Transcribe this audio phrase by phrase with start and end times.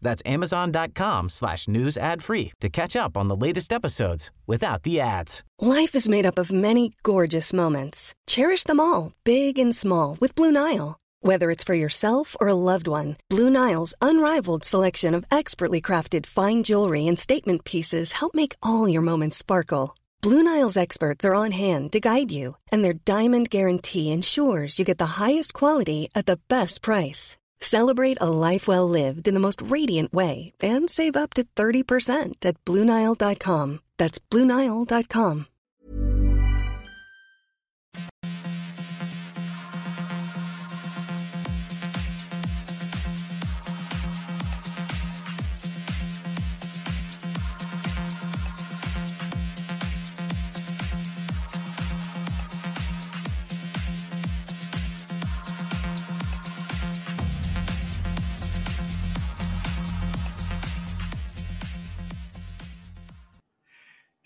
[0.00, 5.00] That's amazon.com slash news ad free to catch up on the latest episodes without the
[5.00, 5.42] ads.
[5.60, 8.14] Life is made up of many gorgeous moments.
[8.26, 10.98] Cherish them all, big and small, with Blue Nile.
[11.20, 16.26] Whether it's for yourself or a loved one, Blue Nile's unrivaled selection of expertly crafted
[16.26, 19.96] fine jewelry and statement pieces help make all your moments sparkle.
[20.22, 24.84] Blue Nile's experts are on hand to guide you, and their diamond guarantee ensures you
[24.84, 27.36] get the highest quality at the best price.
[27.60, 32.34] Celebrate a life well lived in the most radiant way and save up to 30%
[32.42, 33.80] at BlueNile.com.
[33.98, 35.46] That's BlueNile.com.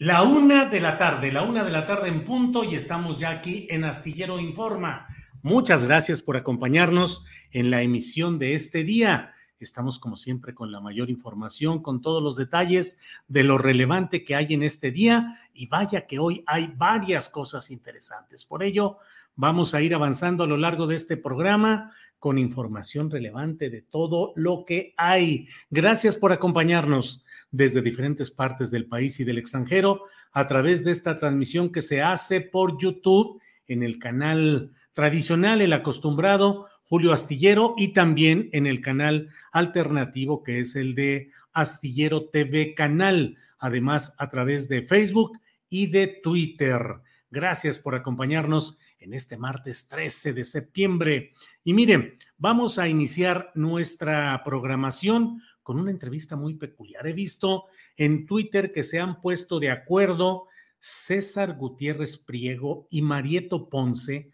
[0.03, 3.31] La una de la tarde, la una de la tarde en punto y estamos ya
[3.31, 5.06] aquí en Astillero Informa.
[5.42, 9.33] Muchas gracias por acompañarnos en la emisión de este día.
[9.61, 14.34] Estamos como siempre con la mayor información, con todos los detalles de lo relevante que
[14.34, 18.45] hay en este día y vaya que hoy hay varias cosas interesantes.
[18.45, 18.98] Por ello,
[19.34, 24.33] vamos a ir avanzando a lo largo de este programa con información relevante de todo
[24.36, 25.48] lo que hay.
[25.70, 31.16] Gracias por acompañarnos desde diferentes partes del país y del extranjero a través de esta
[31.16, 37.89] transmisión que se hace por YouTube en el canal tradicional, el acostumbrado Julio Astillero y
[37.89, 44.68] también en el canal alternativo que es el de Astillero TV Canal, además a través
[44.68, 47.01] de Facebook y de Twitter.
[47.30, 51.33] Gracias por acompañarnos en este martes 13 de septiembre.
[51.64, 57.07] Y miren, vamos a iniciar nuestra programación con una entrevista muy peculiar.
[57.07, 60.46] He visto en Twitter que se han puesto de acuerdo
[60.79, 64.30] César Gutiérrez Priego y Marieto Ponce,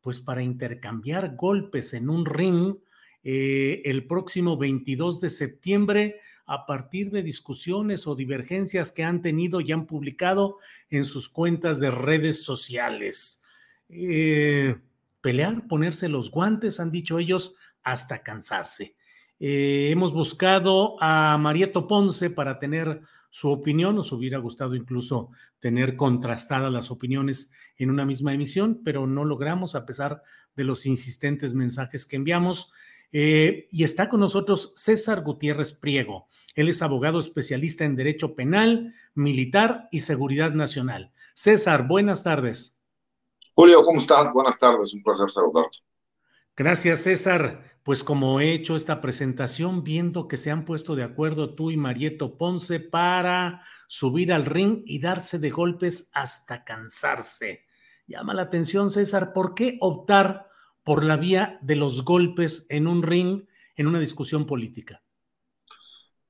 [0.00, 2.76] pues para intercambiar golpes en un ring
[3.22, 9.60] eh, el próximo 22 de septiembre a partir de discusiones o divergencias que han tenido
[9.60, 10.56] y han publicado
[10.88, 13.42] en sus cuentas de redes sociales.
[13.92, 14.76] Eh,
[15.20, 18.96] pelear, ponerse los guantes, han dicho ellos, hasta cansarse.
[19.38, 23.00] Eh, hemos buscado a Marieto Ponce para tener
[23.30, 25.30] su opinión, nos hubiera gustado incluso
[25.60, 30.22] tener contrastadas las opiniones en una misma emisión, pero no logramos a pesar
[30.56, 32.72] de los insistentes mensajes que enviamos.
[33.12, 36.28] Eh, y está con nosotros César Gutiérrez Priego.
[36.54, 41.12] Él es abogado especialista en Derecho Penal, Militar y Seguridad Nacional.
[41.34, 42.79] César, buenas tardes.
[43.54, 44.32] Julio, ¿cómo estás?
[44.32, 45.78] Buenas tardes, un placer saludarte.
[46.56, 51.54] Gracias, César pues como he hecho esta presentación, viendo que se han puesto de acuerdo
[51.54, 57.64] tú y Marieto Ponce para subir al ring y darse de golpes hasta cansarse.
[58.06, 60.48] Llama la atención, César, ¿por qué optar
[60.84, 63.46] por la vía de los golpes en un ring
[63.76, 65.02] en una discusión política?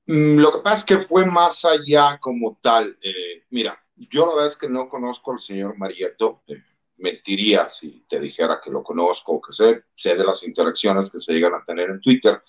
[0.07, 2.97] Mm, lo que pasa es que fue más allá como tal.
[3.01, 6.43] Eh, mira, yo la verdad es que no conozco al señor Marieto.
[6.47, 6.63] Eh,
[7.01, 11.19] mentiría si te dijera que lo conozco o que sé, sé de las interacciones que
[11.19, 12.41] se llegan a tener en Twitter.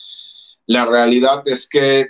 [0.66, 2.06] La realidad es que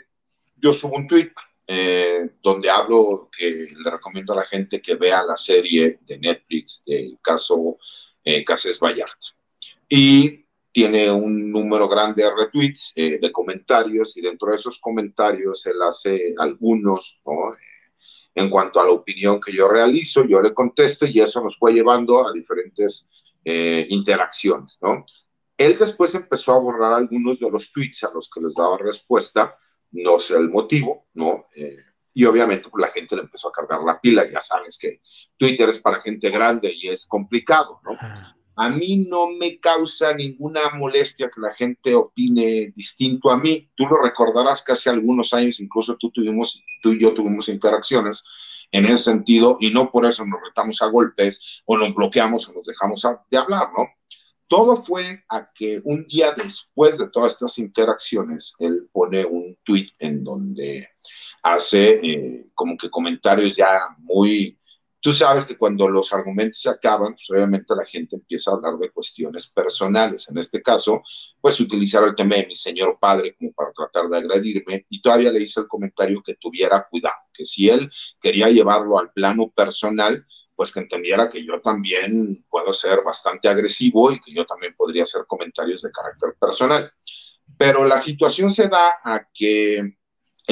[0.56, 1.32] yo subo un tweet
[1.66, 6.84] eh, donde hablo que le recomiendo a la gente que vea la serie de Netflix
[6.84, 7.78] del caso
[8.24, 9.26] eh, Cases Vallarta.
[9.88, 15.66] Y tiene un número grande de retweets, eh, de comentarios, y dentro de esos comentarios
[15.66, 17.54] él hace algunos, ¿no?
[18.34, 21.72] En cuanto a la opinión que yo realizo, yo le contesto y eso nos fue
[21.72, 23.10] llevando a diferentes
[23.44, 25.04] eh, interacciones, ¿no?
[25.56, 29.56] Él después empezó a borrar algunos de los tweets a los que les daba respuesta,
[29.92, 31.46] no sé el motivo, ¿no?
[31.54, 31.76] Eh,
[32.14, 35.00] y obviamente pues, la gente le empezó a cargar la pila, ya sabes que
[35.36, 37.96] Twitter es para gente grande y es complicado, ¿no?
[38.56, 43.70] A mí no me causa ninguna molestia que la gente opine distinto a mí.
[43.74, 48.22] Tú lo recordarás que hace algunos años, incluso tú, tuvimos, tú y yo tuvimos interacciones
[48.70, 52.52] en ese sentido y no por eso nos retamos a golpes o nos bloqueamos o
[52.52, 53.86] nos dejamos de hablar, ¿no?
[54.52, 59.88] todo fue a que un día después de todas estas interacciones, él pone un tweet
[59.98, 60.90] en donde
[61.42, 64.58] hace eh, como que comentarios ya muy...
[65.02, 68.76] Tú sabes que cuando los argumentos se acaban, pues obviamente la gente empieza a hablar
[68.78, 70.28] de cuestiones personales.
[70.30, 71.02] En este caso,
[71.40, 75.32] pues utilizar el tema de mi señor padre como para tratar de agredirme y todavía
[75.32, 77.90] le hice el comentario que tuviera cuidado, que si él
[78.20, 84.12] quería llevarlo al plano personal, pues que entendiera que yo también puedo ser bastante agresivo
[84.12, 86.92] y que yo también podría hacer comentarios de carácter personal.
[87.58, 89.96] Pero la situación se da a que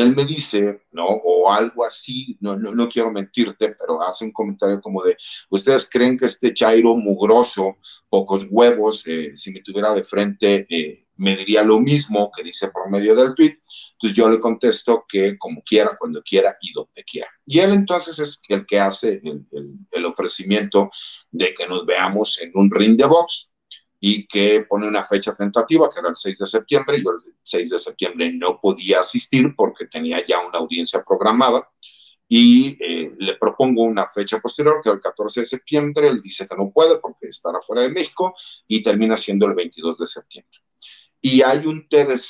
[0.01, 1.07] él me dice, ¿no?
[1.07, 5.17] O algo así, no, no, quiero mentirte, pero hace un comentario como de,
[5.51, 7.77] ¿ustedes creen que este Chairo mugroso,
[8.09, 12.69] pocos huevos, eh, si me tuviera de frente, eh, me diría lo mismo que dice
[12.69, 13.59] por medio del tweet?
[13.93, 17.29] Entonces yo le contesto que como quiera, cuando quiera y donde quiera.
[17.47, 19.47] Y él entonces es el que hace el,
[19.93, 20.91] el ofrecimiento
[21.31, 23.50] de que nos veamos en un ring de box
[24.01, 27.03] y que pone una fecha tentativa, que era el 6 de septiembre.
[27.05, 31.69] Yo el 6 de septiembre no podía asistir porque tenía ya una audiencia programada
[32.27, 36.09] y eh, le propongo una fecha posterior, que es el 14 de septiembre.
[36.09, 38.35] Él dice que no puede porque estará fuera de México
[38.67, 40.59] y termina siendo el 22 de septiembre.
[41.21, 41.87] Y hay, un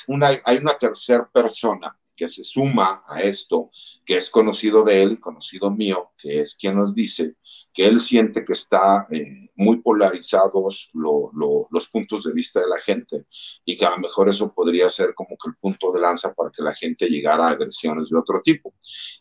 [0.07, 3.71] una, hay una tercera persona que se suma a esto,
[4.05, 7.35] que es conocido de él, conocido mío, que es quien nos dice
[7.73, 13.25] que él siente que está eh, muy polarizados los puntos de vista de la gente
[13.63, 16.51] y que a lo mejor eso podría ser como que el punto de lanza para
[16.51, 18.73] que la gente llegara a agresiones de otro tipo.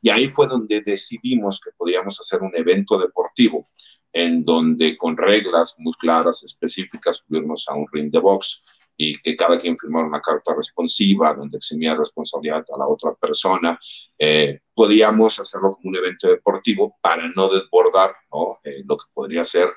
[0.02, 3.69] Y ahí fue donde decidimos que podíamos hacer un evento deportivo
[4.12, 8.64] en donde con reglas muy claras, específicas, subirnos a un ring de box
[9.02, 13.81] y que cada quien firmara una carta responsiva donde eximía responsabilidad a la otra persona.
[14.19, 18.58] Eh, podíamos hacerlo como un evento deportivo para no desbordar ¿no?
[18.62, 19.70] Eh, lo que podría ser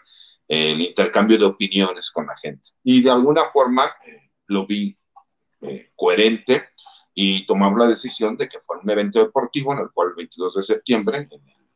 [0.46, 2.68] el intercambio de opiniones con la gente.
[2.84, 4.98] Y de alguna forma eh, lo vi
[5.96, 6.72] coherente
[7.14, 10.56] y tomamos la decisión de que fuera un evento deportivo en el cual el 22
[10.56, 11.70] de septiembre, en el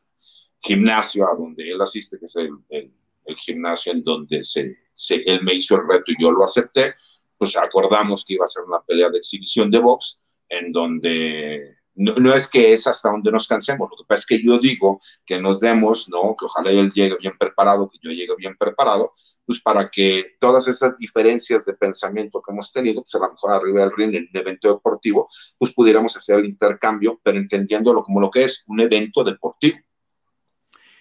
[0.60, 5.24] gimnasio a donde él asiste, que es el, el, el gimnasio en donde se, se,
[5.26, 6.96] él me hizo el reto y yo lo acepté,
[7.38, 12.14] pues acordamos que iba a ser una pelea de exhibición de box, en donde no,
[12.16, 15.02] no, es que es hasta donde nos cansemos, lo que pasa es que yo digo
[15.26, 16.36] que nos demos, ¿no?
[16.40, 19.14] Que ojalá él llegue bien preparado, que yo llegue bien preparado,
[19.46, 23.52] pues para que todas esas diferencias de pensamiento que hemos tenido, pues a lo mejor
[23.52, 28.22] arriba del ring, en un evento deportivo, pues pudiéramos hacer el intercambio, pero entendiéndolo como
[28.22, 29.80] lo que es un evento deportivo.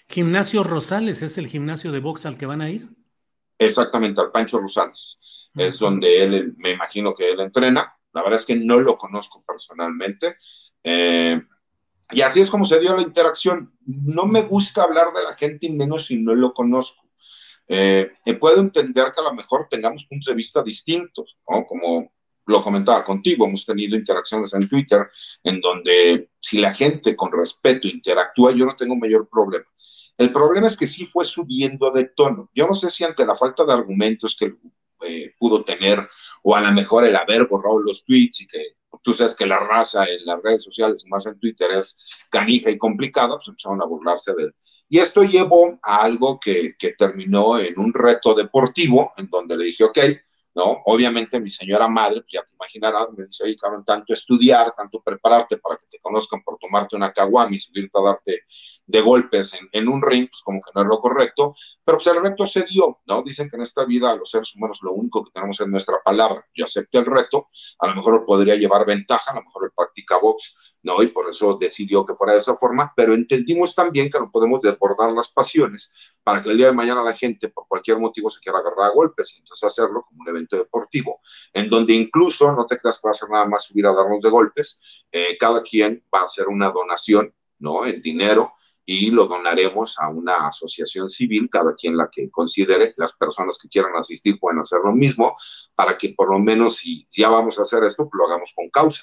[0.08, 2.88] Gimnasio Rosales es el gimnasio de box al que van a ir.
[3.58, 5.18] Exactamente, al Pancho Rosales
[5.56, 7.96] es donde él, me imagino que él entrena.
[8.12, 10.36] La verdad es que no lo conozco personalmente.
[10.82, 11.40] Eh,
[12.10, 13.74] y así es como se dio la interacción.
[13.84, 17.06] No me gusta hablar de la gente y menos si no lo conozco.
[17.68, 21.64] Eh, puedo entender que a lo mejor tengamos puntos de vista distintos, ¿no?
[21.64, 22.12] Como
[22.46, 25.08] lo comentaba contigo, hemos tenido interacciones en Twitter
[25.42, 29.66] en donde si la gente con respeto interactúa, yo no tengo mayor problema.
[30.16, 32.50] El problema es que sí fue subiendo de tono.
[32.54, 34.54] Yo no sé si ante la falta de argumentos que
[35.02, 36.06] eh, pudo tener,
[36.42, 39.58] o a lo mejor el haber borrado los tweets y que tú sabes que la
[39.58, 43.86] raza en las redes sociales, más en Twitter, es canija y complicada, pues empezaron a
[43.86, 44.54] burlarse de él.
[44.88, 49.64] Y esto llevó a algo que, que terminó en un reto deportivo, en donde le
[49.66, 49.98] dije, ok,
[50.56, 50.82] ¿no?
[50.86, 55.02] Obviamente mi señora madre, pues ya te imaginarás, me dice, oye, cabrón, tanto estudiar, tanto
[55.02, 58.40] prepararte para que te conozcan por tomarte una caguama y subirte a darte
[58.86, 62.22] de golpes en, un ring, pues como que no es lo correcto, pero pues el
[62.22, 63.22] reto se dio, ¿no?
[63.22, 66.46] Dicen que en esta vida los seres humanos lo único que tenemos es nuestra palabra.
[66.54, 67.48] Yo acepté el reto,
[67.80, 71.02] a lo mejor podría llevar ventaja, a lo mejor él practica box, ¿no?
[71.02, 74.60] Y por eso decidió que fuera de esa forma, pero entendimos también que no podemos
[74.60, 78.40] desbordar las pasiones para que el día de mañana la gente por cualquier motivo se
[78.40, 81.20] quiera agarrar a golpes y entonces hacerlo como un evento deportivo,
[81.52, 84.22] en donde incluso, no te creas que va a ser nada más subir a darnos
[84.22, 87.84] de golpes, eh, cada quien va a hacer una donación, ¿no?
[87.84, 88.54] En dinero,
[88.86, 93.68] y lo donaremos a una asociación civil, cada quien la que considere, las personas que
[93.68, 95.36] quieran asistir pueden hacer lo mismo,
[95.74, 99.02] para que por lo menos si ya vamos a hacer esto, lo hagamos con causa.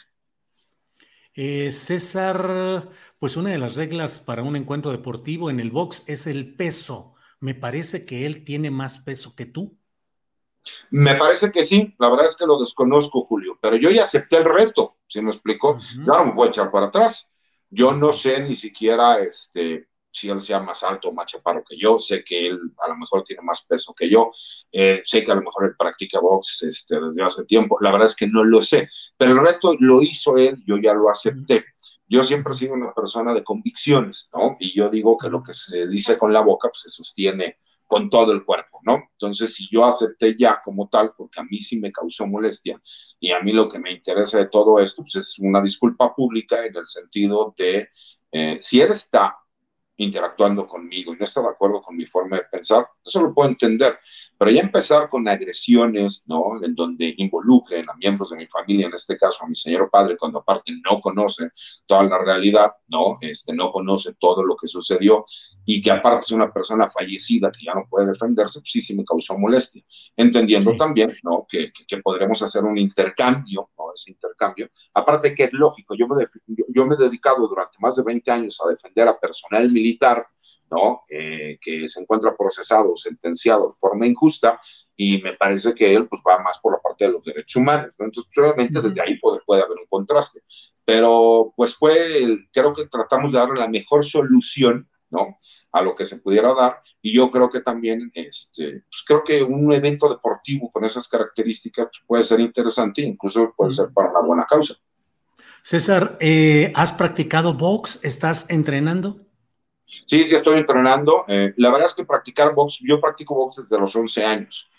[1.36, 6.28] Eh, César, pues una de las reglas para un encuentro deportivo en el box es
[6.28, 7.16] el peso.
[7.42, 9.78] Me parece que él tiene más peso que tú.
[10.92, 14.38] Me parece que sí, la verdad es que lo desconozco, Julio, pero yo ya acepté
[14.38, 16.06] el reto, si me explicó, uh -huh.
[16.06, 17.33] no me voy a echar para atrás.
[17.74, 21.76] Yo no sé ni siquiera este, si él sea más alto o más chaparro que
[21.76, 24.32] yo, sé que él a lo mejor tiene más peso que yo,
[24.72, 28.08] eh, sé que a lo mejor él practica box este, desde hace tiempo, la verdad
[28.08, 31.66] es que no lo sé, pero el reto lo hizo él, yo ya lo acepté.
[32.08, 34.56] Yo siempre he sido una persona de convicciones, ¿no?
[34.60, 38.10] Y yo digo que lo que se dice con la boca pues, se sostiene con
[38.10, 39.10] todo el cuerpo, ¿no?
[39.12, 42.82] Entonces, si yo acepté ya como tal, porque a mí sí me causó molestia,
[43.20, 46.66] y a mí lo que me interesa de todo esto, pues es una disculpa pública
[46.66, 47.90] en el sentido de,
[48.32, 49.34] eh, si él está
[49.98, 53.50] interactuando conmigo y no está de acuerdo con mi forma de pensar, eso lo puedo
[53.50, 54.00] entender,
[54.44, 56.62] pero ya empezar con agresiones, ¿no?
[56.62, 60.18] En donde involucren a miembros de mi familia, en este caso a mi señor padre,
[60.18, 61.50] cuando aparte no conoce
[61.86, 63.20] toda la realidad, ¿no?
[63.22, 65.26] Este, no conoce todo lo que sucedió
[65.64, 68.94] y que aparte es una persona fallecida que ya no puede defenderse, pues sí, sí
[68.98, 69.82] me causó molestia.
[70.18, 71.46] Entendiendo también, ¿no?
[71.48, 73.94] Que, que, podremos hacer un intercambio, ¿no?
[73.96, 74.70] Ese intercambio.
[74.94, 76.26] Aparte que es lógico, yo me,
[76.68, 80.28] yo me he dedicado durante más de 20 años a defender a personal militar,
[80.74, 81.04] ¿no?
[81.10, 84.60] Eh, que se encuentra procesado, sentenciado de forma injusta,
[84.96, 87.96] y me parece que él pues va más por la parte de los derechos humanos,
[87.98, 88.06] ¿no?
[88.06, 90.42] Entonces, pues, obviamente desde ahí puede, puede, haber un contraste,
[90.86, 95.40] pero pues fue, creo que tratamos de darle la mejor solución, ¿no?
[95.72, 99.44] A lo que se pudiera dar, y yo creo que también, este, pues creo que
[99.44, 104.46] un evento deportivo con esas características puede ser interesante, incluso puede ser para una buena
[104.46, 104.76] causa.
[105.64, 108.00] César, eh, ¿has practicado box?
[108.04, 109.26] ¿Estás entrenando?
[110.06, 111.26] Sí, sí, estoy entrenando.
[111.28, 114.70] Eh, la verdad es que practicar box, yo practico box desde los 11 años.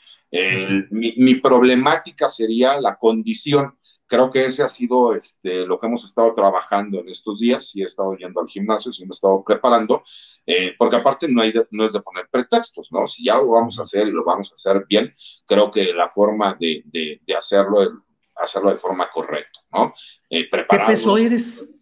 [0.90, 3.78] mi, problemática sería la condición.
[4.06, 7.70] Creo que ese ha sido este, lo que hemos estado trabajando en estos días.
[7.70, 10.04] Sí he estado yendo al gimnasio, sí me he estado preparando,
[10.46, 13.06] eh, porque aparte no, hay no es de poner pretextos, ¿no?
[13.06, 15.14] Si ya lo vamos a hacer y lo vamos a hacer bien,
[15.46, 18.02] creo que la forma de, de, de hacerlo,
[18.36, 19.94] hacerlo de forma correcta, ¿no?
[20.28, 21.74] ¿Qué peso eres?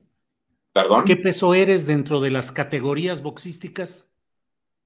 [0.72, 1.04] ¿Perdón?
[1.04, 4.08] ¿Qué peso eres dentro de las categorías boxísticas?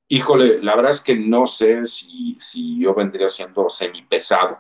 [0.09, 4.59] Híjole, la verdad es que no sé si, si yo vendría siendo semipesado,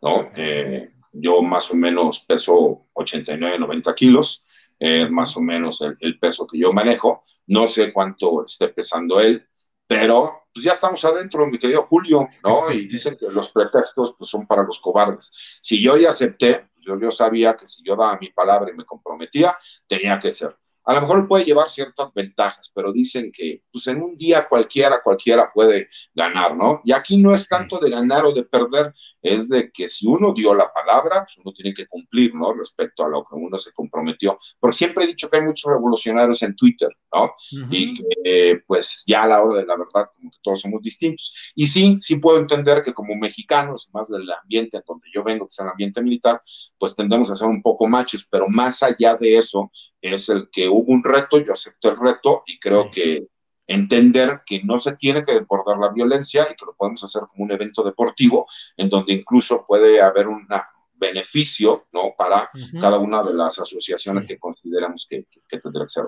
[0.00, 0.30] ¿no?
[0.36, 4.44] Eh, yo más o menos peso 89, 90 kilos,
[4.78, 7.24] es más o menos el, peso que yo manejo.
[7.46, 9.46] No sé cuánto esté pesando él,
[9.86, 12.70] pero pues ya estamos adentro, mi querido Julio, ¿no?
[12.72, 15.32] Y dicen que los pretextos pues, son para los cobardes.
[15.60, 19.56] Si yo ya acepté, yo, sabía que si yo daba mi palabra y me comprometía,
[19.86, 20.56] tenía que ser.
[20.86, 25.02] A lo mejor puede llevar ciertas ventajas, pero dicen que pues en un día cualquiera,
[25.02, 26.80] cualquiera puede ganar, ¿no?
[26.84, 30.32] Y aquí no es tanto de ganar o de perder, es de que si uno
[30.32, 32.54] dio la palabra, pues uno tiene que cumplir, ¿no?
[32.54, 34.38] Respecto a lo que uno se comprometió.
[34.60, 37.32] Porque siempre he dicho que hay muchos revolucionarios en Twitter, ¿no?
[37.70, 41.34] Y que pues ya a la hora de la verdad, como que todos somos distintos.
[41.56, 45.46] Y sí, sí puedo entender que como mexicanos, más del ambiente en donde yo vengo,
[45.46, 46.40] que es el ambiente militar,
[46.78, 49.72] pues tendemos a ser un poco machos, pero más allá de eso,
[50.14, 53.26] es el que hubo un reto, yo acepto el reto y creo que
[53.66, 57.44] entender que no se tiene que desbordar la violencia y que lo podemos hacer como
[57.44, 58.46] un evento deportivo
[58.76, 60.46] en donde incluso puede haber un
[60.94, 62.14] beneficio ¿no?
[62.16, 62.48] para
[62.80, 66.04] cada una de las asociaciones que consideramos que, que, tendrá que ser.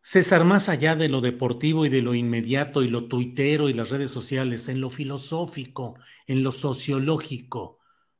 [0.00, 3.90] César, más allá de lo deportivo y de lo inmediato y lo tuitero y las
[3.90, 7.78] redes sociales, en lo filosófico, en lo sociológico,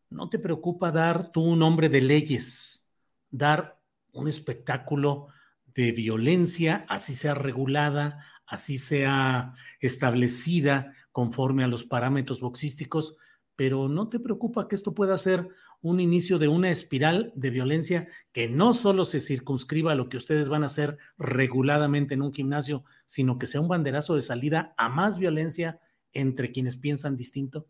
[0.08, 2.90] ¿no te preocupa dar tú un nombre de leyes,
[3.30, 3.83] dar
[4.14, 5.28] un espectáculo
[5.74, 13.16] de violencia, así sea regulada, así sea establecida conforme a los parámetros boxísticos,
[13.56, 15.48] pero no te preocupa que esto pueda ser
[15.80, 20.16] un inicio de una espiral de violencia que no solo se circunscriba a lo que
[20.16, 24.74] ustedes van a hacer reguladamente en un gimnasio, sino que sea un banderazo de salida
[24.76, 25.78] a más violencia
[26.14, 27.66] entre quienes piensan distinto?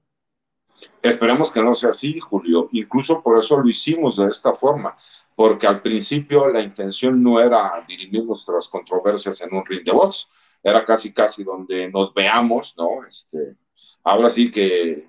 [1.03, 2.69] Esperemos que no sea así, Julio.
[2.73, 4.97] Incluso por eso lo hicimos de esta forma
[5.35, 10.29] porque al principio la intención no era dirimir nuestras controversias en un ring de box,
[10.63, 13.05] era casi casi donde nos veamos, ¿no?
[13.07, 13.57] Este,
[14.05, 15.09] ahora sí que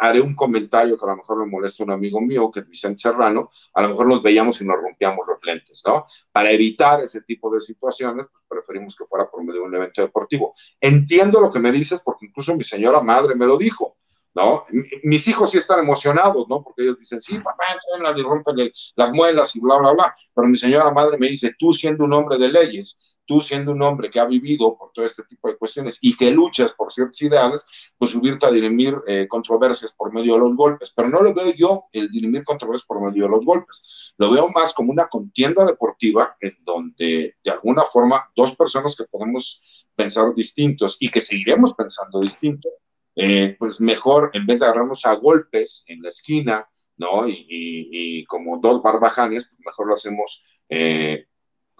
[0.00, 2.98] haré un comentario que a lo mejor me molesta un amigo mío, que es Vicente
[2.98, 6.06] Serrano, a lo mejor nos veíamos y nos rompíamos los lentes, ¿no?
[6.32, 10.02] Para evitar ese tipo de situaciones, pues preferimos que fuera por medio de un evento
[10.02, 10.54] deportivo.
[10.80, 13.96] Entiendo lo que me dices, porque incluso mi señora madre me lo dijo.
[14.34, 14.64] ¿No?
[15.02, 16.62] Mis hijos sí están emocionados, ¿no?
[16.62, 20.14] Porque ellos dicen, sí, papá, entrenla y rompen las muelas y bla, bla, bla.
[20.34, 23.82] Pero mi señora madre me dice, tú siendo un hombre de leyes, tú siendo un
[23.82, 27.20] hombre que ha vivido por todo este tipo de cuestiones y que luchas por ciertos
[27.22, 30.92] ideales, pues subirte a dirimir eh, controversias por medio de los golpes.
[30.94, 34.14] Pero no lo veo yo el dirimir controversias por medio de los golpes.
[34.18, 39.04] Lo veo más como una contienda deportiva en donde de alguna forma dos personas que
[39.04, 39.60] podemos
[39.94, 42.72] pensar distintos y que seguiremos pensando distintos,
[43.14, 47.26] eh, pues mejor, en vez de agarrarnos a golpes en la esquina, ¿no?
[47.28, 51.26] Y, como dos barbajanes, pues mejor lo hacemos eh,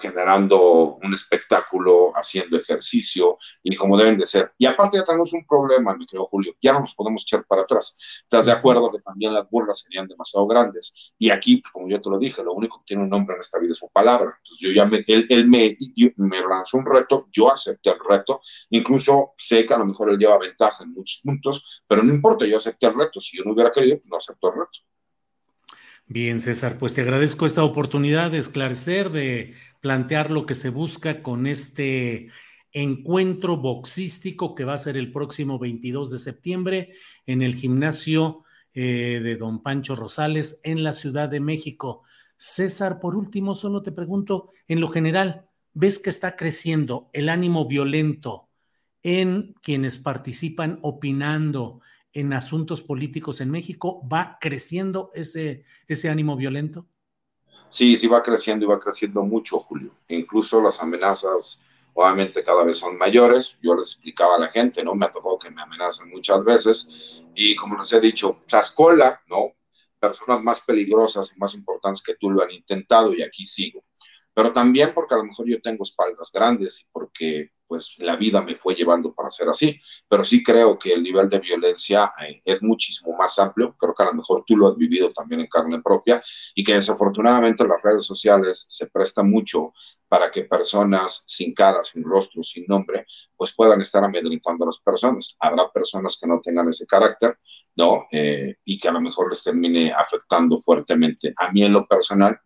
[0.03, 4.53] generando un espectáculo, haciendo ejercicio y como deben de ser.
[4.59, 7.63] Y aparte ya tenemos un problema, mi querido Julio, ya no nos podemos echar para
[7.63, 7.97] atrás.
[8.23, 11.15] ¿Estás de acuerdo que también las burlas serían demasiado grandes?
[11.19, 13.61] Y aquí, como yo te lo dije, lo único que tiene un nombre en esta
[13.61, 14.37] vida es su palabra.
[14.43, 15.77] Entonces yo ya me, él, me,
[16.17, 18.41] me lanzó un reto, yo acepté el reto,
[18.71, 22.45] incluso sé que a lo mejor él lleva ventaja en muchos puntos, pero no importa,
[22.45, 23.21] yo acepté el reto.
[23.21, 24.92] Si yo no hubiera querido, no acepto el reto.
[26.15, 31.23] Bien, César, pues te agradezco esta oportunidad de esclarecer, de plantear lo que se busca
[31.23, 32.29] con este
[32.71, 36.93] encuentro boxístico que va a ser el próximo 22 de septiembre
[37.25, 42.03] en el gimnasio eh, de Don Pancho Rosales en la Ciudad de México.
[42.37, 47.67] César, por último, solo te pregunto, en lo general, ¿ves que está creciendo el ánimo
[47.67, 48.51] violento
[49.03, 51.81] en quienes participan opinando,
[52.13, 54.07] en asuntos políticos en México?
[54.09, 56.87] ¿Va creciendo ese, ese ánimo violento?
[57.69, 59.93] Sí, sí va creciendo y va creciendo mucho, Julio.
[60.09, 61.61] Incluso las amenazas
[61.95, 63.57] obviamente cada vez son mayores.
[63.63, 64.95] Yo les explicaba a la gente, ¿no?
[64.95, 67.23] Me ha tocado que me amenazan muchas veces.
[67.35, 69.53] Y como les he dicho, Chascola, ¿no?
[69.99, 73.85] Personas más peligrosas y más importantes que tú lo han intentado y aquí sigo.
[74.35, 78.43] Pero también porque a lo mejor yo tengo espaldas grandes y porque pues la vida
[78.43, 82.43] me fue llevando para ser así, pero sí creo que el nivel de violencia eh,
[82.45, 85.47] es muchísimo más amplio, creo que a lo mejor tú lo has vivido también en
[85.47, 86.23] carne propia
[86.55, 89.73] y que desafortunadamente las redes sociales se prestan mucho
[90.07, 94.79] para que personas sin cara, sin rostro, sin nombre, pues puedan estar amedrentando a las
[94.79, 95.35] personas.
[95.41, 97.39] Habrá personas que no tengan ese carácter,
[97.77, 98.05] ¿no?
[98.13, 101.33] Eh, y que a lo mejor les termine afectando fuertemente.
[101.39, 102.39] A mí en lo personal,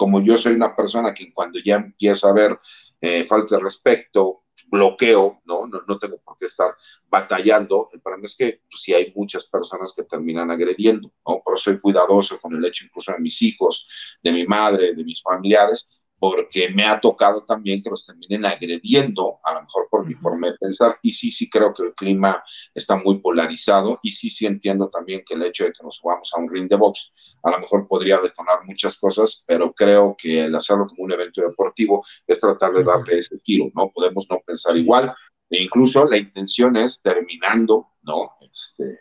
[0.00, 2.58] como yo soy una persona que cuando ya empieza a ver
[3.02, 5.66] eh, falta de respeto, bloqueo, ¿no?
[5.66, 5.82] ¿no?
[5.86, 6.74] No, tengo por qué estar
[7.06, 7.86] batallando.
[7.92, 11.42] El problema es que pues, sí hay muchas personas que terminan agrediendo, ¿no?
[11.44, 13.86] Por eso soy cuidadoso con el hecho incluso de mis hijos,
[14.22, 19.40] de mi madre, de mis familiares, porque me ha tocado también que los terminen agrediendo,
[19.42, 22.44] a lo mejor por mi forma de pensar, y sí, sí creo que el clima
[22.74, 26.30] está muy polarizado, y sí, sí entiendo también que el hecho de que nos subamos
[26.34, 30.44] a un ring de box, a lo mejor podría detonar muchas cosas, pero creo que
[30.44, 33.90] el hacerlo como un evento deportivo es tratar de darle ese tiro, ¿no?
[33.90, 35.14] Podemos no pensar igual,
[35.48, 38.32] e incluso la intención es terminando, ¿no?
[38.42, 39.00] Este,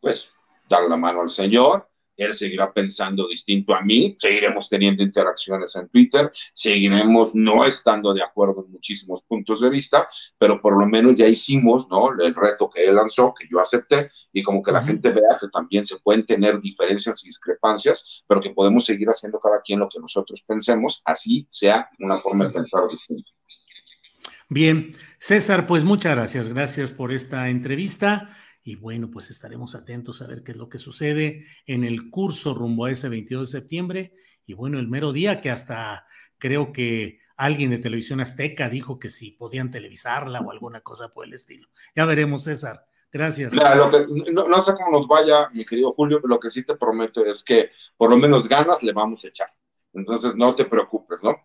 [0.00, 0.32] pues,
[0.66, 5.88] dar la mano al Señor, él seguirá pensando distinto a mí, seguiremos teniendo interacciones en
[5.88, 11.16] Twitter, seguiremos no estando de acuerdo en muchísimos puntos de vista, pero por lo menos
[11.16, 12.10] ya hicimos, ¿no?
[12.12, 15.48] El reto que él lanzó, que yo acepté, y como que la gente vea que
[15.48, 19.88] también se pueden tener diferencias y discrepancias, pero que podemos seguir haciendo cada quien lo
[19.88, 23.30] que nosotros pensemos, así sea una forma de pensar distinta.
[24.48, 28.36] Bien, César, pues muchas gracias, gracias por esta entrevista.
[28.64, 32.54] Y bueno, pues estaremos atentos a ver qué es lo que sucede en el curso
[32.54, 34.14] rumbo a ese 22 de septiembre.
[34.46, 36.06] Y bueno, el mero día que hasta
[36.38, 41.26] creo que alguien de Televisión Azteca dijo que si podían televisarla o alguna cosa por
[41.26, 41.68] el estilo.
[41.94, 42.86] Ya veremos, César.
[43.12, 43.52] Gracias.
[43.52, 47.44] no, sé cómo nos vaya, mi querido Julio, pero lo que sí te prometo es
[47.44, 49.48] que por lo menos ganas le vamos a echar.
[49.92, 51.36] Entonces no te preocupes, ¿no?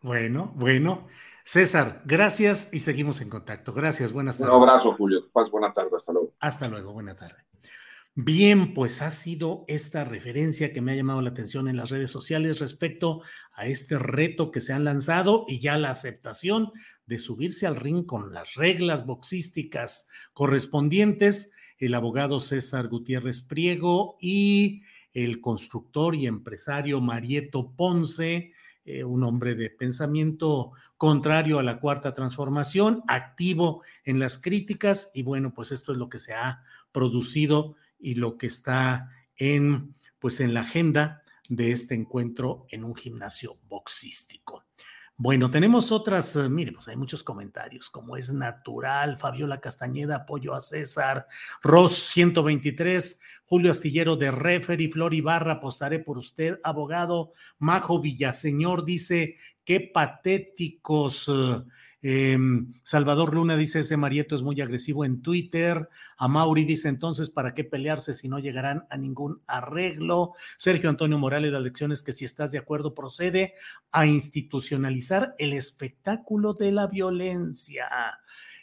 [0.00, 1.06] Bueno, bueno.
[1.46, 3.74] César, gracias y seguimos en contacto.
[3.74, 4.54] Gracias, buenas tardes.
[4.54, 5.28] Un abrazo, Julio.
[5.30, 6.34] Paz, buena tarde, hasta luego.
[6.40, 7.36] Hasta luego, buena tarde.
[8.14, 12.10] Bien, pues ha sido esta referencia que me ha llamado la atención en las redes
[12.10, 13.20] sociales respecto
[13.52, 16.72] a este reto que se han lanzado y ya la aceptación
[17.04, 21.50] de subirse al ring con las reglas boxísticas correspondientes.
[21.76, 28.52] El abogado César Gutiérrez Priego y el constructor y empresario Marieto Ponce
[28.84, 35.22] eh, un hombre de pensamiento contrario a la cuarta transformación, activo en las críticas y
[35.22, 40.40] bueno, pues esto es lo que se ha producido y lo que está en pues
[40.40, 44.64] en la agenda de este encuentro en un gimnasio boxístico.
[45.16, 50.54] Bueno, tenemos otras, eh, mire, pues hay muchos comentarios, como es natural, Fabiola Castañeda, apoyo
[50.54, 51.28] a César,
[51.62, 59.36] Ross 123, Julio Astillero de Referee, Flor Ibarra, apostaré por usted, abogado, Majo Villaseñor dice,
[59.64, 61.28] qué patéticos.
[62.02, 65.88] Eh, em, Salvador Luna dice, ese Marieto es muy agresivo en Twitter.
[66.18, 70.32] A Mauri dice, entonces, ¿para qué pelearse si no llegarán a ningún arreglo?
[70.58, 73.54] Sergio Antonio Morales, las lecciones que si estás de acuerdo procede
[73.90, 77.88] a institucionalizar el espectáculo de la violencia.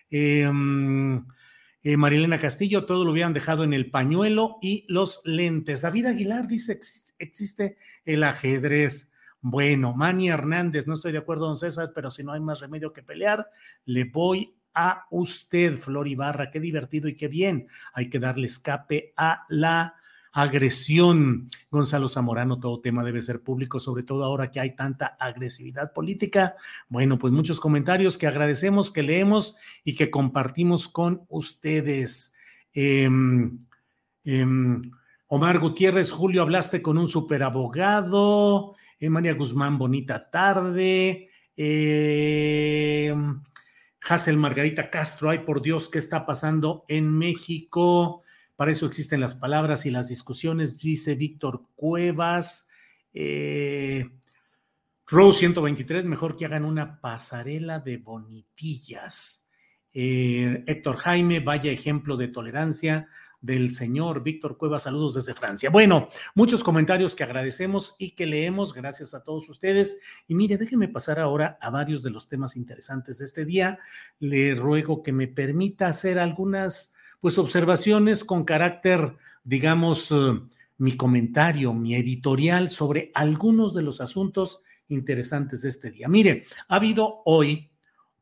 [0.10, 1.26] Em,
[1.84, 5.82] eh, Marilena Castillo, todo lo hubieran dejado en el pañuelo y los lentes.
[5.82, 6.80] David Aguilar dice,
[7.18, 9.11] existe el ajedrez.
[9.42, 12.94] Bueno, Manny Hernández, no estoy de acuerdo, don César, pero si no hay más remedio
[12.94, 13.50] que pelear,
[13.86, 16.52] le voy a usted, Flor Ibarra.
[16.52, 17.68] Qué divertido y qué bien.
[17.94, 19.96] Hay que darle escape a la
[20.32, 21.50] agresión.
[21.70, 26.56] Gonzalo Zamorano, todo tema debe ser público, sobre todo ahora que hay tanta agresividad política.
[26.88, 32.34] Bueno, pues muchos comentarios que agradecemos, que leemos y que compartimos con ustedes.
[32.74, 33.60] Em,
[34.24, 34.92] em,
[35.28, 38.76] Omar Gutiérrez, Julio, hablaste con un superabogado.
[39.10, 41.30] María Guzmán, bonita tarde.
[41.56, 43.14] Eh,
[44.02, 48.24] Hazel Margarita Castro, ay por Dios, ¿qué está pasando en México?
[48.56, 52.70] Para eso existen las palabras y las discusiones, dice Víctor Cuevas.
[53.14, 54.10] Eh,
[55.08, 59.50] Rose 123, mejor que hagan una pasarela de bonitillas.
[59.94, 63.08] Eh, Héctor Jaime, vaya ejemplo de tolerancia
[63.42, 64.80] del señor Víctor Cueva.
[64.80, 65.70] Saludos desde Francia.
[65.70, 68.74] Bueno, muchos comentarios que agradecemos y que leemos.
[68.74, 70.00] Gracias a todos ustedes.
[70.28, 73.80] Y mire, déjeme pasar ahora a varios de los temas interesantes de este día.
[74.20, 80.40] Le ruego que me permita hacer algunas pues observaciones con carácter, digamos, eh,
[80.78, 86.08] mi comentario, mi editorial sobre algunos de los asuntos interesantes de este día.
[86.08, 87.70] Mire, ha habido hoy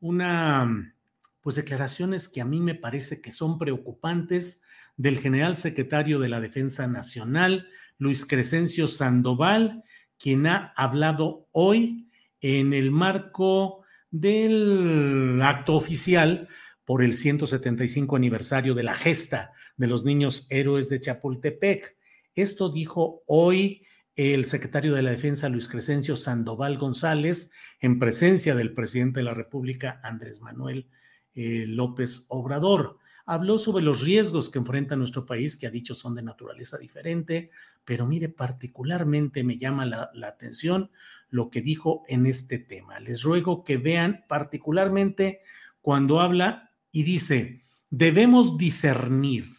[0.00, 0.94] una,
[1.40, 4.62] pues declaraciones que a mí me parece que son preocupantes
[5.00, 9.82] del general secretario de la Defensa Nacional, Luis Crescencio Sandoval,
[10.18, 12.10] quien ha hablado hoy
[12.42, 16.48] en el marco del acto oficial
[16.84, 21.96] por el 175 aniversario de la gesta de los niños héroes de Chapultepec.
[22.34, 23.86] Esto dijo hoy
[24.16, 29.32] el secretario de la Defensa, Luis Crescencio Sandoval González, en presencia del presidente de la
[29.32, 30.90] República, Andrés Manuel
[31.34, 32.99] eh, López Obrador
[33.30, 37.52] habló sobre los riesgos que enfrenta nuestro país, que ha dicho son de naturaleza diferente,
[37.84, 40.90] pero mire, particularmente me llama la, la atención
[41.28, 42.98] lo que dijo en este tema.
[42.98, 45.42] Les ruego que vean particularmente
[45.80, 49.54] cuando habla y dice, debemos discernir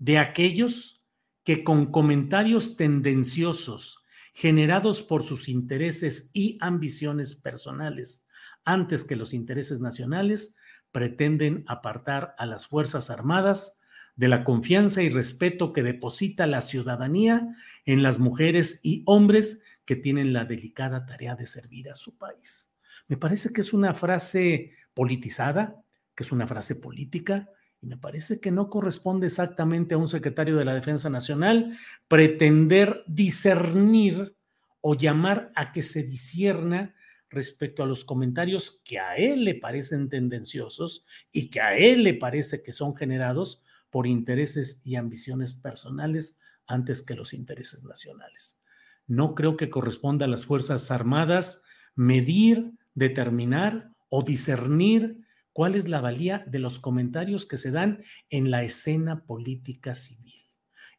[0.00, 1.06] de aquellos
[1.44, 8.26] que con comentarios tendenciosos generados por sus intereses y ambiciones personales
[8.64, 10.56] antes que los intereses nacionales
[10.92, 13.80] pretenden apartar a las Fuerzas Armadas
[14.16, 19.96] de la confianza y respeto que deposita la ciudadanía en las mujeres y hombres que
[19.96, 22.70] tienen la delicada tarea de servir a su país.
[23.08, 25.82] Me parece que es una frase politizada,
[26.14, 27.48] que es una frase política,
[27.80, 33.02] y me parece que no corresponde exactamente a un secretario de la Defensa Nacional pretender
[33.06, 34.36] discernir
[34.82, 36.94] o llamar a que se disierna
[37.30, 42.14] respecto a los comentarios que a él le parecen tendenciosos y que a él le
[42.14, 48.60] parece que son generados por intereses y ambiciones personales antes que los intereses nacionales.
[49.06, 51.64] No creo que corresponda a las Fuerzas Armadas
[51.94, 55.18] medir, determinar o discernir
[55.52, 60.48] cuál es la valía de los comentarios que se dan en la escena política civil,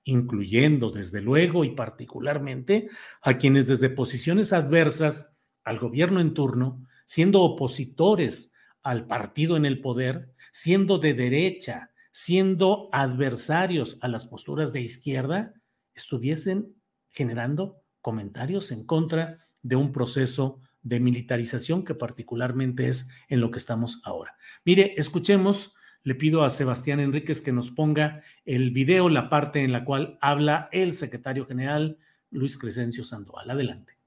[0.03, 2.89] incluyendo desde luego y particularmente
[3.21, 9.81] a quienes desde posiciones adversas al gobierno en turno, siendo opositores al partido en el
[9.81, 15.53] poder, siendo de derecha, siendo adversarios a las posturas de izquierda,
[15.93, 16.75] estuviesen
[17.09, 23.59] generando comentarios en contra de un proceso de militarización que particularmente es en lo que
[23.59, 24.35] estamos ahora.
[24.65, 29.71] Mire, escuchemos, le pido a Sebastián Enríquez que nos ponga el video, la parte en
[29.71, 31.97] la cual habla el secretario general
[32.31, 33.51] Luis Crescencio Sandoval.
[33.51, 34.00] Adelante.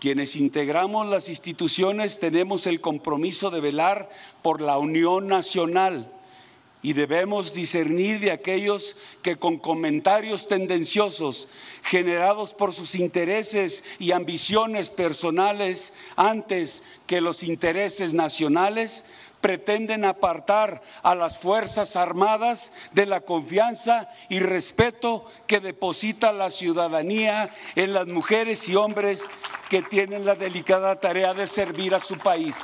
[0.00, 4.08] Quienes integramos las instituciones tenemos el compromiso de velar
[4.40, 6.10] por la unión nacional
[6.80, 11.48] y debemos discernir de aquellos que con comentarios tendenciosos
[11.82, 19.04] generados por sus intereses y ambiciones personales antes que los intereses nacionales
[19.40, 27.54] pretenden apartar a las Fuerzas Armadas de la confianza y respeto que deposita la ciudadanía
[27.74, 29.22] en las mujeres y hombres
[29.68, 32.56] que tienen la delicada tarea de servir a su país.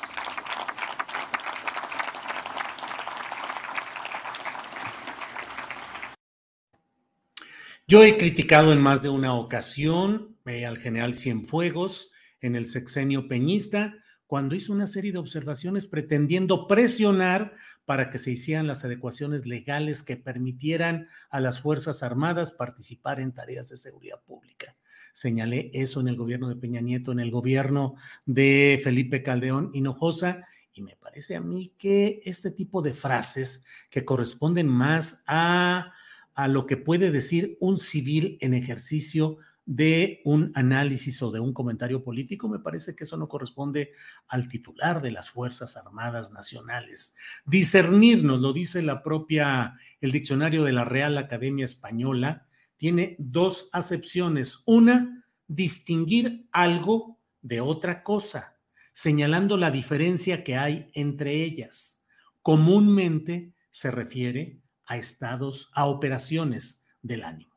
[7.89, 12.11] Yo he criticado en más de una ocasión eh, al general Cienfuegos
[12.41, 13.95] en el sexenio peñista
[14.27, 20.03] cuando hizo una serie de observaciones pretendiendo presionar para que se hicieran las adecuaciones legales
[20.03, 24.77] que permitieran a las Fuerzas Armadas participar en tareas de seguridad pública.
[25.13, 27.95] Señalé eso en el gobierno de Peña Nieto, en el gobierno
[28.27, 34.05] de Felipe Caldeón Hinojosa, y me parece a mí que este tipo de frases que
[34.05, 35.93] corresponden más a,
[36.35, 41.53] a lo que puede decir un civil en ejercicio de un análisis o de un
[41.53, 43.93] comentario político, me parece que eso no corresponde
[44.29, 47.17] al titular de las Fuerzas Armadas Nacionales.
[47.45, 53.69] Discernir, nos lo dice la propia, el diccionario de la Real Academia Española, tiene dos
[53.73, 54.63] acepciones.
[54.67, 58.59] Una, distinguir algo de otra cosa,
[58.93, 62.05] señalando la diferencia que hay entre ellas.
[62.41, 67.56] Comúnmente se refiere a estados, a operaciones del ánimo.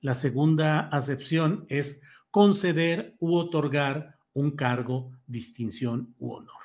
[0.00, 6.62] La segunda acepción es conceder u otorgar un cargo, distinción u honor.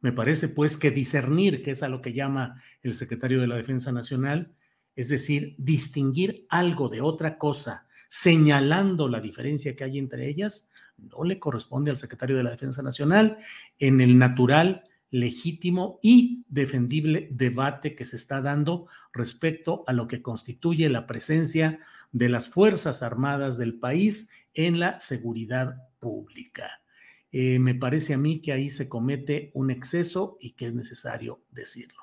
[0.00, 3.56] Me parece pues que discernir, que es a lo que llama el secretario de la
[3.56, 4.54] Defensa Nacional,
[4.94, 11.24] es decir, distinguir algo de otra cosa, señalando la diferencia que hay entre ellas, no
[11.24, 13.38] le corresponde al secretario de la Defensa Nacional
[13.78, 20.22] en el natural, legítimo y defendible debate que se está dando respecto a lo que
[20.22, 21.80] constituye la presencia
[22.12, 26.80] de las Fuerzas Armadas del país en la seguridad pública.
[27.32, 31.44] Eh, me parece a mí que ahí se comete un exceso y que es necesario
[31.50, 32.00] decirlo.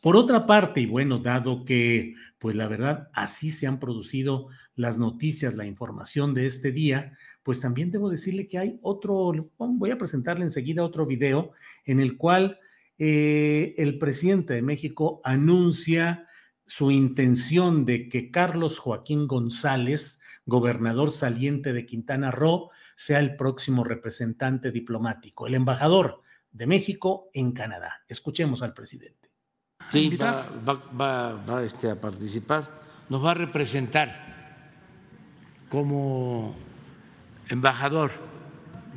[0.00, 4.98] Por otra parte, y bueno, dado que, pues la verdad, así se han producido las
[4.98, 9.98] noticias, la información de este día, pues también debo decirle que hay otro, voy a
[9.98, 11.52] presentarle enseguida otro video
[11.84, 12.58] en el cual
[12.98, 16.27] eh, el presidente de México anuncia
[16.68, 23.84] su intención de que Carlos Joaquín González, gobernador saliente de Quintana Roo, sea el próximo
[23.84, 28.04] representante diplomático, el embajador de México en Canadá.
[28.06, 29.30] Escuchemos al presidente.
[29.88, 30.50] Sí, va,
[31.48, 32.68] va, este, a participar,
[33.08, 34.84] nos va a representar
[35.70, 36.54] como
[37.48, 38.10] embajador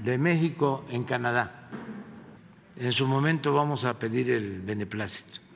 [0.03, 1.69] de México en Canadá.
[2.75, 5.50] En su momento vamos a pedir el beneplácito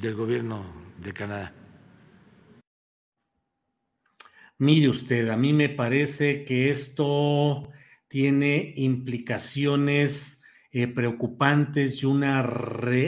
[0.00, 0.64] del gobierno
[1.02, 1.54] de Canadá.
[4.58, 7.68] Mire usted, a mí me parece que esto
[8.08, 12.42] tiene implicaciones eh, preocupantes y una,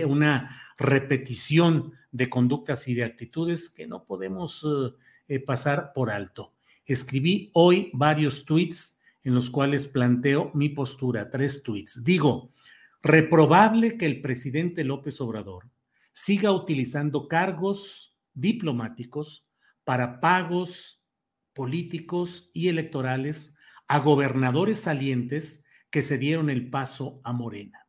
[0.07, 4.94] una repetición de conductas y de actitudes que no podemos eh,
[5.29, 6.55] eh, pasar por alto.
[6.85, 12.03] Escribí hoy varios tweets en los cuales planteo mi postura, tres tweets.
[12.03, 12.50] Digo,
[13.03, 15.70] reprobable que el presidente López Obrador
[16.12, 19.46] siga utilizando cargos diplomáticos
[19.85, 21.05] para pagos
[21.53, 23.57] políticos y electorales
[23.88, 27.87] a gobernadores salientes que se dieron el paso a Morena.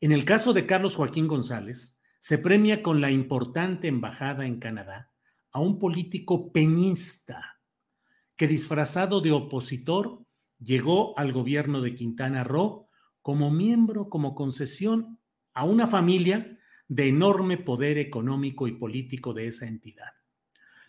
[0.00, 5.10] En el caso de Carlos Joaquín González, se premia con la importante embajada en Canadá
[5.52, 7.60] a un político peñista
[8.36, 10.24] que disfrazado de opositor
[10.58, 12.86] llegó al gobierno de Quintana Roo
[13.22, 15.18] como miembro, como concesión
[15.54, 16.55] a una familia
[16.88, 20.12] de enorme poder económico y político de esa entidad.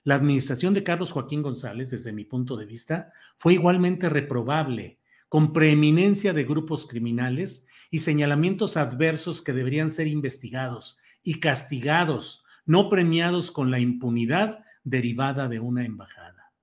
[0.03, 5.51] La administración de Carlos Joaquín González, desde mi punto de vista, fue igualmente reprobable, con
[5.51, 13.51] preeminencia de grupos criminales y señalamientos adversos que deberían ser investigados y castigados, no premiados
[13.51, 16.53] con la impunidad derivada de una embajada.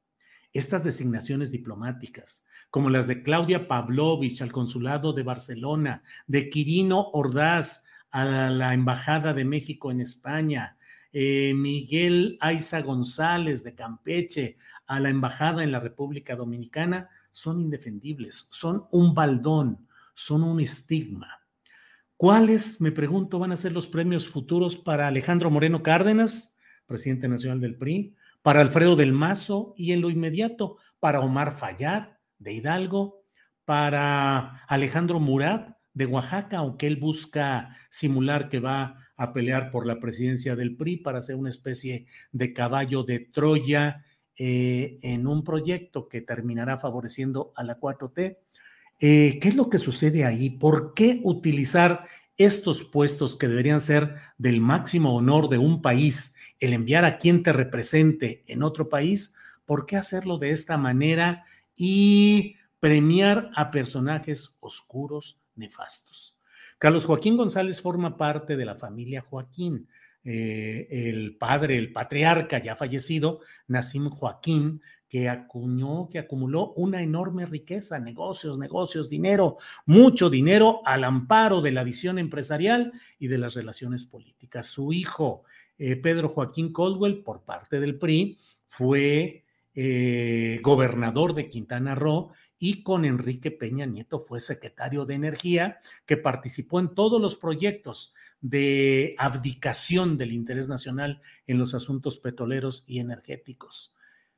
[0.55, 7.84] Estas designaciones diplomáticas, como las de Claudia Pavlovich al consulado de Barcelona, de Quirino Ordaz
[8.15, 10.77] a la Embajada de México en España,
[11.13, 18.47] eh, Miguel Aiza González de Campeche a la Embajada en la República Dominicana, son indefendibles,
[18.53, 21.43] son un baldón, son un estigma.
[22.17, 27.61] ¿Cuáles, me pregunto, van a ser los premios futuros para Alejandro Moreno Cárdenas, presidente nacional
[27.61, 33.25] del PRI, para Alfredo del Mazo y en lo inmediato para Omar Fayad de Hidalgo,
[33.65, 40.01] para Alejandro Murat de Oaxaca, aunque él busca simular que va a pelear por la
[40.01, 44.05] presidencia del PRI para ser una especie de caballo de Troya
[44.37, 48.39] eh, en un proyecto que terminará favoreciendo a la 4T.
[49.01, 50.51] Eh, ¿Qué es lo que sucede ahí?
[50.51, 52.05] ¿Por qué utilizar
[52.37, 57.45] estos puestos que deberían ser del máximo honor de un país, el enviar a quien
[57.45, 59.37] te represente en otro país?
[59.65, 61.45] ¿Por qué hacerlo de esta manera
[61.77, 66.39] y premiar a personajes oscuros, nefastos.
[66.79, 69.89] Carlos Joaquín González forma parte de la familia Joaquín.
[70.27, 77.47] Eh, el padre, el patriarca ya fallecido, Nacim Joaquín, que acuñó, que acumuló una enorme
[77.47, 83.55] riqueza, negocios, negocios, dinero, mucho dinero al amparo de la visión empresarial y de las
[83.55, 84.67] relaciones políticas.
[84.67, 85.45] Su hijo,
[85.79, 92.33] eh, Pedro Joaquín Caldwell, por parte del PRI, fue eh, gobernador de Quintana Roo
[92.65, 98.15] y con Enrique Peña Nieto fue secretario de Energía, que participó en todos los proyectos
[98.41, 103.95] de abdicación del interés nacional en los asuntos petroleros y energéticos.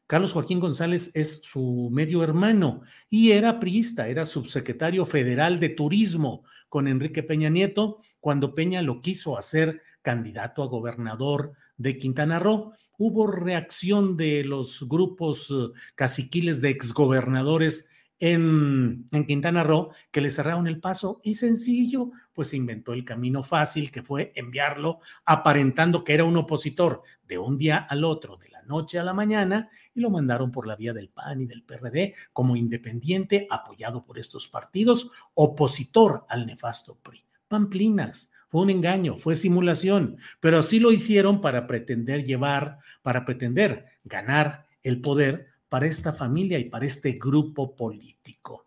[0.09, 6.43] Carlos Joaquín González es su medio hermano y era priista, era subsecretario federal de turismo
[6.69, 12.73] con Enrique Peña Nieto cuando Peña lo quiso hacer candidato a gobernador de Quintana Roo.
[12.99, 20.67] hubo reacción de los grupos eh, caciquiles de exgobernadores en, Quintana Roo que le cerraron
[20.67, 26.25] el paso y sencillo, pues inventó el camino fácil que fue enviarlo aparentando que era
[26.25, 30.11] un opositor de un día al otro, de la noche a la mañana, y lo
[30.11, 35.11] mandaron por la vía del PAN y del PRD como independiente apoyado por estos partidos,
[35.35, 37.25] opositor al nefasto PRI.
[37.49, 43.87] Pamplinas, fue un engaño, fue simulación, pero así lo hicieron para pretender llevar, para pretender
[44.05, 48.67] ganar el poder para esta familia y para este grupo político.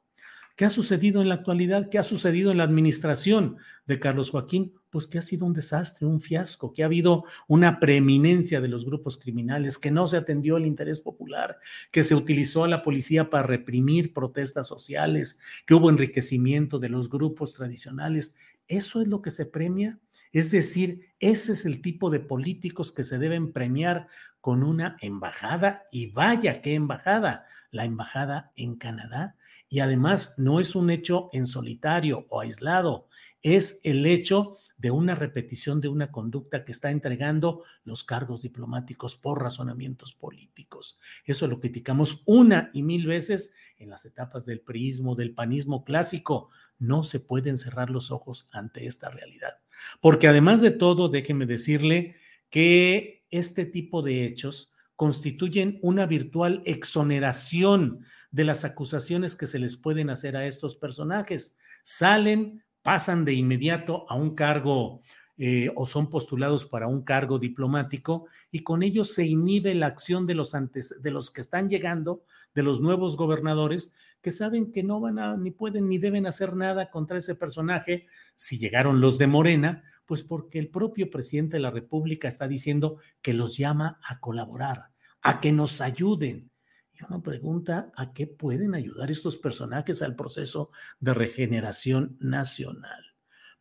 [0.56, 1.90] ¿Qué ha sucedido en la actualidad?
[1.90, 4.76] ¿Qué ha sucedido en la administración de Carlos Joaquín?
[4.92, 8.86] Pues que ha sido un desastre, un fiasco, que ha habido una preeminencia de los
[8.86, 11.58] grupos criminales, que no se atendió el interés popular,
[11.90, 17.10] que se utilizó a la policía para reprimir protestas sociales, que hubo enriquecimiento de los
[17.10, 18.36] grupos tradicionales.
[18.68, 20.00] ¿Eso es lo que se premia?
[20.32, 24.08] Es decir, ese es el tipo de políticos que se deben premiar
[24.42, 29.36] con una embajada y vaya qué embajada, la embajada en Canadá.
[29.68, 33.08] Y además no es un hecho en solitario o aislado,
[33.42, 39.16] es el hecho de una repetición de una conducta que está entregando los cargos diplomáticos
[39.16, 41.00] por razonamientos políticos.
[41.26, 46.50] Eso lo criticamos una y mil veces en las etapas del priismo, del panismo clásico.
[46.80, 49.60] No se pueden cerrar los ojos ante esta realidad.
[50.02, 52.16] Porque además de todo, déjeme decirle
[52.50, 59.78] que este tipo de hechos constituyen una virtual exoneración de las acusaciones que se les
[59.78, 61.58] pueden hacer a estos personajes.
[61.84, 65.02] Salen, pasan de inmediato a un cargo
[65.38, 70.28] eh, o son postulados para un cargo diplomático y con ello se inhibe la acción
[70.28, 74.84] de los, antes, de los que están llegando, de los nuevos gobernadores, que saben que
[74.84, 79.18] no van a, ni pueden, ni deben hacer nada contra ese personaje, si llegaron los
[79.18, 84.00] de Morena, pues porque el propio presidente de la República está diciendo que los llama
[84.08, 86.52] a colaborar, a que nos ayuden.
[86.92, 93.06] Y uno pregunta, ¿a qué pueden ayudar estos personajes al proceso de regeneración nacional?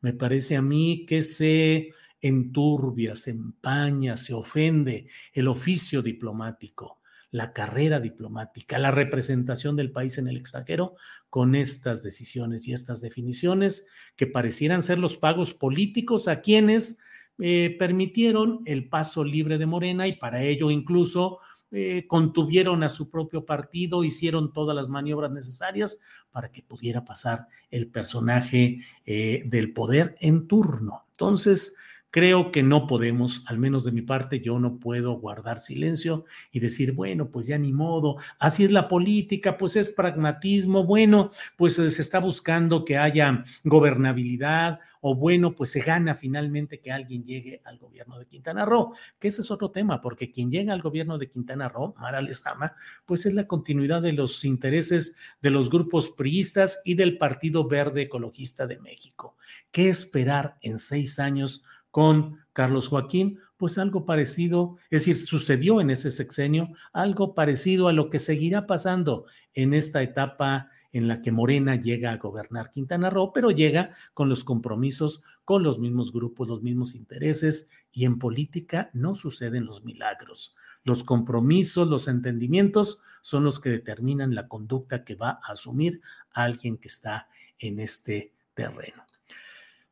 [0.00, 6.97] Me parece a mí que se enturbia, se empaña, se ofende el oficio diplomático
[7.30, 10.94] la carrera diplomática, la representación del país en el extranjero
[11.30, 13.86] con estas decisiones y estas definiciones
[14.16, 17.00] que parecieran ser los pagos políticos a quienes
[17.38, 21.38] eh, permitieron el paso libre de Morena y para ello incluso
[21.70, 27.46] eh, contuvieron a su propio partido, hicieron todas las maniobras necesarias para que pudiera pasar
[27.70, 31.04] el personaje eh, del poder en turno.
[31.10, 31.76] Entonces,
[32.10, 36.60] Creo que no podemos, al menos de mi parte, yo no puedo guardar silencio y
[36.60, 41.74] decir, bueno, pues ya ni modo, así es la política, pues es pragmatismo, bueno, pues
[41.74, 47.60] se está buscando que haya gobernabilidad o bueno, pues se gana finalmente que alguien llegue
[47.64, 51.18] al gobierno de Quintana Roo, que ese es otro tema, porque quien llega al gobierno
[51.18, 56.08] de Quintana Roo, Mara Lezama, pues es la continuidad de los intereses de los grupos
[56.08, 59.36] priistas y del Partido Verde Ecologista de México.
[59.70, 61.64] ¿Qué esperar en seis años?
[61.98, 67.92] Con Carlos Joaquín, pues algo parecido, es decir, sucedió en ese sexenio, algo parecido a
[67.92, 73.10] lo que seguirá pasando en esta etapa en la que Morena llega a gobernar Quintana
[73.10, 78.20] Roo, pero llega con los compromisos, con los mismos grupos, los mismos intereses, y en
[78.20, 80.54] política no suceden los milagros.
[80.84, 86.76] Los compromisos, los entendimientos son los que determinan la conducta que va a asumir alguien
[86.76, 87.26] que está
[87.58, 89.07] en este terreno.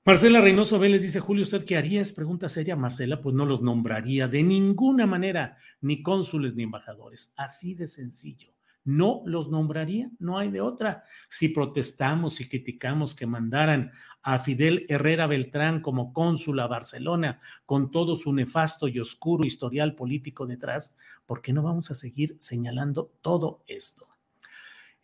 [0.06, 2.00] Marcela Reynoso Vélez dice, Julio, ¿usted qué haría?
[2.00, 2.76] Es pregunta seria.
[2.76, 7.34] Marcela, pues no los nombraría de ninguna manera, ni cónsules ni embajadores.
[7.36, 8.54] Así de sencillo.
[8.84, 11.02] No los nombraría, no hay de otra.
[11.28, 13.90] Si protestamos y criticamos que mandaran
[14.22, 19.96] a Fidel Herrera Beltrán como cónsul a Barcelona con todo su nefasto y oscuro historial
[19.96, 24.15] político detrás, ¿por qué no vamos a seguir señalando todo esto?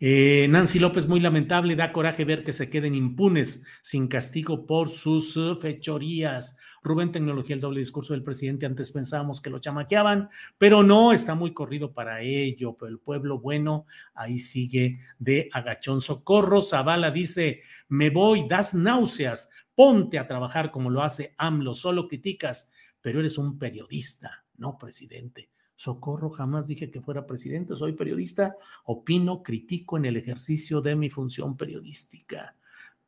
[0.04, 4.88] Eh, Nancy López, muy lamentable, da coraje ver que se queden impunes sin castigo por
[4.88, 6.58] sus uh, fechorías.
[6.82, 11.36] Rubén Tecnología, el doble discurso del presidente, antes pensábamos que lo chamaqueaban, pero no, está
[11.36, 16.00] muy corrido para ello, pero el pueblo bueno ahí sigue de agachón.
[16.00, 22.08] Socorro Zavala dice, me voy, das náuseas, ponte a trabajar como lo hace AMLO, solo
[22.08, 25.52] criticas, pero eres un periodista, no presidente.
[25.82, 31.10] Socorro, jamás dije que fuera presidente, soy periodista, opino, critico en el ejercicio de mi
[31.10, 32.54] función periodística.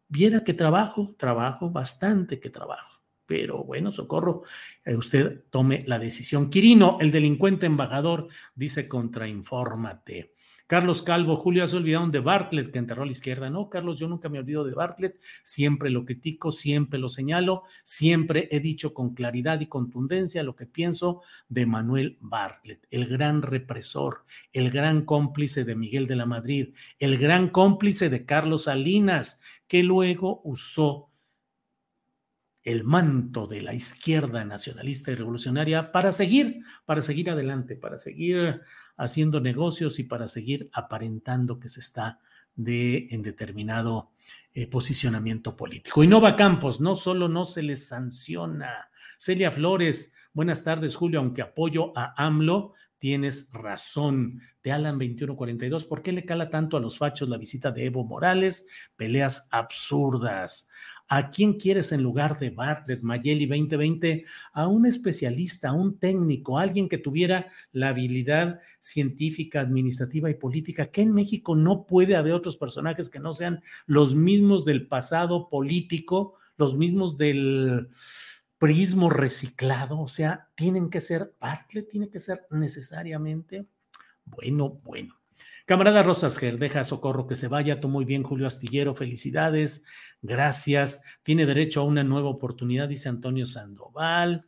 [0.08, 3.00] Viera que trabajo, trabajo, bastante que trabajo.
[3.26, 4.42] Pero bueno, socorro,
[4.84, 6.50] eh, usted tome la decisión.
[6.50, 10.34] Quirino, el delincuente embajador, dice contrainfórmate.
[10.66, 13.50] Carlos Calvo, Julio, se olvidaron de Bartlett que enterró a la izquierda.
[13.50, 18.48] No, Carlos, yo nunca me olvido de Bartlett, siempre lo critico, siempre lo señalo, siempre
[18.50, 24.24] he dicho con claridad y contundencia lo que pienso de Manuel Bartlett, el gran represor,
[24.52, 29.82] el gran cómplice de Miguel de la Madrid, el gran cómplice de Carlos Salinas, que
[29.82, 31.10] luego usó
[32.64, 38.62] el manto de la izquierda nacionalista y revolucionaria para seguir, para seguir adelante, para seguir
[38.96, 42.18] haciendo negocios y para seguir aparentando que se está
[42.56, 44.10] de, en determinado
[44.54, 46.02] eh, posicionamiento político.
[46.02, 48.88] Y Nova Campos, no solo no se les sanciona.
[49.18, 54.40] Celia Flores, buenas tardes, Julio, aunque apoyo a AMLO, tienes razón.
[54.62, 58.04] Te Alan 2142, ¿por qué le cala tanto a los fachos la visita de Evo
[58.04, 58.66] Morales?
[58.96, 60.70] Peleas absurdas.
[61.16, 64.24] ¿A quién quieres en lugar de Bartlett, Mayeli 2020?
[64.52, 70.86] A un especialista, a un técnico, alguien que tuviera la habilidad científica, administrativa y política,
[70.86, 75.48] que en México no puede haber otros personajes que no sean los mismos del pasado
[75.48, 77.90] político, los mismos del
[78.58, 83.68] prismo reciclado, o sea, tienen que ser, Bartlett tiene que ser necesariamente,
[84.24, 85.14] bueno, bueno.
[85.66, 87.80] Camarada Rosas deja socorro que se vaya.
[87.80, 88.94] Tú muy bien, Julio Astillero.
[88.94, 89.86] Felicidades.
[90.20, 91.02] Gracias.
[91.22, 94.46] Tiene derecho a una nueva oportunidad, dice Antonio Sandoval.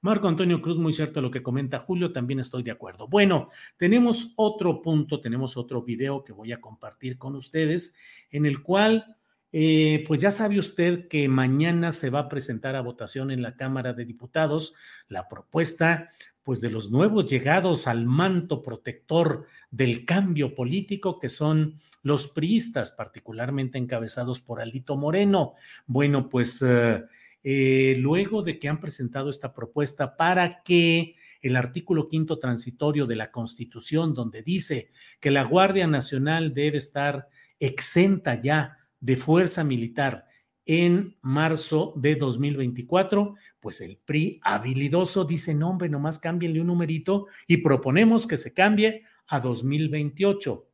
[0.00, 3.08] Marco Antonio Cruz, muy cierto lo que comenta Julio, también estoy de acuerdo.
[3.08, 7.96] Bueno, tenemos otro punto, tenemos otro video que voy a compartir con ustedes,
[8.30, 9.16] en el cual,
[9.50, 13.56] eh, pues ya sabe usted que mañana se va a presentar a votación en la
[13.56, 14.74] Cámara de Diputados
[15.08, 16.10] la propuesta
[16.44, 22.90] pues de los nuevos llegados al manto protector del cambio político que son los priistas,
[22.90, 25.54] particularmente encabezados por Alito Moreno.
[25.86, 27.02] Bueno, pues eh,
[27.42, 33.16] eh, luego de que han presentado esta propuesta para que el artículo quinto transitorio de
[33.16, 34.90] la Constitución, donde dice
[35.20, 37.28] que la Guardia Nacional debe estar
[37.58, 40.26] exenta ya de fuerza militar
[40.66, 47.26] en marzo de 2024, pues el PRI habilidoso dice, no hombre, nomás cámbienle un numerito
[47.46, 50.68] y proponemos que se cambie a 2028.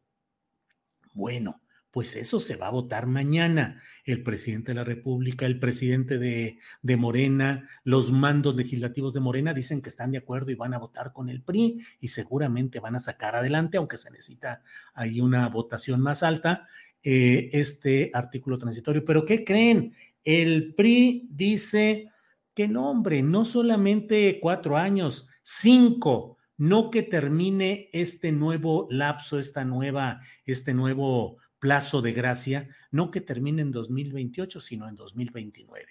[1.12, 1.60] Bueno,
[1.90, 3.82] pues eso se va a votar mañana.
[4.04, 9.54] El presidente de la República, el presidente de, de, Morena, los mandos legislativos de Morena
[9.54, 12.94] dicen que están de acuerdo y van a votar con el PRI y seguramente van
[12.94, 14.62] a sacar adelante, aunque se necesita
[14.94, 16.68] ahí una votación más alta,
[17.02, 19.04] eh, este artículo transitorio.
[19.04, 19.94] Pero ¿qué creen?
[20.24, 22.10] El PRI dice
[22.54, 29.64] que no, hombre, no solamente cuatro años, cinco, no que termine este nuevo lapso, esta
[29.64, 35.86] nueva, este nuevo plazo de gracia, no que termine en 2028, sino en 2029.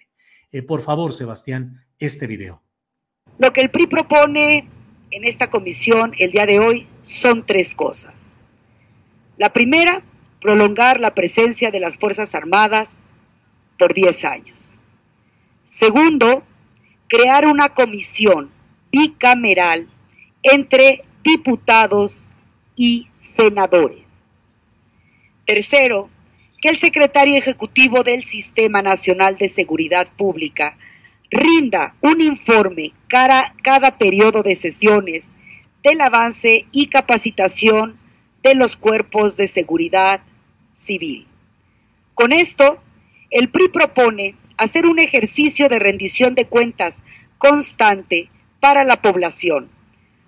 [0.52, 2.62] Eh, por favor, Sebastián, este video.
[3.38, 4.68] Lo que el PRI propone
[5.10, 8.36] en esta comisión el día de hoy son tres cosas.
[9.36, 10.02] La primera,
[10.40, 13.02] prolongar la presencia de las Fuerzas Armadas
[13.78, 14.76] por 10 años.
[15.66, 16.42] Segundo,
[17.08, 18.50] crear una comisión
[18.90, 19.88] bicameral
[20.42, 22.28] entre diputados
[22.74, 24.04] y senadores.
[25.46, 26.08] Tercero,
[26.60, 30.76] que el secretario ejecutivo del Sistema Nacional de Seguridad Pública
[31.30, 35.30] rinda un informe cada, cada periodo de sesiones
[35.82, 37.98] del avance y capacitación
[38.42, 40.20] de los cuerpos de seguridad
[40.74, 41.26] civil.
[42.14, 42.82] Con esto,
[43.30, 47.02] el PRI propone hacer un ejercicio de rendición de cuentas
[47.38, 48.28] constante
[48.60, 49.70] para la población,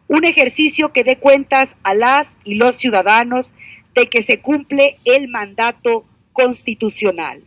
[0.09, 3.55] un ejercicio que dé cuentas a las y los ciudadanos
[3.95, 7.43] de que se cumple el mandato constitucional.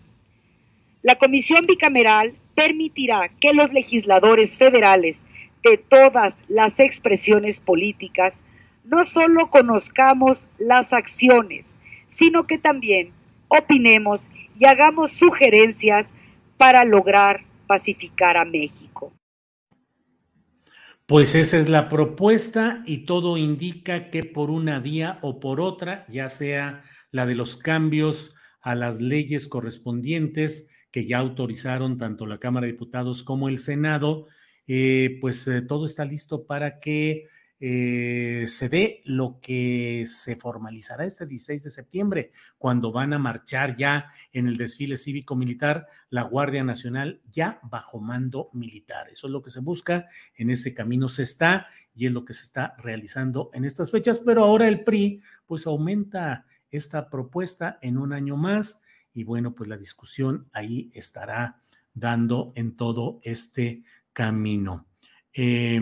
[1.02, 5.24] La comisión bicameral permitirá que los legisladores federales
[5.64, 8.44] de todas las expresiones políticas
[8.84, 11.76] no solo conozcamos las acciones,
[12.16, 13.12] sino que también
[13.48, 16.14] opinemos y hagamos sugerencias
[16.58, 19.12] para lograr pacificar a México.
[21.06, 26.06] Pues esa es la propuesta y todo indica que por una vía o por otra,
[26.10, 32.40] ya sea la de los cambios a las leyes correspondientes que ya autorizaron tanto la
[32.40, 34.28] Cámara de Diputados como el Senado,
[34.68, 37.28] eh, pues eh, todo está listo para que
[37.60, 43.78] eh, se dé lo que se formalizará este 16 de septiembre, cuando van a marchar
[43.78, 49.08] ya en el desfile cívico-militar la Guardia Nacional ya bajo mando militar.
[49.10, 52.34] Eso es lo que se busca, en ese camino se está y es lo que
[52.34, 57.98] se está realizando en estas fechas, pero ahora el PRI pues aumenta esta propuesta en
[57.98, 58.84] un año más
[59.14, 61.62] y bueno, pues la discusión ahí estará
[61.94, 64.88] dando en todo este camino.
[65.32, 65.82] Eh,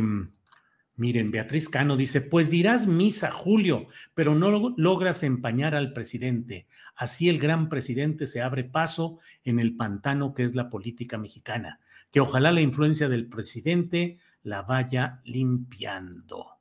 [0.95, 6.67] Miren, Beatriz Cano dice, pues dirás misa, Julio, pero no logras empañar al presidente.
[6.95, 11.79] Así el gran presidente se abre paso en el pantano que es la política mexicana.
[12.11, 16.53] Que ojalá la influencia del presidente la vaya limpiando.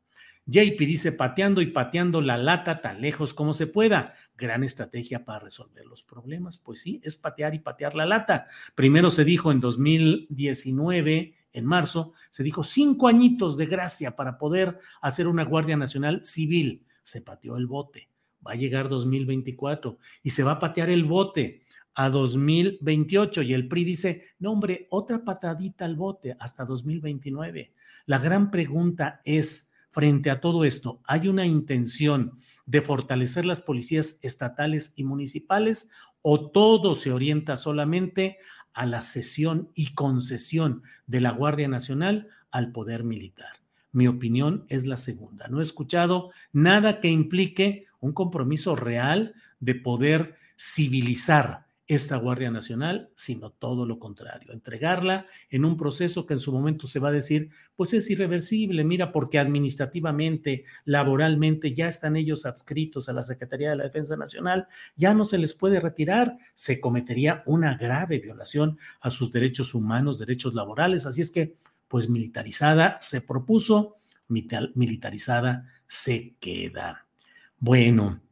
[0.46, 4.14] JP dice, pateando y pateando la lata tan lejos como se pueda.
[4.36, 6.58] Gran estrategia para resolver los problemas.
[6.58, 8.46] Pues sí, es patear y patear la lata.
[8.74, 14.78] Primero se dijo en 2019, en marzo, se dijo cinco añitos de gracia para poder
[15.00, 16.84] hacer una Guardia Nacional civil.
[17.02, 18.08] Se pateó el bote.
[18.46, 21.62] Va a llegar 2024 y se va a patear el bote
[21.94, 27.72] a 2028 y el PRI dice, no hombre, otra patadita al bote hasta 2029.
[28.06, 34.18] La gran pregunta es, frente a todo esto, ¿hay una intención de fortalecer las policías
[34.22, 35.90] estatales y municipales
[36.22, 38.38] o todo se orienta solamente
[38.74, 43.60] a la cesión y concesión de la Guardia Nacional al poder militar?
[43.92, 45.48] Mi opinión es la segunda.
[45.48, 53.10] No he escuchado nada que implique un compromiso real de poder civilizar esta Guardia Nacional,
[53.14, 57.12] sino todo lo contrario, entregarla en un proceso que en su momento se va a
[57.12, 63.70] decir, pues es irreversible, mira, porque administrativamente, laboralmente ya están ellos adscritos a la Secretaría
[63.70, 68.78] de la Defensa Nacional, ya no se les puede retirar, se cometería una grave violación
[69.00, 71.56] a sus derechos humanos, derechos laborales, así es que,
[71.88, 73.96] pues militarizada se propuso,
[74.28, 77.06] militarizada se queda.
[77.58, 78.22] Bueno,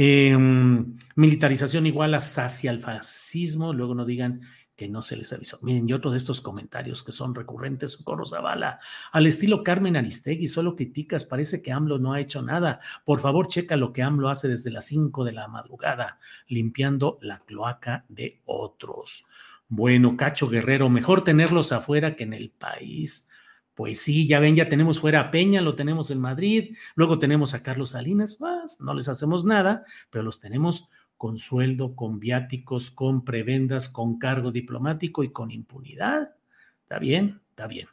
[0.00, 4.42] Em, militarización igual a sacia al fascismo, luego no digan
[4.76, 5.58] que no se les avisó.
[5.60, 8.78] Miren, y otro de estos comentarios que son recurrentes, Socorro Zavala,
[9.10, 12.78] al estilo Carmen Aristegui, solo criticas, parece que AMLO no ha hecho nada.
[13.04, 17.40] Por favor, checa lo que AMLO hace desde las 5 de la madrugada, limpiando la
[17.40, 19.24] cloaca de otros.
[19.66, 23.27] Bueno, Cacho Guerrero, mejor tenerlos afuera que en el país.
[23.78, 27.54] Pues sí, ya ven, ya tenemos fuera a Peña, lo tenemos en Madrid, luego tenemos
[27.54, 32.90] a Carlos Salinas, pues, no les hacemos nada, pero los tenemos con sueldo, con viáticos,
[32.90, 36.34] con prebendas, con cargo diplomático y con impunidad.
[36.82, 37.86] Está bien, está bien.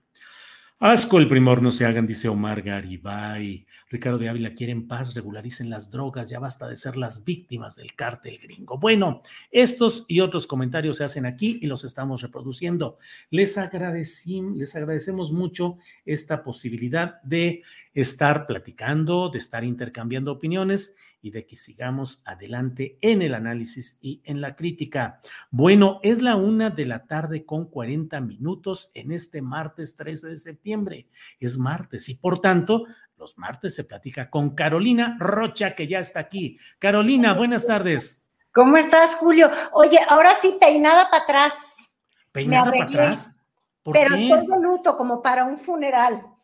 [0.79, 3.65] Asco el primor no se hagan, dice Omar Garibay.
[3.89, 7.95] Ricardo de Ávila quieren paz, regularicen las drogas, ya basta de ser las víctimas del
[7.95, 8.77] cártel gringo.
[8.77, 9.21] Bueno,
[9.51, 12.97] estos y otros comentarios se hacen aquí y los estamos reproduciendo.
[13.29, 17.63] Les, les agradecemos mucho esta posibilidad de
[17.95, 24.21] estar platicando, de estar intercambiando opiniones y de que sigamos adelante en el análisis y
[24.25, 25.19] en la crítica.
[25.49, 30.37] Bueno, es la una de la tarde con 40 minutos en este martes 13 de
[30.37, 31.07] septiembre.
[31.39, 32.83] Es martes y por tanto,
[33.17, 36.59] los martes se platica con Carolina Rocha, que ya está aquí.
[36.77, 38.27] Carolina, buenas tardes.
[38.51, 39.49] ¿Cómo estás, Julio?
[39.71, 41.75] Oye, ahora sí, peinada para atrás.
[42.33, 43.31] ¿Peinada para atrás?
[43.91, 46.34] pero estoy de luto, como para un funeral.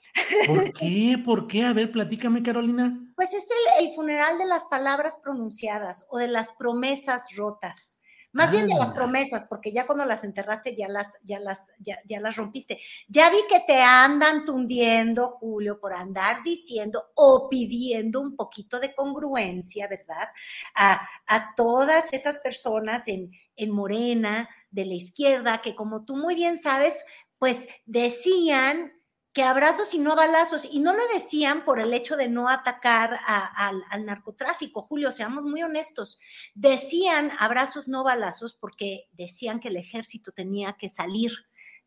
[0.47, 1.21] ¿Por qué?
[1.23, 1.63] ¿Por qué?
[1.63, 2.97] A ver, platícame, Carolina.
[3.15, 3.47] Pues es
[3.79, 7.99] el, funeral de las palabras pronunciadas o de las promesas rotas.
[8.33, 11.99] Más bien de las promesas, porque ya cuando las enterraste ya las, ya las, ya,
[12.21, 12.79] las rompiste.
[13.09, 18.95] Ya vi que te andan tundiendo, Julio, por andar diciendo o pidiendo un poquito de
[18.95, 20.29] congruencia, ¿verdad?
[20.75, 26.33] A, a todas esas personas en, en Morena, de la izquierda, que como tú muy
[26.33, 26.95] bien sabes,
[27.37, 28.93] pues decían
[29.33, 33.19] que abrazos y no balazos, y no lo decían por el hecho de no atacar
[33.25, 36.19] al, narcotráfico, Julio, seamos muy honestos,
[36.53, 41.31] decían abrazos, no balazos, porque decían que el ejército tenía que salir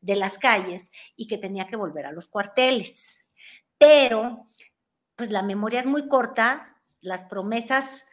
[0.00, 3.14] de las calles y que tenía que volver a los cuarteles.
[3.76, 4.46] Pero,
[5.16, 8.08] pues la memoria es muy corta, las promesas,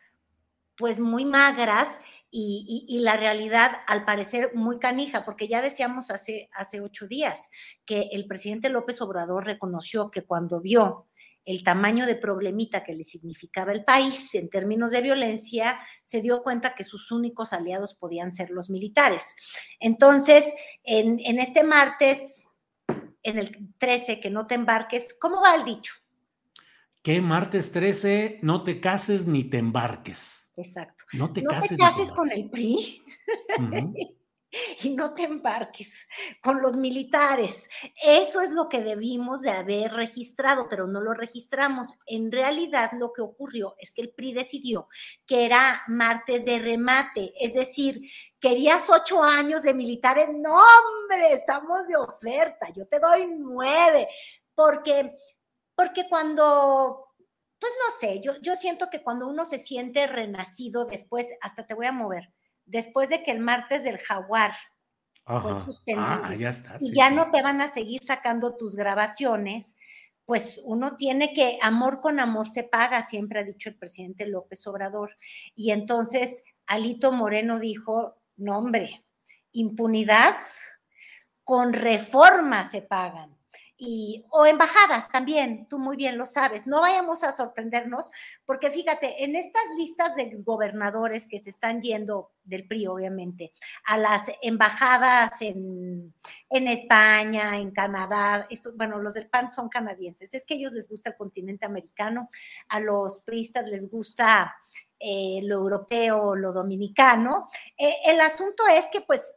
[0.75, 2.01] pues muy magras,
[2.33, 7.51] y, la realidad, al parecer, muy canija, porque ya decíamos hace, hace ocho días
[7.85, 11.07] que el presidente López Obrador reconoció que cuando vio
[11.43, 16.41] el tamaño de problemita que le significaba el país en términos de violencia, se dio
[16.41, 19.35] cuenta que sus únicos aliados podían ser los militares.
[19.79, 20.53] Entonces,
[20.83, 22.41] en, en este martes,
[23.23, 25.93] en el 13, que no te embarques, ¿cómo va el dicho?
[27.01, 30.40] Que martes 13 no te cases ni te embarques.
[30.55, 31.05] Exacto.
[31.13, 33.03] No te cases, con el PRI.
[34.83, 36.07] y no te embarques
[36.41, 37.69] con los militares.
[38.03, 41.97] Eso es lo que debimos de haber registrado, pero no lo registramos.
[42.05, 44.89] En realidad lo que ocurrió es que el PRI decidió
[45.25, 48.01] que era martes de remate, es decir,
[48.39, 50.29] querías ocho años de militares.
[50.33, 54.07] No, hombre, estamos de oferta, yo te doy nueve,
[54.53, 55.13] porque,
[55.75, 57.10] porque cuando
[57.61, 61.75] pues no sé, yo, yo siento que cuando uno se siente renacido después, hasta te
[61.75, 62.33] voy a mover,
[62.65, 64.53] después de que el martes del jaguar
[65.23, 69.77] fue suspendido ah, ya está, y ya no te van a seguir sacando tus grabaciones,
[70.25, 74.65] pues uno tiene que, amor con amor se paga, siempre ha dicho el presidente López
[74.65, 75.17] Obrador.
[75.55, 79.05] Y entonces Alito Moreno dijo, no hombre,
[79.51, 80.37] impunidad
[81.43, 83.40] con reforma se pagan
[83.83, 86.67] y, o embajadas también, tú muy bien lo sabes.
[86.67, 88.11] No vayamos a sorprendernos,
[88.45, 93.51] porque fíjate, en estas listas de exgobernadores que se están yendo del PRI, obviamente,
[93.85, 96.13] a las embajadas en,
[96.51, 100.73] en España, en Canadá, esto, bueno, los del PAN son canadienses, es que a ellos
[100.73, 102.29] les gusta el continente americano,
[102.69, 104.55] a los priistas les gusta
[104.99, 107.47] eh, lo europeo, lo dominicano.
[107.75, 109.27] Eh, el asunto es que, pues,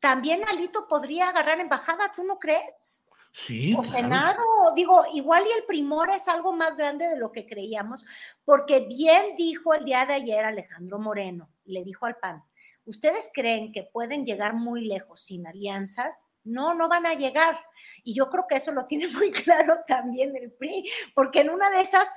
[0.00, 3.01] también Alito podría agarrar embajada, ¿tú no crees?
[3.32, 3.74] Sí.
[3.76, 4.42] O Senado,
[4.76, 8.04] digo, igual y el primor es algo más grande de lo que creíamos,
[8.44, 12.44] porque bien dijo el día de ayer Alejandro Moreno, le dijo al PAN,
[12.84, 16.22] ¿ustedes creen que pueden llegar muy lejos sin alianzas?
[16.44, 17.58] No, no van a llegar.
[18.04, 21.70] Y yo creo que eso lo tiene muy claro también el PRI, porque en una
[21.70, 22.08] de esas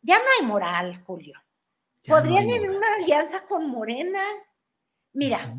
[0.00, 1.34] ya no hay moral, Julio.
[2.06, 4.22] Podrían ir en una alianza con Morena.
[5.12, 5.54] Mira,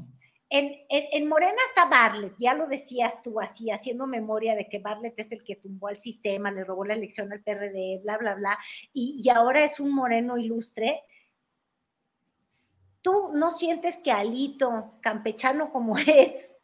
[0.49, 5.31] en, Morena está Barlet, ya lo decías tú así, haciendo memoria de que Barlet es
[5.31, 8.57] el que tumbó al sistema, le robó la elección al PRD, bla, bla, bla,
[8.91, 11.03] y, y ahora es un moreno ilustre.
[13.01, 16.55] ¿Tú no sientes que Alito, campechano como es,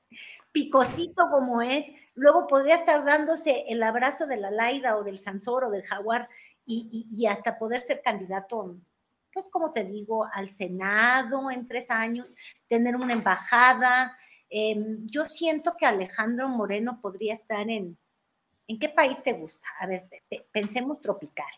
[0.52, 5.66] picosito como es, luego podría estar dándose el abrazo de la Laida o del Sansor
[5.66, 6.28] o del Jaguar
[6.66, 8.78] y, y hasta poder ser candidato
[9.36, 12.26] pues como te digo, al Senado en tres años,
[12.70, 14.18] tener una embajada.
[14.50, 17.98] Em, yo siento que Alejandro Moreno podría estar en,
[18.66, 19.68] ¿en qué país te gusta?
[19.82, 20.08] A ver,
[20.54, 21.52] pensemos tropical.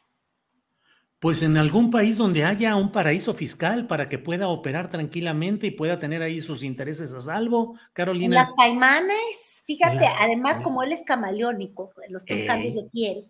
[1.20, 5.72] Pues en algún país donde haya un paraíso fiscal para que pueda operar tranquilamente y
[5.72, 8.34] pueda tener ahí sus intereses a salvo, Carolina.
[8.34, 13.28] Las Caimanes, fíjate, además como él es camaleónico, los dos cambios de piel,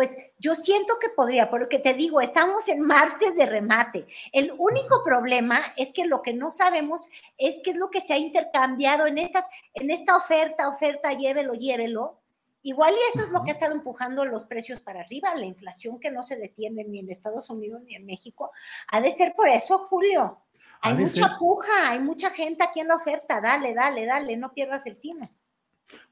[0.00, 4.06] pues yo siento que podría, porque te digo, estamos en martes de remate.
[4.32, 8.14] El único problema es que lo que no sabemos es qué es lo que se
[8.14, 9.44] ha intercambiado en estas,
[9.74, 12.18] en esta oferta, oferta, llévelo, llévelo.
[12.62, 16.00] Igual y eso es lo que ha estado empujando los precios para arriba, la inflación
[16.00, 18.52] que no se detiene ni en Estados Unidos ni en México.
[18.88, 20.40] Ha de ser por eso, Julio.
[20.80, 23.38] Hay mucha puja, hay mucha gente aquí en la oferta.
[23.42, 25.28] Dale, dale, dale, no pierdas el tino.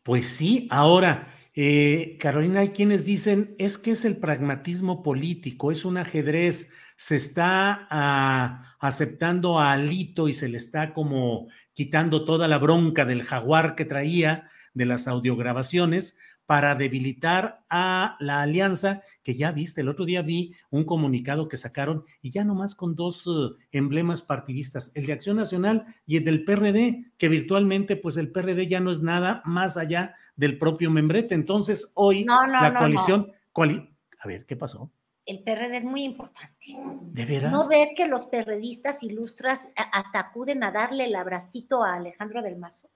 [0.03, 5.85] Pues sí, ahora, eh, Carolina, hay quienes dicen, es que es el pragmatismo político, es
[5.85, 12.49] un ajedrez, se está ah, aceptando a Alito y se le está como quitando toda
[12.49, 16.19] la bronca del jaguar que traía de las audiograbaciones
[16.49, 21.59] para debilitar a la alianza, que ya viste, el otro día vi un comunicado que
[21.59, 26.25] sacaron y ya nomás con dos eh, emblemas partidistas, el de Acción Nacional y el
[26.25, 30.91] del PRD, que virtualmente pues el PRD ya no es nada más allá del propio
[30.91, 31.35] membrete.
[31.35, 34.91] Entonces hoy la coalición, a ver, ¿qué pasó?
[35.27, 36.75] el PRD es muy importante.
[37.03, 37.53] ¿De veras?
[37.53, 42.57] ¿No ves que los perredistas ilustras hasta acuden a darle el abracito a Alejandro del
[42.57, 42.89] Mazo?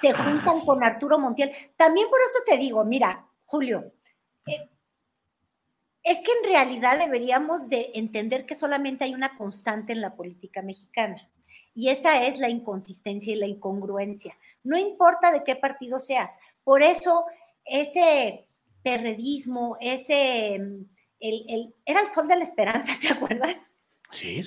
[0.00, 1.52] Se ah, juntan con Arturo Montiel.
[1.76, 3.92] También por eso te digo, mira, Julio,
[4.46, 4.68] eh,
[6.02, 10.62] es que en realidad deberíamos de entender que solamente hay una constante en la política
[10.62, 11.28] mexicana
[11.74, 14.36] y esa es la inconsistencia y la incongruencia.
[14.62, 16.38] No importa de qué partido seas.
[16.64, 17.24] Por eso
[17.64, 18.46] ese
[18.82, 20.54] perredismo, ese,
[21.20, 23.56] el, era el sol de la esperanza, ¿te acuerdas?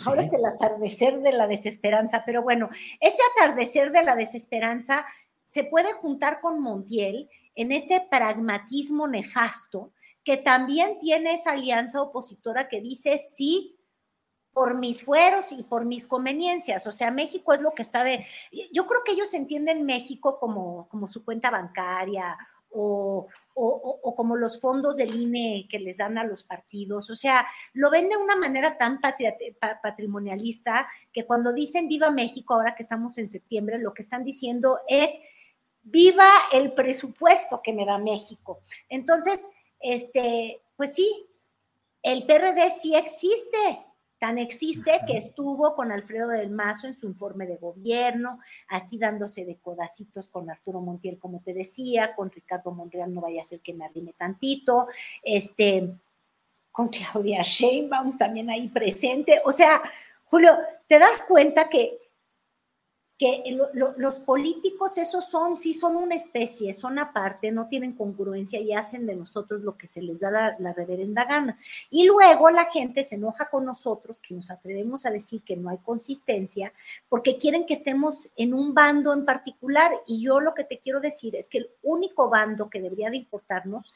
[0.06, 5.06] Ahora es el atardecer de la desesperanza, pero bueno, ese atardecer de la desesperanza
[5.46, 9.92] se puede juntar con Montiel en este pragmatismo nefasto
[10.24, 13.78] que también tiene esa alianza opositora que dice sí
[14.52, 16.88] por mis fueros y por mis conveniencias.
[16.88, 18.26] O sea, México es lo que está de...
[18.72, 22.38] Yo creo que ellos entienden México como, como su cuenta bancaria
[22.76, 23.28] o,
[24.16, 27.10] como los fondos del INE que les dan a los partidos.
[27.10, 29.00] O sea, lo ven de una manera tan
[29.82, 34.80] patrimonialista que cuando dicen viva México, ahora que estamos en septiembre, lo que están diciendo
[34.88, 35.12] es
[35.84, 38.62] viva el presupuesto que me da México.
[38.90, 39.50] Entonces,
[39.80, 41.28] este, pues sí,
[42.02, 43.86] el PRD sí existe,
[44.26, 49.46] Tan existe que estuvo con Alfredo del Mazo en su informe de gobierno, así dándose
[49.46, 53.60] de codacitos con Arturo Montiel, como te decía, con Ricardo Monreal, no vaya a ser
[53.62, 54.88] que me arrime tantito,
[55.22, 55.94] este,
[56.72, 59.44] con Claudia Sheinbaum también ahí presente.
[59.46, 59.80] O sea,
[60.24, 60.58] Julio,
[60.88, 62.05] te das cuenta que
[63.18, 63.58] que
[63.96, 69.06] los políticos, esos son, sí son una especie, son aparte, no tienen congruencia y hacen
[69.06, 71.58] de nosotros lo que se les da la, reverenda gana.
[71.90, 75.70] Y luego la gente se enoja con nosotros, que nos atrevemos a decir que no
[75.70, 76.74] hay consistencia,
[77.08, 79.94] porque quieren que estemos en un bando en particular.
[80.06, 83.18] Y yo lo que te quiero decir es que el único bando que debería de
[83.18, 83.94] importarnos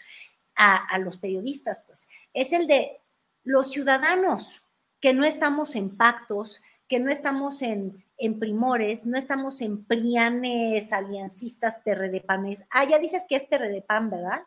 [0.56, 3.00] a, los periodistas, pues, es el de
[3.44, 4.62] los ciudadanos
[5.00, 10.92] que no estamos en pactos, que no estamos en, en primores, no estamos en prianes,
[10.92, 12.66] aliancistas, perredepanes.
[12.70, 14.42] Ah, ya dices que es perredepan, ¿verdad?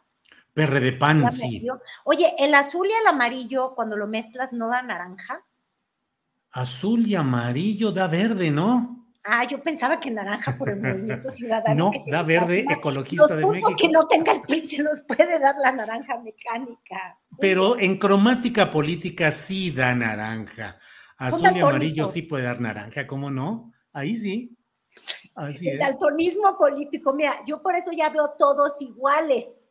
[0.55, 1.67] Perredepan, sí.
[2.05, 5.43] Oye, el azul y el amarillo, cuando lo mezclas, ¿no da naranja?
[6.51, 9.03] Azul y amarillo da verde, ¿no?
[9.25, 11.93] Ah, yo pensaba que naranja por el movimiento ciudadano.
[11.93, 13.75] No, da verde ecologista de México.
[13.79, 17.19] que no tenga el PRI se nos puede dar la naranja mecánica.
[17.39, 20.79] Pero en cromática política sí da naranja.
[21.17, 23.73] Azul y amarillo sí puede dar naranja, ¿cómo no?
[23.93, 24.57] Ahí sí.
[25.35, 29.71] Así el daltonismo político, mira, yo por eso ya veo todos iguales.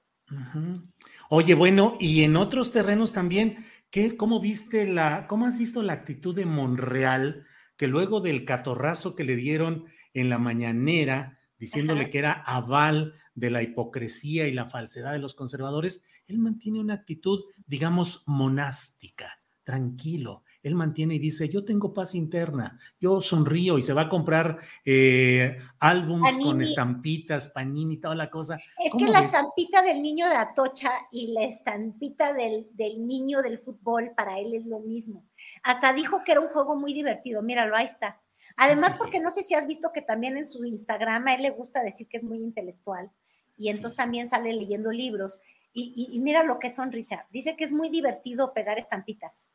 [1.29, 5.93] Oye, bueno, y en otros terrenos también, ¿qué, ¿cómo viste la, cómo has visto la
[5.93, 7.45] actitud de Monreal?
[7.81, 13.49] que luego del catorrazo que le dieron en la mañanera, diciéndole que era aval de
[13.49, 20.43] la hipocresía y la falsedad de los conservadores, él mantiene una actitud, digamos, monástica, tranquilo.
[20.63, 24.59] Él mantiene y dice, yo tengo paz interna, yo sonrío y se va a comprar
[24.85, 28.59] eh, álbums con estampitas, panini, toda la cosa.
[28.77, 33.59] Es que la estampita del niño de Atocha y la estampita del, del niño del
[33.59, 35.25] fútbol para él es lo mismo.
[35.63, 37.41] Hasta dijo que era un juego muy divertido.
[37.41, 38.21] Míralo, ahí está.
[38.57, 41.49] Además, porque no sé si has visto que también en su Instagram a él le
[41.51, 43.09] gusta decir que es muy intelectual
[43.57, 45.39] y entonces también sale leyendo libros.
[45.73, 47.27] Y, mira lo que es sonrisa.
[47.31, 49.47] Dice que es muy divertido pegar estampitas.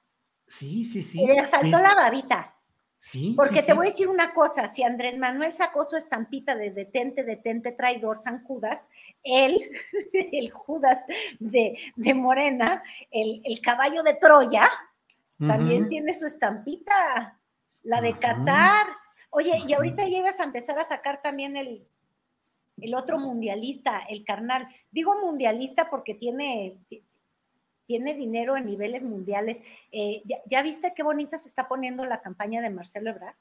[0.47, 1.23] Sí, sí, sí.
[1.23, 2.55] Y le faltó la babita.
[2.99, 3.35] Sí.
[3.37, 7.25] Porque te voy a decir una cosa: si Andrés Manuel sacó su estampita de detente,
[7.25, 8.89] detente, traidor, San Judas,
[9.23, 9.59] él,
[10.13, 10.99] el Judas
[11.39, 11.77] de,
[12.15, 14.71] Morena, el, el caballo de Troya,
[15.39, 17.39] también tiene su estampita,
[17.83, 18.87] la de Qatar.
[19.31, 21.87] Oye, y ahorita llegas a empezar a sacar también el,
[22.81, 24.67] el otro mundialista, el carnal.
[24.91, 26.79] Digo mundialista porque tiene,
[27.87, 29.59] tiene dinero en niveles mundiales.
[29.93, 33.37] Eh, ¿ya, viste qué bonita se está poniendo la campaña de Marcelo Ebrard?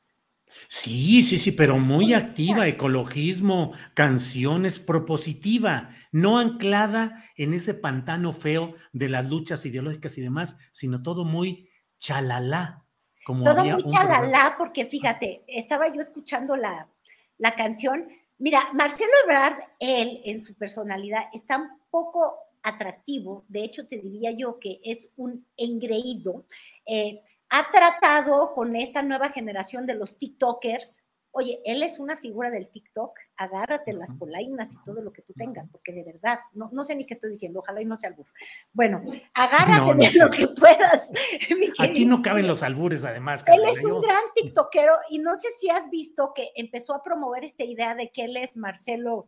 [0.68, 8.76] Sí, sí, sí, pero muy activa, ecologismo, canciones, propositiva, no anclada en ese pantano feo
[8.94, 12.86] de las luchas ideológicas y demás, sino todo muy chalala.
[13.26, 16.90] Como Todo muy chalala, porque fíjate, estaba yo escuchando la,
[17.40, 18.08] la canción.
[18.38, 24.32] Mira, Marcelo Ebrard, él en su personalidad está un poco atractivo, de hecho te diría
[24.32, 26.46] yo que es un engreído.
[26.86, 31.06] Eh, ha tratado con esta nueva generación de los TikTokers
[31.38, 35.34] Oye, él es una figura del TikTok, agárrate las polainas y todo lo que tú
[35.34, 38.12] tengas, porque de verdad, no, no sé ni qué estoy diciendo, ojalá y no sea
[38.12, 38.26] albur.
[38.72, 39.04] Bueno,
[39.34, 41.12] agárrate de lo que puedas.
[41.80, 43.44] Aquí no caben los albures, además.
[43.48, 47.44] Él es un gran TikTokero y no sé si has visto que empezó a promover
[47.44, 49.28] esta idea de que él es Marcelo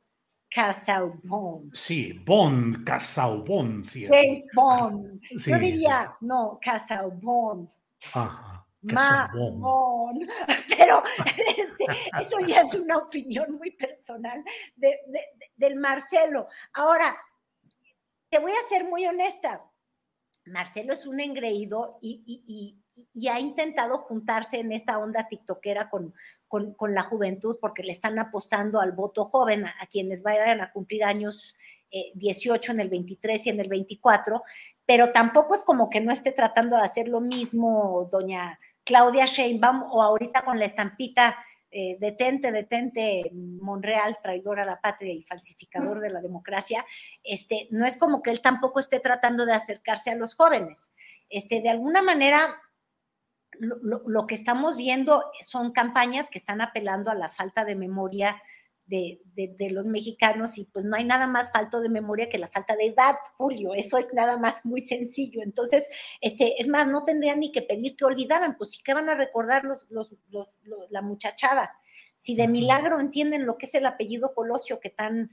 [0.49, 1.69] Casaubon.
[1.73, 4.05] Sí, Bond, Casaubon, sí.
[4.05, 5.21] James Bond.
[5.31, 7.69] Yo diría, no, Casaubon.
[8.13, 8.57] Ajá.
[8.81, 10.27] Mamón.
[10.77, 11.85] Pero este,
[12.21, 14.43] eso ya es una opinión muy personal
[14.75, 14.99] de,
[15.55, 16.47] del Marcelo.
[16.73, 17.17] Ahora,
[18.29, 19.63] te voy a ser muy honesta.
[20.45, 22.77] Marcelo es un engreído y,
[23.29, 26.13] ha intentado juntarse en esta onda tiktokera con,
[26.47, 31.03] con, la juventud porque le están apostando al voto joven, a, quienes vayan a cumplir
[31.03, 31.55] años
[32.15, 34.43] 18 eh, en el 23 y en el 24,
[34.85, 39.83] pero tampoco es como que no esté tratando de hacer lo mismo doña Claudia Sheinbaum
[39.91, 41.37] o ahorita con la estampita
[41.69, 46.85] eh, detente, detente, Monreal, traidor a la patria y falsificador de la democracia,
[47.23, 50.93] este, no es como que él tampoco esté tratando de acercarse a los jóvenes.
[51.29, 52.55] Este, de alguna manera,
[53.59, 58.41] lo que estamos viendo son campañas que están apelando a la falta de memoria
[58.87, 62.75] de, los mexicanos y pues no hay nada más falto de memoria que la falta
[62.75, 65.41] de edad, Julio, eso es nada más muy sencillo.
[65.43, 65.87] Entonces,
[66.21, 69.15] este, es más, no tendrían ni que pedir que olvidaran, pues sí que van a
[69.15, 70.15] recordar los, los,
[70.89, 71.77] la muchachada.
[72.17, 75.31] Si de milagro entienden lo que es el apellido Colosio, que tan,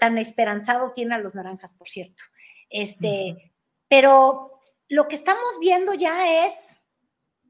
[0.00, 2.22] tan esperanzado tiene a los naranjas, por cierto.
[2.68, 3.52] Este,
[3.88, 6.77] Pero lo que estamos viendo ya es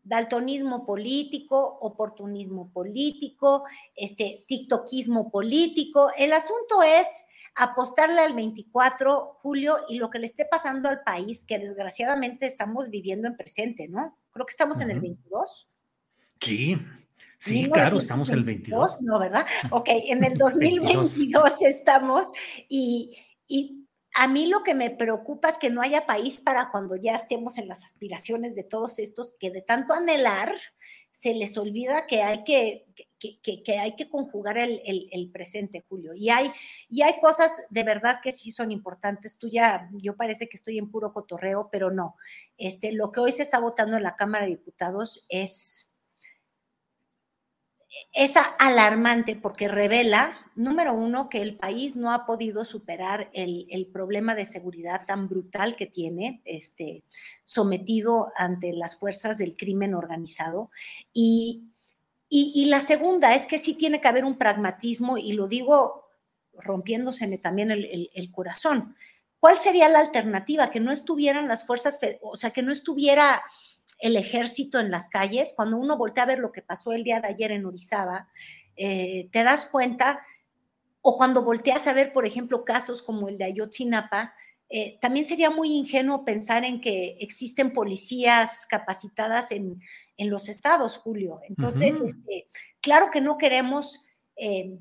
[0.08, 6.10] daltonismo político, oportunismo político, este, tiktokismo político.
[6.16, 7.06] El asunto es
[7.54, 12.88] apostarle al 24, Julio, y lo que le esté pasando al país, que desgraciadamente estamos
[12.88, 14.16] viviendo en presente, ¿no?
[14.30, 15.68] Creo que estamos en el 22.
[16.40, 16.78] Sí,
[17.38, 19.02] sí, claro, estamos en el 22.
[19.02, 19.44] No, ¿verdad?
[19.70, 22.28] Ok, en el 2022 estamos
[22.68, 23.12] y,
[23.46, 23.77] y
[24.20, 27.56] a mí lo que me preocupa es que no haya país para cuando ya estemos
[27.56, 30.56] en las aspiraciones de todos estos que de tanto anhelar
[31.12, 32.84] se les olvida que hay que,
[33.20, 36.14] que, hay que conjugar el, presente, Julio.
[36.14, 36.50] Y hay,
[36.90, 39.38] y hay cosas de verdad que sí son importantes.
[39.38, 42.16] Tú ya, yo parece que estoy en puro cotorreo, pero no.
[42.56, 45.87] Este, lo que hoy se está votando en la Cámara de Diputados es
[48.12, 54.34] es alarmante porque revela, número uno, que el país no ha podido superar el, problema
[54.34, 57.04] de seguridad tan brutal que tiene, este,
[57.44, 60.70] sometido ante las fuerzas del crimen organizado.
[61.12, 61.64] Y,
[62.28, 66.04] y, la segunda es que sí tiene que haber un pragmatismo, y lo digo
[66.52, 68.96] rompiéndoseme también el, el corazón.
[69.38, 70.70] ¿Cuál sería la alternativa?
[70.70, 73.42] Que no estuvieran las fuerzas, o sea, que no estuviera
[73.98, 77.20] el ejército en las calles, cuando uno voltea a ver lo que pasó el día
[77.20, 78.28] de ayer en Orizaba,
[78.76, 80.24] eh, te das cuenta,
[81.02, 84.34] o cuando volteas a ver, por ejemplo, casos como el de Ayotzinapa,
[84.70, 89.80] eh, también sería muy ingenuo pensar en que existen policías capacitadas en,
[90.18, 91.40] los estados, Julio.
[91.48, 92.48] Entonces, este,
[92.80, 94.76] claro que no queremos eh,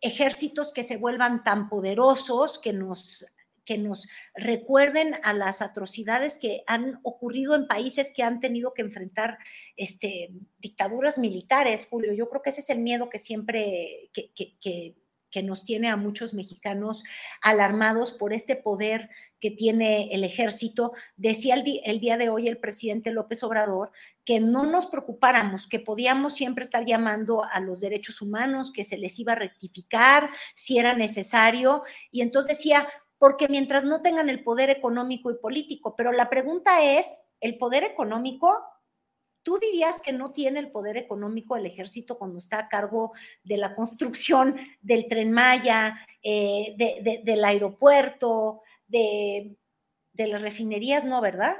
[0.00, 3.26] ejércitos que se vuelvan tan poderosos, que nos
[3.64, 8.82] que nos recuerden a las atrocidades que han ocurrido en países que han tenido que
[8.82, 9.38] enfrentar
[9.76, 12.12] este, dictaduras militares, Julio.
[12.12, 14.96] Yo creo que ese es el miedo que siempre, que, que,
[15.42, 17.02] nos tiene a muchos mexicanos
[17.40, 19.08] alarmados por este poder
[19.40, 20.92] que tiene el ejército.
[21.16, 23.92] Decía el, el, día de hoy el presidente López Obrador
[24.26, 28.98] que no nos preocupáramos, que podíamos siempre estar llamando a los derechos humanos, que se
[28.98, 31.82] les iba a rectificar si era necesario.
[32.10, 32.86] Y entonces decía,
[33.22, 37.06] porque mientras no tengan el poder económico y político, pero la pregunta es,
[37.38, 38.52] ¿el poder económico?
[39.44, 43.12] ¿Tú dirías que no tiene el poder económico el ejército cuando está a cargo
[43.44, 46.74] de la construcción del tren Maya, eh,
[47.22, 49.56] del aeropuerto, de,
[50.16, 51.04] las refinerías?
[51.04, 51.58] No, ¿verdad?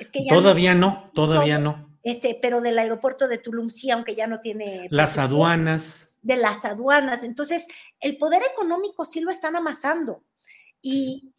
[0.00, 1.96] Es que todavía no, todavía no.
[2.02, 4.88] Este, pero del aeropuerto de Tulum sí, aunque ya no tiene...
[4.90, 6.16] Las aduanas.
[6.22, 7.22] De las aduanas.
[7.22, 7.68] Entonces,
[8.00, 10.24] el poder económico sí lo están amasando.
[10.82, 11.34] Y,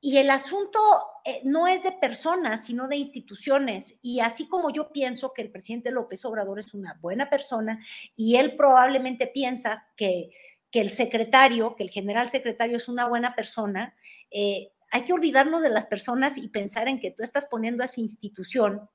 [0.00, 0.78] el asunto
[1.24, 3.98] eh, no es de personas, sino de instituciones.
[4.00, 8.36] Y así como yo pienso que el presidente López Obrador es una buena persona y
[8.36, 10.30] él probablemente piensa que,
[10.72, 13.96] el secretario, que el general secretario es una buena persona,
[14.30, 17.86] eh, hay que olvidarnos de las personas y pensar en que tú estás poniendo a
[17.86, 18.88] esa institución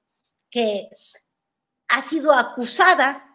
[0.49, 0.89] que
[1.89, 3.32] ha sido acusada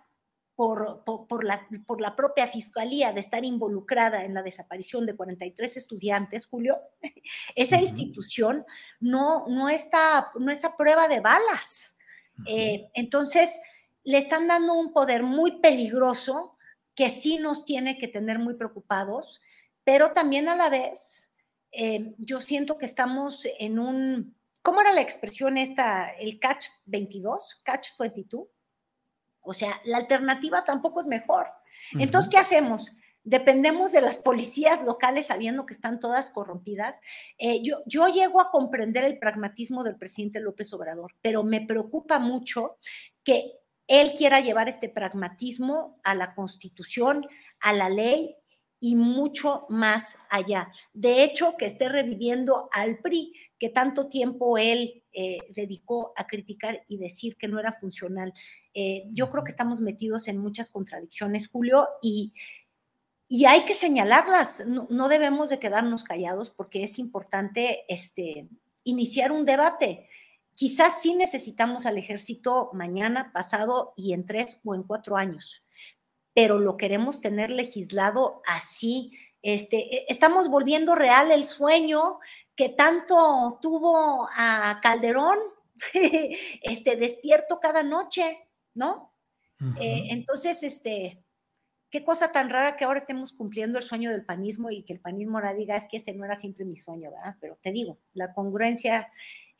[0.58, 6.46] por, la, por la propia fiscalía de estar involucrada en la desaparición de 43 estudiantes,
[6.46, 6.76] Julio,
[7.54, 8.66] esa institución
[8.98, 11.96] no, no, está, no es a prueba de balas.
[12.44, 13.62] Eh, entonces,
[14.02, 16.56] le están dando un poder muy peligroso
[16.96, 19.40] que sí nos tiene que tener muy preocupados,
[19.84, 21.30] pero también a la vez,
[21.70, 26.10] eh, yo siento que estamos en un, ¿cómo era la expresión esta?
[26.10, 28.48] El catch 22, catch 22
[29.48, 31.46] o sea, la alternativa tampoco es mejor.
[31.98, 32.92] Entonces, ¿qué hacemos?
[33.24, 37.00] Dependemos de las policías locales sabiendo que están todas corrompidas.
[37.38, 42.18] Eh, yo, yo llego a comprender el pragmatismo del presidente López Obrador, pero me preocupa
[42.18, 42.76] mucho
[43.24, 43.52] que
[43.86, 47.26] él quiera llevar este pragmatismo a la constitución,
[47.60, 48.36] a la ley
[48.80, 50.70] y mucho más allá.
[50.92, 56.84] De hecho, que esté reviviendo al PRI, que tanto tiempo él eh, dedicó a criticar
[56.86, 58.32] y decir que no era funcional.
[58.72, 62.32] Eh, yo creo que estamos metidos en muchas contradicciones, Julio, y,
[63.26, 64.64] y hay que señalarlas.
[64.64, 68.46] No, debemos de quedarnos callados porque es importante este,
[68.84, 70.08] iniciar un debate.
[70.54, 75.64] Quizás sí necesitamos al ejército mañana, pasado y en tres o en cuatro años
[76.32, 79.10] pero lo queremos tener legislado así.
[79.42, 82.20] Este, e, estamos volviendo real el sueño
[82.58, 85.38] que tanto tuvo a Calderón,
[85.94, 89.14] este, despierto cada noche, ¿no?
[89.80, 91.22] Eh, entonces, este,
[91.88, 94.98] qué cosa tan rara que ahora estemos cumpliendo el sueño del panismo y que el
[94.98, 97.36] panismo ahora diga es que ese no era siempre mi sueño, ¿verdad?
[97.40, 99.08] Pero te digo, la congruencia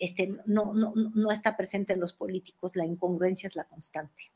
[0.01, 4.33] este, no, no, no está presente en los políticos, la incongruencia es la constante.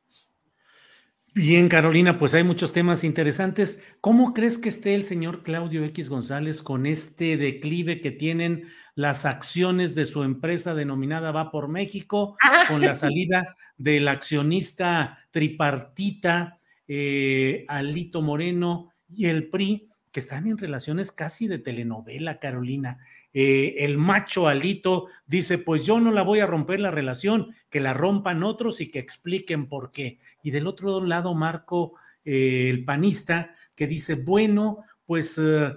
[1.34, 3.82] Bien, Carolina, pues hay muchos temas interesantes.
[4.02, 9.24] ¿Cómo crees que esté el señor Claudio X González con este declive que tienen las
[9.24, 12.64] acciones de su empresa denominada Va por México, ah.
[12.68, 20.58] con la salida del accionista tripartita eh, Alito Moreno y el PRI, que están en
[20.58, 22.98] relaciones casi de telenovela, Carolina?
[23.32, 27.80] Eh, el macho Alito dice, pues yo no la voy a romper la relación, que
[27.80, 30.18] la rompan otros y que expliquen por qué.
[30.42, 31.94] Y del otro lado, Marco,
[32.24, 35.72] eh, el panista, que dice, bueno, pues eh,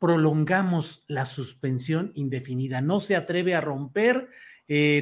[0.00, 4.28] prolongamos la suspensión indefinida, no se atreve a romper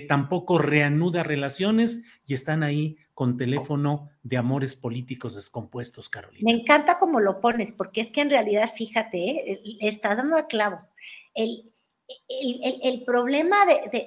[0.07, 6.45] tampoco reanuda relaciones y están ahí con teléfono de amores políticos descompuestos, Carolina.
[6.45, 10.47] Me encanta cómo lo pones, porque es que en realidad, fíjate, eh, está dando a
[10.47, 10.81] clavo.
[11.35, 11.73] El,
[12.29, 13.57] el, problema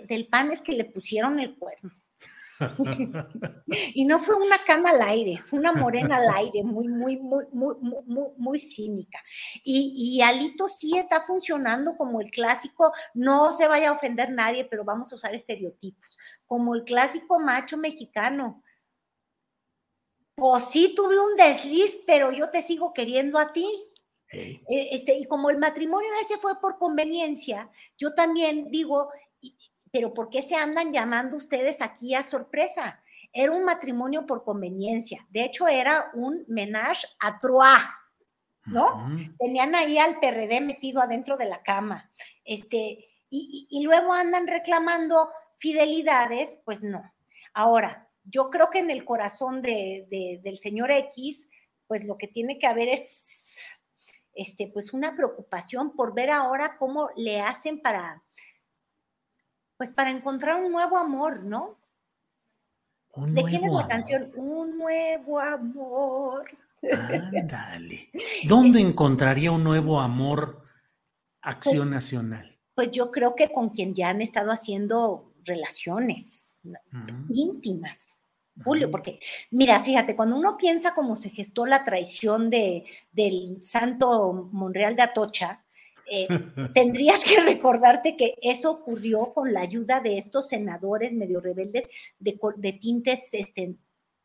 [0.08, 1.92] del PAN es que le pusieron el cuerno.
[3.96, 7.46] y no fue una cama al aire, fue una morena al aire, muy, muy, muy,
[7.52, 9.18] muy, muy, muy cínica.
[9.64, 14.66] Y, y, Alito sí está funcionando como el clásico, no se vaya a ofender nadie,
[14.66, 18.62] pero vamos a usar estereotipos, como el clásico macho mexicano.
[20.40, 23.68] Pues sí, tuve un desliz, pero yo te sigo queriendo a ti.
[24.32, 24.62] Eh,
[24.92, 29.10] este, y como el matrimonio ese fue por conveniencia, yo también digo,
[29.92, 33.02] pero ¿por qué se andan llamando ustedes aquí a sorpresa?
[33.34, 35.26] Era un matrimonio por conveniencia.
[35.30, 37.84] De hecho, era un menage à trois,
[38.66, 39.08] ¿no?
[39.40, 42.10] Tenían ahí al PRD metido adentro de la cama.
[42.44, 47.04] Este, y, luego andan reclamando fidelidades, pues no.
[47.54, 51.50] Ahora, yo creo que en el corazón del señor X,
[51.88, 53.58] pues lo que tiene que haber es,
[54.34, 58.24] este, pues una preocupación por ver ahora cómo le hacen para,
[59.78, 61.80] pues para encontrar un nuevo amor, ¿no?
[63.16, 64.32] ¿De quién es la canción?
[64.36, 66.50] Un nuevo amor.
[66.92, 68.10] Ándale.
[68.48, 70.64] ¿Dónde encontraría un nuevo amor
[71.42, 72.60] Acción pues, Nacional?
[72.76, 76.56] Pues yo creo que con quien ya han estado haciendo relaciones
[77.30, 78.08] íntimas.
[78.64, 79.20] Julio, porque
[79.52, 85.02] mira, fíjate, cuando uno piensa cómo se gestó la traición de, del santo Monreal de
[85.04, 85.64] Atocha,
[86.10, 86.28] eh,
[86.74, 91.88] tendrías que recordarte que eso ocurrió con la ayuda de estos senadores medio rebeldes
[92.20, 93.76] de, tintes este,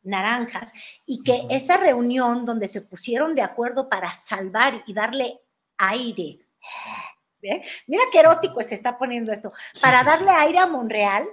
[0.03, 0.73] naranjas
[1.05, 5.41] y que esa reunión donde se pusieron de acuerdo para salvar y darle
[5.77, 6.39] aire,
[7.87, 11.25] mira qué erótico se está poniendo esto, para darle aire a Monreal,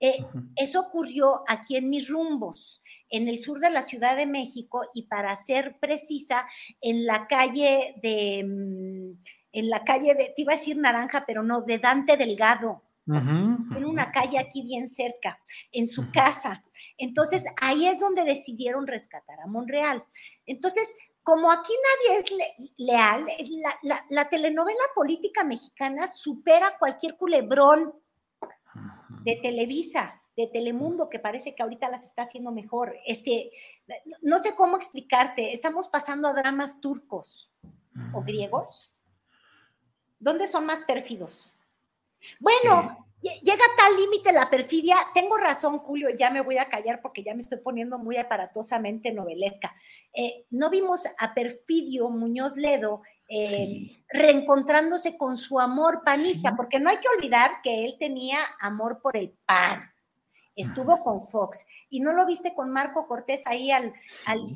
[0.00, 0.24] eh,
[0.56, 5.02] eso ocurrió aquí en mis rumbos, en el sur de la Ciudad de México y
[5.02, 6.46] para ser precisa,
[6.80, 8.44] en la calle de...
[8.44, 9.22] Mm,
[9.52, 12.82] en la calle de, te iba a decir naranja, pero no, de Dante Delgado.
[13.06, 15.40] En una calle aquí bien cerca,
[15.72, 16.62] en su casa.
[16.96, 20.04] Entonces, ahí es donde decidieron rescatar a Monreal.
[20.46, 21.72] Entonces, como aquí
[22.06, 23.26] nadie es leal,
[24.10, 27.92] la, telenovela política mexicana supera cualquier culebrón
[29.24, 32.96] de Televisa, de Telemundo, que parece que ahorita las está haciendo mejor.
[33.06, 33.50] Este,
[34.22, 37.50] no sé cómo explicarte, estamos pasando a dramas turcos
[38.14, 38.94] o griegos
[40.20, 41.58] ¿Dónde son más pérfidos?
[42.38, 44.96] Bueno, llega a tal límite la perfidia.
[45.14, 49.12] Tengo razón, Julio, ya me voy a callar porque ya me estoy poniendo muy aparatosamente
[49.12, 49.74] novelesca.
[50.12, 53.00] Eh, no vimos a Perfidio Muñoz Ledo
[53.30, 59.00] eh, reencontrándose con su amor panista, porque no hay que olvidar que él tenía amor
[59.00, 59.90] por el pan.
[60.56, 63.94] Estuvo con Fox y no lo viste con Marco Cortés ahí al,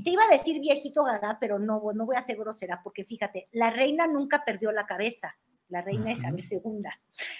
[0.02, 3.48] te iba a decir viejito gaga, pero no, no voy a ser grosera, porque fíjate,
[3.52, 5.36] la reina nunca perdió la cabeza
[5.68, 6.82] la reina Isabel II.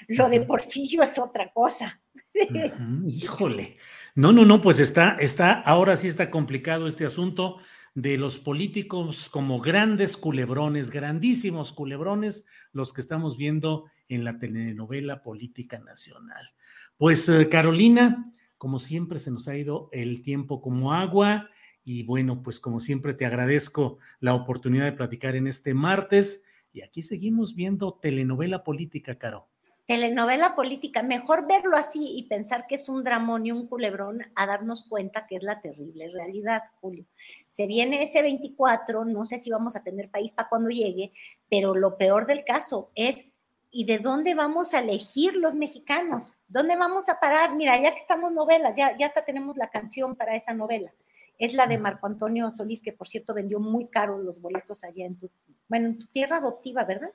[0.09, 2.01] Lo de Porfirio es otra cosa.
[3.07, 3.77] Híjole.
[4.15, 7.59] No, no, no, pues está, está, ahora sí está complicado este asunto
[7.95, 15.23] de los políticos como grandes culebrones, grandísimos culebrones, los que estamos viendo en la telenovela
[15.23, 16.55] política nacional.
[16.97, 21.49] Pues eh, Carolina, como siempre se nos ha ido el tiempo como agua
[21.85, 26.83] y bueno, pues como siempre te agradezco la oportunidad de platicar en este martes y
[26.83, 29.49] aquí seguimos viendo telenovela política, Caro.
[29.87, 34.47] Telenovela política, mejor verlo así y pensar que es un dramón y un culebrón a
[34.47, 37.05] darnos cuenta que es la terrible realidad, Julio.
[37.49, 41.13] Se viene ese 24, no sé si vamos a tener país para cuando llegue,
[41.51, 43.31] pero lo peor del caso es
[43.71, 46.39] ¿y de dónde vamos a elegir los mexicanos?
[46.49, 47.55] ¿Dónde vamos a parar?
[47.55, 50.95] Mira, ya que estamos novelas, ya, ya hasta tenemos la canción para esa novela.
[51.39, 55.05] Es la de Marco Antonio Solís, que por cierto vendió muy caro los boletos allá
[55.05, 55.29] en tu,
[55.69, 57.11] bueno, en tu tierra adoptiva, ¿verdad?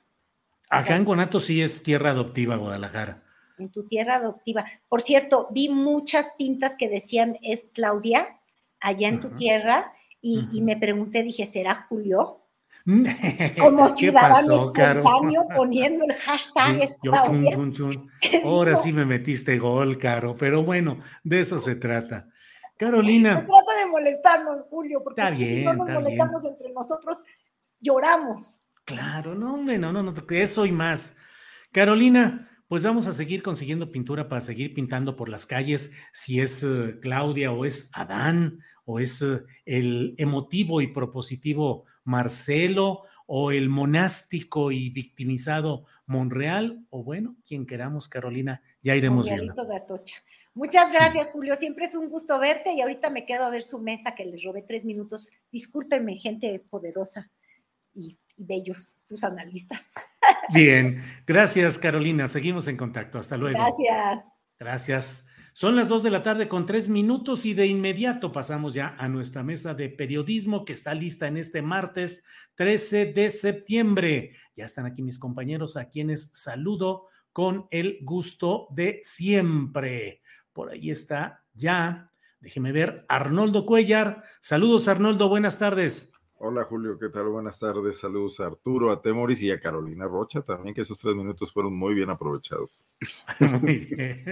[0.70, 3.24] Acá en Guanato sí es tierra adoptiva, Guadalajara.
[3.58, 4.64] En tu tierra adoptiva.
[4.88, 8.40] Por cierto, vi muchas pintas que decían es Claudia,
[8.80, 9.92] allá en tu tierra,
[10.22, 12.46] y, me pregunté, dije, ¿será Julio?
[13.58, 16.96] Como ciudadano espontáneo poniendo el hashtag.
[18.44, 22.28] Ahora sí me metiste gol, Caro, pero bueno, de eso se trata.
[22.76, 23.40] Carolina.
[23.40, 27.24] Se trata de molestarnos, Julio, porque si no nos molestamos entre nosotros,
[27.80, 28.69] lloramos.
[28.84, 31.16] Claro, no, hombre, no, no, no, eso y más.
[31.72, 36.62] Carolina, pues vamos a seguir consiguiendo pintura para seguir pintando por las calles, si es
[36.62, 43.68] eh, Claudia o es Adán o es eh, el emotivo y propositivo Marcelo o el
[43.68, 49.54] monástico y victimizado Monreal, o bueno, quien queramos, Carolina, ya iremos viendo.
[50.54, 51.54] Muchas gracias, Julio.
[51.54, 54.42] Siempre es un gusto verte y ahorita me quedo a ver su mesa que les
[54.42, 55.30] robé tres minutos.
[55.52, 57.30] Discúlpenme, gente poderosa
[57.94, 59.92] y, y bellos, tus analistas.
[60.54, 62.26] Bien, gracias, Carolina.
[62.28, 63.18] Seguimos en contacto.
[63.18, 63.58] Hasta luego.
[63.58, 64.24] Gracias.
[64.58, 65.26] Gracias.
[65.52, 69.08] Son las dos de la tarde con tres minutos y de inmediato pasamos ya a
[69.08, 72.24] nuestra mesa de periodismo que está lista en este martes
[72.54, 74.32] 13 de septiembre.
[74.56, 80.22] Ya están aquí mis compañeros a quienes saludo con el gusto de siempre.
[80.52, 84.22] Por ahí está ya, déjeme ver, Arnoldo Cuellar.
[84.40, 86.12] Saludos Arnoldo, buenas tardes.
[86.42, 87.28] Hola Julio, ¿qué tal?
[87.28, 88.00] Buenas tardes.
[88.00, 91.76] Saludos a Arturo, a Temoris y a Carolina Rocha también, que esos tres minutos fueron
[91.76, 92.82] muy bien aprovechados.
[93.62, 94.24] muy bien.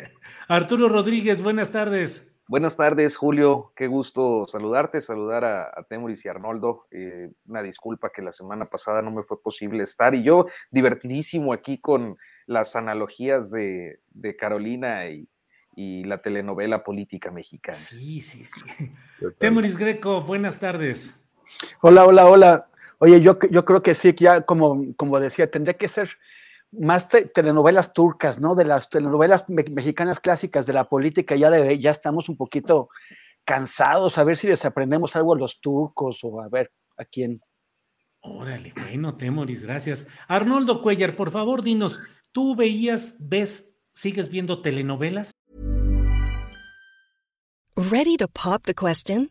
[0.48, 2.26] Arturo Rodríguez, buenas tardes.
[2.46, 3.74] Buenas tardes, Julio.
[3.76, 6.86] Qué gusto saludarte, saludar a, Temoris y Arnoldo.
[6.90, 11.52] Eh, una disculpa que la semana pasada no me fue posible estar y yo divertidísimo
[11.52, 12.14] aquí con
[12.46, 14.00] las analogías de,
[14.38, 15.28] Carolina y,
[15.76, 17.76] y, la telenovela política mexicana.
[17.76, 18.62] Sí, sí, sí.
[19.36, 21.27] Temoris Greco, buenas tardes.
[21.80, 22.68] Hola, hola, hola.
[22.98, 26.10] Oye, yo, yo creo que sí, que ya como, como decía, tendría que ser
[26.72, 28.54] más telenovelas turcas, ¿no?
[28.54, 32.88] De las telenovelas mexicanas clásicas de la política, ya, de, ya estamos un poquito
[33.44, 37.40] cansados, a ver si les aprendemos algo a los turcos o a ver a quién.
[38.20, 40.08] Órale, bueno, Temoris, gracias.
[40.26, 42.00] Arnoldo Cuellar, por favor, dinos,
[42.32, 45.32] ¿tú veías, ves, sigues viendo telenovelas?
[47.76, 49.30] Ready to pop the question?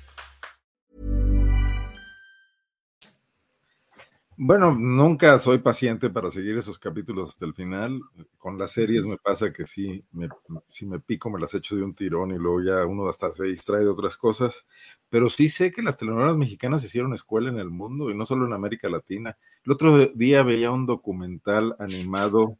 [4.43, 8.01] Bueno, nunca soy paciente para seguir esos capítulos hasta el final.
[8.39, 10.29] Con las series me pasa que sí, me,
[10.67, 13.43] si me pico me las echo de un tirón y luego ya uno hasta se
[13.43, 14.65] distrae de otras cosas.
[15.09, 18.47] Pero sí sé que las telenovelas mexicanas hicieron escuela en el mundo y no solo
[18.47, 19.37] en América Latina.
[19.63, 22.57] El otro día veía un documental animado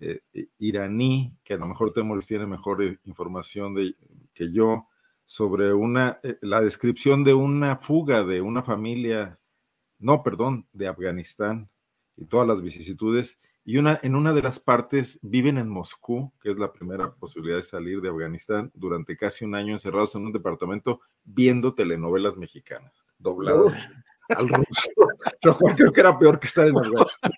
[0.00, 0.20] eh,
[0.58, 3.94] iraní, que a lo mejor Temoris tiene mejor eh, información de,
[4.34, 4.88] que yo,
[5.24, 9.37] sobre una, eh, la descripción de una fuga de una familia
[9.98, 11.68] no, perdón, de Afganistán
[12.16, 13.40] y todas las vicisitudes.
[13.64, 17.56] Y una, en una de las partes viven en Moscú, que es la primera posibilidad
[17.56, 23.04] de salir de Afganistán, durante casi un año encerrados en un departamento viendo telenovelas mexicanas,
[23.18, 23.76] dobladas
[24.30, 24.88] al ruso.
[25.42, 27.32] Lo cual creo que era peor que estar en Afganistán.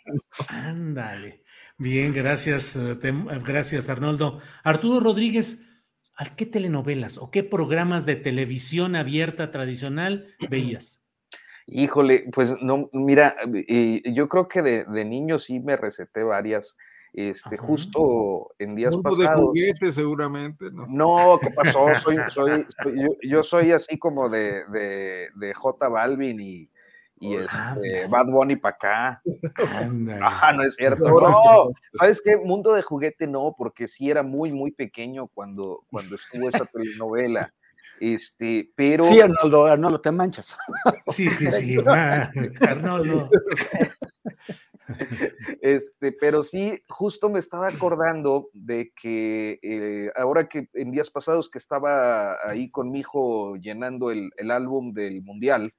[0.49, 1.43] Ándale.
[1.79, 2.99] Bien, gracias, eh,
[3.45, 4.41] gracias Arnoldo.
[4.63, 5.67] Arturo Rodríguez,
[6.15, 11.00] ¿a qué telenovelas o qué programas de televisión abierta tradicional veías?
[11.73, 13.37] Híjole, pues no, mira,
[13.69, 16.77] eh, yo creo que de, de, niño sí me receté varias.
[17.13, 19.19] Este, justo en días pasados.
[19.19, 20.87] de juguete, seguramente, ¿no?
[20.89, 21.87] No, ¿qué pasó?
[22.05, 22.67] Soy, soy,
[23.23, 26.71] yo, soy así como de, de, de J Balvin y,
[27.21, 29.23] y este, Bad Bunny para acá.
[30.23, 31.05] Ajá, no es cierto.
[31.21, 32.37] No, ¿sabes qué?
[32.37, 37.53] Mundo de juguete no, porque sí era muy, muy pequeño cuando, cuando estuvo esa telenovela.
[38.01, 39.05] Este, pero.
[39.05, 40.57] Sí, Arnoldo, Arnoldo, te manchas.
[41.09, 41.77] Sí, sí, sí,
[42.61, 43.29] Arnoldo.
[45.61, 51.49] Este, pero sí, justo me estaba acordando de que eh, ahora que en días pasados
[51.49, 55.73] que estaba ahí con mi hijo llenando el, álbum del Mundial.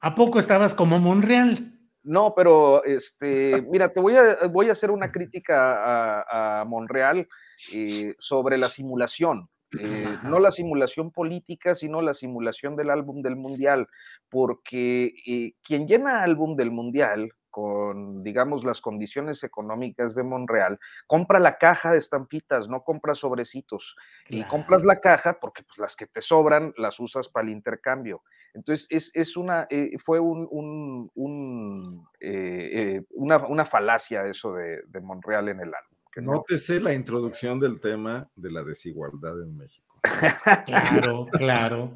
[0.00, 1.78] ¿A poco estabas como Monreal?
[2.02, 7.28] No, pero este, mira, te voy a, voy a hacer una crítica a, a Monreal
[7.72, 9.48] eh, sobre la simulación.
[9.78, 13.86] Eh, no la simulación política, sino la simulación del álbum del mundial,
[14.30, 21.40] porque eh, quien llena álbum del mundial con, digamos, las condiciones económicas de Monreal, compra
[21.40, 23.96] la caja de estampitas, no compra sobrecitos.
[24.28, 28.22] Y compras la caja porque pues, las que te sobran las usas para el intercambio.
[28.54, 34.82] Entonces, es, es una, eh, fue un, un, un, eh, una, una, falacia eso de,
[34.86, 35.97] de Monreal en el álbum.
[36.22, 39.86] Nótese la introducción del tema de la desigualdad en México.
[40.66, 41.92] Claro, claro.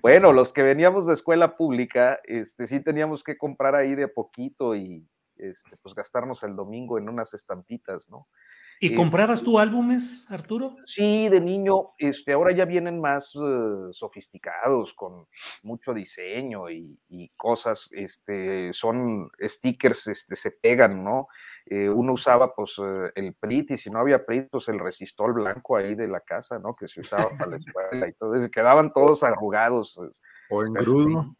[0.00, 4.74] bueno, los que veníamos de escuela pública, este, sí teníamos que comprar ahí de poquito
[4.74, 5.06] y
[5.36, 8.28] este, pues gastarnos el domingo en unas estampitas, ¿no?
[8.78, 10.76] ¿Y eh, comprabas tú álbumes, Arturo?
[10.84, 11.94] Sí, de niño.
[11.98, 15.26] Este, ahora ya vienen más uh, sofisticados, con
[15.62, 17.88] mucho diseño y, y, cosas.
[17.92, 21.28] Este, son stickers, este, se pegan, ¿no?
[21.68, 25.32] Eh, uno usaba pues eh, el PRIT y si no había PRIT, pues el resistol
[25.32, 26.76] blanco ahí de la casa, ¿no?
[26.76, 28.50] Que se usaba para la escuela y todo eso.
[28.50, 29.98] Quedaban todos arrugados.
[30.50, 31.34] O en grudo.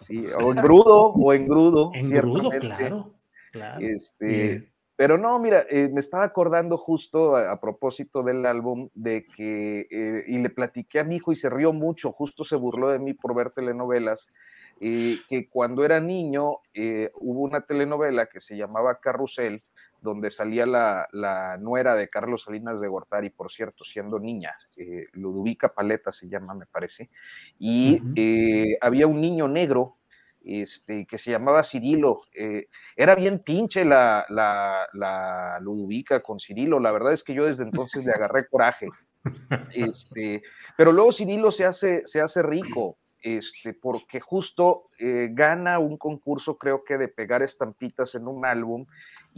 [0.00, 1.90] Sí, o en grudo, o en grudo.
[1.94, 3.14] En grudo, claro.
[3.52, 3.78] claro.
[3.80, 9.86] Este, pero no, mira, eh, me estaba acordando justo a, propósito del álbum de que,
[9.92, 12.98] eh, y le platiqué a mi hijo y se rió mucho, justo se burló de
[12.98, 14.28] mí por ver telenovelas,
[14.80, 16.56] eh, que cuando era niño
[17.14, 19.62] hubo una telenovela que se llamaba Carrusel,
[20.02, 24.56] donde salía la, la, nuera de Carlos Salinas de Gortari, por cierto, siendo niña,
[25.12, 27.08] Ludovica Paleta se llama, me parece,
[27.60, 28.00] y
[28.80, 29.97] había un niño negro
[30.48, 32.18] este, que se llamaba Cirilo.
[32.34, 36.80] Eh, era bien pinche la, la, la, Ludovica con Cirilo.
[36.80, 38.88] La verdad es que yo desde entonces le agarré coraje.
[39.74, 40.42] Este,
[40.76, 46.56] pero luego Cirilo se hace, se hace rico, este, porque justo eh, gana un concurso,
[46.56, 48.86] creo que de pegar estampitas en un álbum,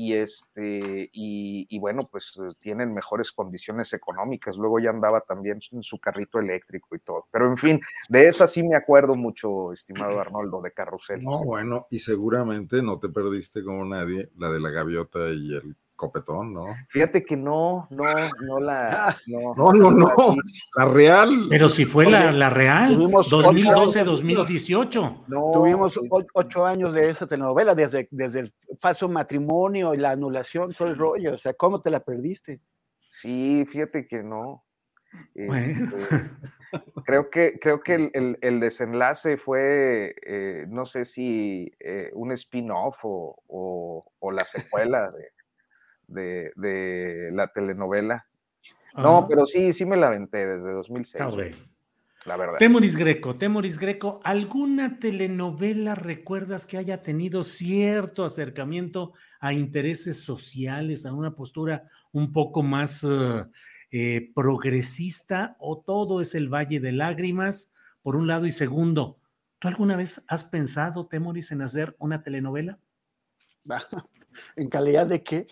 [0.01, 5.83] y este y, bueno pues eh, tienen mejores condiciones económicas luego ya andaba también en
[5.83, 7.27] su carrito eléctrico y todo.
[7.31, 11.23] Pero en fin de esa sí me acuerdo mucho estimado Arnoldo de Carrusel.
[11.23, 15.77] No bueno y seguramente no te perdiste como nadie la de la gaviota y el
[16.01, 16.75] copetón, ¿no?
[16.89, 18.05] Fíjate que no, no,
[18.43, 19.19] no la.
[19.27, 20.15] No, no, no,
[20.77, 21.29] la real.
[21.51, 25.25] Pero si fue la, la real, 2012-2018.
[25.29, 26.01] No, tuvimos
[26.33, 30.97] ocho años de esa telenovela, desde, desde el falso matrimonio y la anulación, todo el
[30.97, 31.35] rollo.
[31.35, 32.61] O sea, ¿cómo te la perdiste?
[33.11, 34.65] Sí, fíjate que no.
[35.35, 36.31] Este,
[37.05, 43.01] creo que, creo que el, el, desenlace fue, eh, no sé si eh, un spin-off
[43.03, 45.33] o, o, o, la secuela de,
[46.11, 48.27] de, la telenovela.
[48.97, 51.23] No, pero sí, sí me la aventé desde 2006.
[52.27, 52.59] La verdad.
[52.59, 61.07] Temoris Greco, Temoris Greco, ¿alguna telenovela recuerdas que haya tenido cierto acercamiento a intereses sociales,
[61.07, 63.47] a una postura un poco más eh,
[63.91, 67.73] eh, progresista o todo es el Valle de Lágrimas,
[68.03, 68.45] por un lado?
[68.45, 69.19] Y segundo,
[69.59, 72.79] ¿tú alguna vez has pensado, Temoris, en hacer una telenovela?
[74.57, 75.47] ¿En calidad de qué?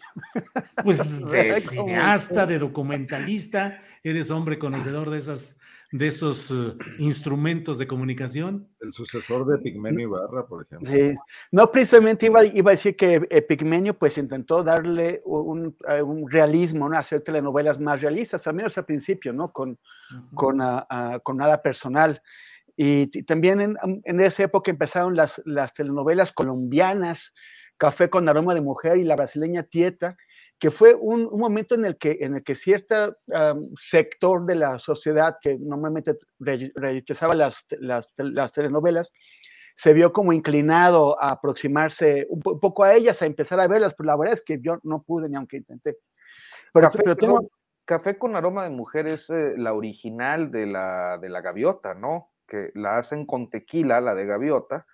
[0.82, 5.58] Pues de cineasta, de documentalista, eres hombre conocedor de esas
[5.90, 8.68] de esos uh, instrumentos de comunicación.
[8.80, 10.90] El sucesor de Pigmenio Ibarra, por ejemplo.
[10.90, 11.16] Sí,
[11.50, 15.74] no precisamente iba, iba a decir que eh, Pigmenio pues intentó darle un,
[16.04, 16.98] un, realismo, ¿no?
[16.98, 19.50] hacer telenovelas más realistas, al menos al principio, ¿no?
[19.50, 19.78] Con,
[20.34, 20.84] con, uh,
[21.22, 22.20] con nada personal.
[22.76, 27.32] Y, también en, en, esa época empezaron las, las telenovelas colombianas,
[27.78, 30.16] Café con aroma de mujer y la brasileña Tieta,
[30.58, 33.16] que fue un, momento en el que, en el que cierto
[33.76, 39.12] sector de la sociedad que normalmente rechazaba las, las, telenovelas,
[39.76, 44.08] se vio como inclinado a aproximarse un, poco a ellas, a empezar a verlas, pero
[44.08, 45.98] la verdad es que yo no pude ni aunque intenté.
[46.72, 47.48] Pero, Café, tengo...
[47.84, 52.32] Café con aroma de mujer es eh, la original de la, de la gaviota, ¿no?
[52.46, 54.84] Que la hacen con tequila, la de gaviota,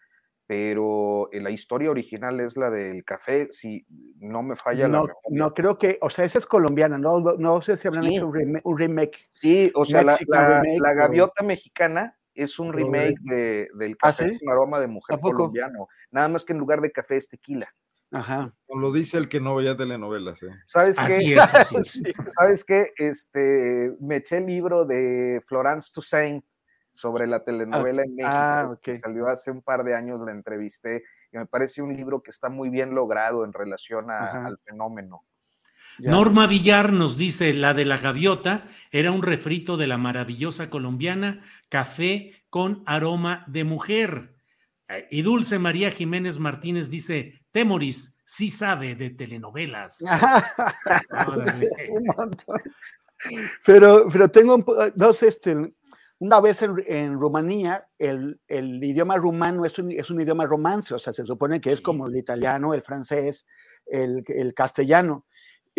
[0.47, 3.87] pero eh, la historia original es la del café, si
[4.19, 7.61] no me falla no, la No, creo que, o sea, esa es colombiana, no, no
[7.61, 8.31] sé si habrán hecho
[8.65, 14.09] un remake, Sí, o sea, la, la, gaviota mexicana es un remake de, del ¿Ah,
[14.09, 17.73] café con aroma de mujer colombiano, nada más que en lugar de café es tequila.
[18.11, 18.55] Ajá.
[18.69, 20.51] Lo dice el que no veía telenovelas, ¿eh?
[20.67, 21.33] ¿Sabes así qué?
[21.35, 22.03] Es, así es.
[22.29, 22.93] ¿Sabes qué?
[22.97, 26.45] Este, me eché el libro de Florence Toussaint,
[26.95, 31.03] sobre la telenovela en México, ah, que salió hace un par de años, la entrevisté,
[31.33, 35.25] y me parece un libro que está muy bien logrado en relación al fenómeno.
[35.99, 41.41] Norma Villar nos dice, la de la gaviota era un refrito de la maravillosa colombiana
[41.69, 44.37] Café con aroma de mujer.
[44.89, 49.99] Eh, y Dulce María Jiménez Martínez dice, Temoris sí sabe de telenovelas.
[53.67, 54.65] pero, pero tengo
[54.95, 55.75] dos, este,
[56.25, 61.13] una vez en, Rumanía, el, idioma rumano es un, es un, idioma romance, o sea,
[61.13, 63.47] se supone que es como el italiano, el francés,
[63.85, 65.27] el, el castellano.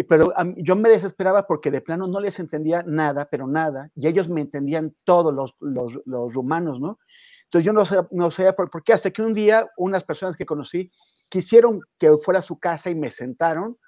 [0.08, 4.30] Pero yo me desesperaba porque de plano no les entendía nada, pero nada, y ellos
[4.30, 7.00] me entendían todos los, los, los rumanos, ¿no?
[7.46, 10.36] Entonces yo no sé, no sé por, por, qué, hasta que un día unas personas
[10.36, 10.92] que conocí
[11.30, 13.80] quisieron que fuera a su casa y me sentaron,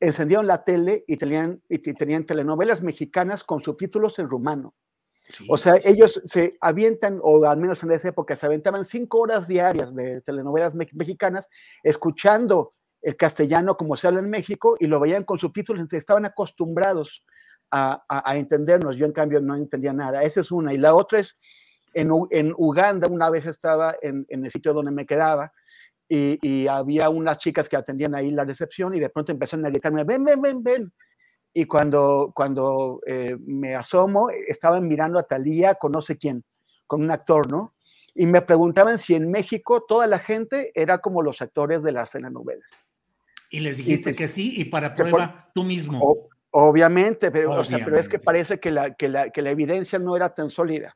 [0.00, 4.74] encendieron la tele y tenían, y tenían telenovelas mexicanas con subtítulos en rumano.
[5.48, 9.48] O sea, ellos se avientan, o al menos en esa época, se aventaban cinco horas
[9.48, 11.48] diarias de telenovelas mexicanas
[11.82, 17.24] escuchando el castellano como se habla en México y lo veían con subtítulos, estaban acostumbrados
[17.70, 18.96] a, a, entendernos.
[18.96, 20.22] Yo, en cambio, no entendía nada.
[20.22, 20.72] Esa es una.
[20.72, 21.36] Y la otra es,
[21.94, 25.52] en, en Uganda, una vez estaba en, en, el sitio donde me quedaba
[26.08, 29.70] y, y, había unas chicas que atendían ahí la recepción y de pronto empezaron a
[29.70, 30.92] gritarme, ven, ven, ven, ven.
[31.58, 36.44] Y cuando, cuando eh, me asomo, estaban mirando a Talía con no sé quién,
[36.86, 37.74] con un actor, ¿no?
[38.14, 42.10] Y me preguntaban si en México toda la gente era como los actores de las
[42.10, 42.68] telenovelas.
[43.48, 46.28] Y les dijiste que sí, y para prueba tú mismo.
[46.50, 50.34] obviamente, pero, pero, es que parece que la, que, la, que la evidencia no era
[50.34, 50.94] tan sólida.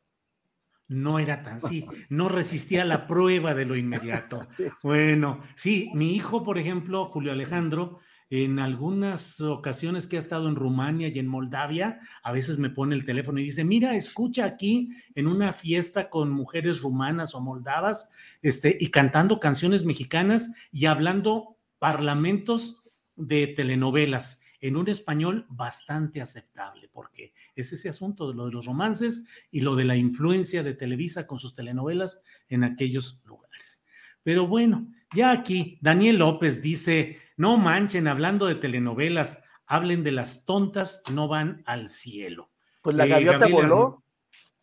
[0.88, 4.46] No era tan, sí, no resistía la prueba de lo inmediato.
[4.82, 8.00] Bueno, sí, mi hijo, por ejemplo, Julio Alejandro,
[8.30, 12.94] en algunas ocasiones que ha estado en Rumania y en Moldavia, a veces me pone
[12.94, 18.10] el teléfono y dice, mira, escucha aquí en una fiesta con mujeres rumanas o moldavas,
[18.40, 26.88] este, y cantando canciones mexicanas y hablando parlamentos de telenovelas en un español bastante aceptable,
[26.92, 30.74] porque es ese asunto de lo de los romances y lo de la influencia de
[30.74, 33.82] Televisa con sus telenovelas en aquellos lugares.
[34.22, 40.44] Pero bueno, ya aquí Daniel López dice, no manchen, hablando de telenovelas, hablen de las
[40.44, 42.50] tontas, no van al cielo.
[42.82, 44.04] Pues la eh, gaviota voló.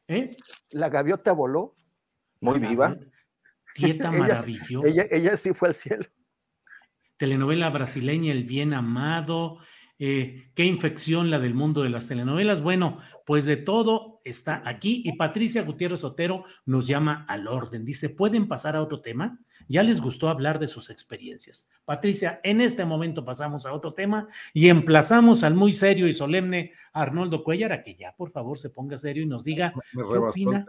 [0.08, 0.36] ¿Eh?
[0.70, 1.76] La gaviota voló.
[2.42, 2.96] Muy viva.
[3.74, 4.88] Tieta maravillosa.
[4.88, 6.06] ella, ella sí fue al cielo
[7.18, 9.58] telenovela brasileña El Bien Amado,
[10.00, 12.62] eh, qué infección la del mundo de las telenovelas.
[12.62, 17.84] Bueno, pues de todo está aquí y Patricia Gutiérrez Otero nos llama al orden.
[17.84, 19.40] Dice, ¿pueden pasar a otro tema?
[19.68, 21.70] Ya les gustó hablar de sus experiencias.
[21.86, 26.72] Patricia, en este momento pasamos a otro tema y emplazamos al muy serio y solemne
[26.94, 30.66] Arnoldo Cuellar a que ya por favor se ponga serio y nos diga qué opina,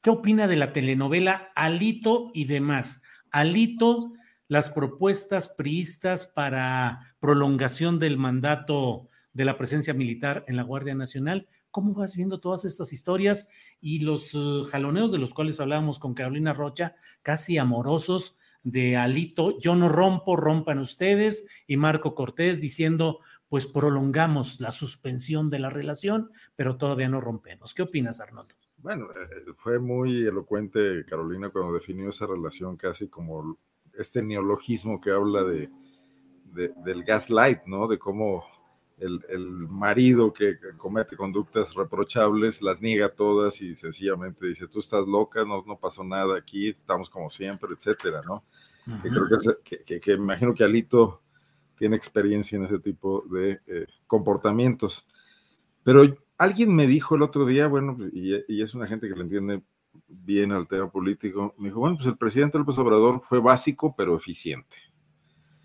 [0.00, 3.02] qué opina de la telenovela Alito y demás.
[3.30, 4.12] Alito
[4.48, 11.48] las propuestas priistas para prolongación del mandato de la presencia militar en la Guardia Nacional.
[11.70, 13.48] ¿Cómo vas viendo todas estas historias
[13.82, 19.58] y los uh, jaloneos de los cuales hablábamos con Carolina Rocha, casi amorosos de Alito?
[19.58, 23.18] Yo no rompo, rompan ustedes, y Marco Cortés diciendo,
[23.48, 27.74] pues prolongamos la suspensión de la relación, pero todavía no rompemos.
[27.74, 28.54] ¿Qué opinas, Arnoldo?
[28.78, 33.58] Bueno, eh, fue muy elocuente Carolina cuando definió esa relación casi como
[33.94, 35.70] este neologismo que habla de,
[36.52, 37.88] del gaslight, ¿no?
[37.88, 38.44] De cómo
[39.02, 45.44] el, marido que, comete conductas reprochables las niega todas y sencillamente dice, tú estás loca,
[45.44, 48.44] no, no pasó nada aquí, estamos como siempre, etcétera, ¿no?
[49.02, 49.26] que creo
[49.64, 51.22] que, que, imagino que Alito
[51.76, 55.06] tiene experiencia en ese tipo de eh, comportamientos.
[55.84, 56.02] Pero
[56.36, 59.62] alguien me dijo el otro día, bueno, y, y, es una gente que le entiende
[60.08, 64.16] bien al tema político, me dijo, bueno, pues el presidente López Obrador fue básico pero
[64.16, 64.76] eficiente.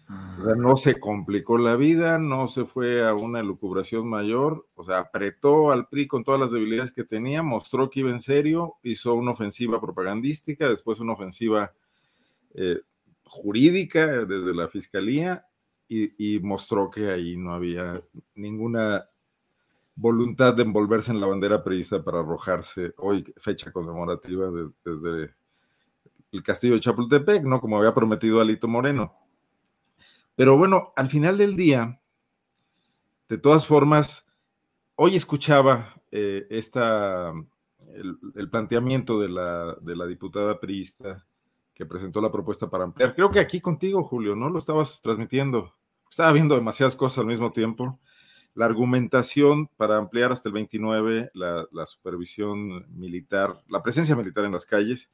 [0.10, 4.86] O sea, no se complicó la vida, no se fue a una lucubración mayor, o
[4.86, 8.76] sea, apretó al PRI con todas las debilidades que tenía, mostró que iba en serio,
[8.84, 11.74] hizo una ofensiva propagandística, después una ofensiva
[12.54, 12.80] eh,
[13.26, 15.46] jurídica desde la fiscalía
[15.90, 18.02] y, mostró que ahí no había
[18.36, 19.10] ninguna
[19.96, 24.50] voluntad de envolverse en la bandera prevista para arrojarse hoy, fecha conmemorativa
[24.84, 25.34] desde,
[26.32, 27.62] el castillo de Chapultepec, ¿no?
[27.62, 29.27] Como había prometido Alito Moreno.
[30.38, 32.00] Pero bueno, al final del día,
[33.28, 34.28] de todas formas,
[34.96, 37.34] hoy escuchaba eh, esta,
[38.36, 41.26] el, planteamiento de la, de la diputada priista
[41.74, 43.16] que presentó la propuesta para ampliar.
[43.16, 44.50] Creo que aquí contigo, Julio, ¿no?
[44.50, 45.74] Lo estabas transmitiendo.
[46.08, 48.00] Estaba viendo demasiadas cosas al mismo tiempo
[48.54, 54.66] la argumentación para ampliar hasta el 29 la, supervisión militar, la presencia militar en las
[54.66, 55.12] calles.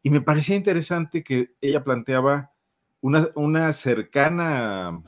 [0.00, 2.52] Y me parecía interesante que ella planteaba
[3.00, 5.02] una, una cercana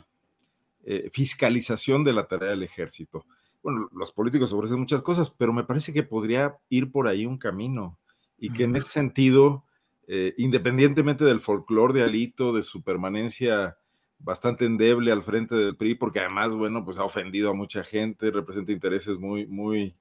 [0.84, 3.24] eh, fiscalización de la tarea del ejército.
[3.62, 7.38] Bueno, los políticos ofrecen muchas cosas, pero me parece que podría ir por ahí un
[7.38, 7.98] camino
[8.38, 9.64] y que en ese sentido,
[10.06, 13.76] eh, independientemente del folclore de Alito, de su permanencia
[14.18, 18.30] bastante endeble al frente del PRI, porque además, bueno, pues ha ofendido a mucha gente,
[18.30, 19.94] representa intereses muy, muy,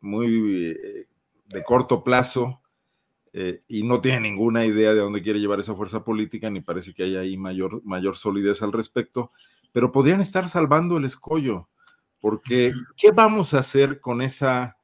[0.00, 1.06] muy eh,
[1.46, 2.61] de corto plazo
[3.32, 6.92] eh, y no tiene ninguna idea de dónde quiere llevar esa fuerza política, ni parece
[6.92, 9.32] que haya ahí mayor, mayor solidez al respecto,
[9.72, 11.68] pero podrían estar salvando el escollo,
[12.20, 14.76] porque ¿qué vamos a hacer con esa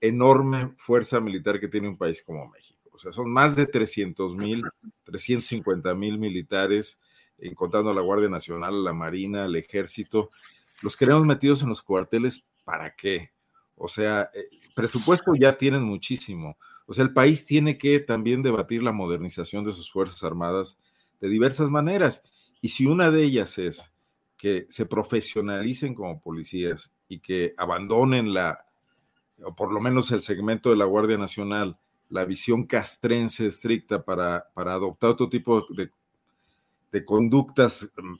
[0.00, 2.90] enorme fuerza militar que tiene un país como México?
[2.92, 4.62] O sea, son más de 300 mil,
[5.04, 7.00] 350 mil militares,
[7.54, 10.30] contando a la Guardia Nacional, la Marina, el Ejército.
[10.82, 13.32] Los queremos metidos en los cuarteles, ¿para qué?
[13.74, 16.56] O sea, eh, presupuesto ya tienen muchísimo.
[16.86, 20.78] O sea, el país tiene que también debatir la modernización de sus Fuerzas Armadas
[21.20, 22.24] de diversas maneras.
[22.60, 23.92] Y si una de ellas es
[24.36, 28.66] que se profesionalicen como policías y que abandonen la,
[29.42, 34.46] o por lo menos el segmento de la Guardia Nacional, la visión castrense estricta para,
[34.54, 35.90] para adoptar otro tipo de,
[36.92, 38.14] de conductas mm,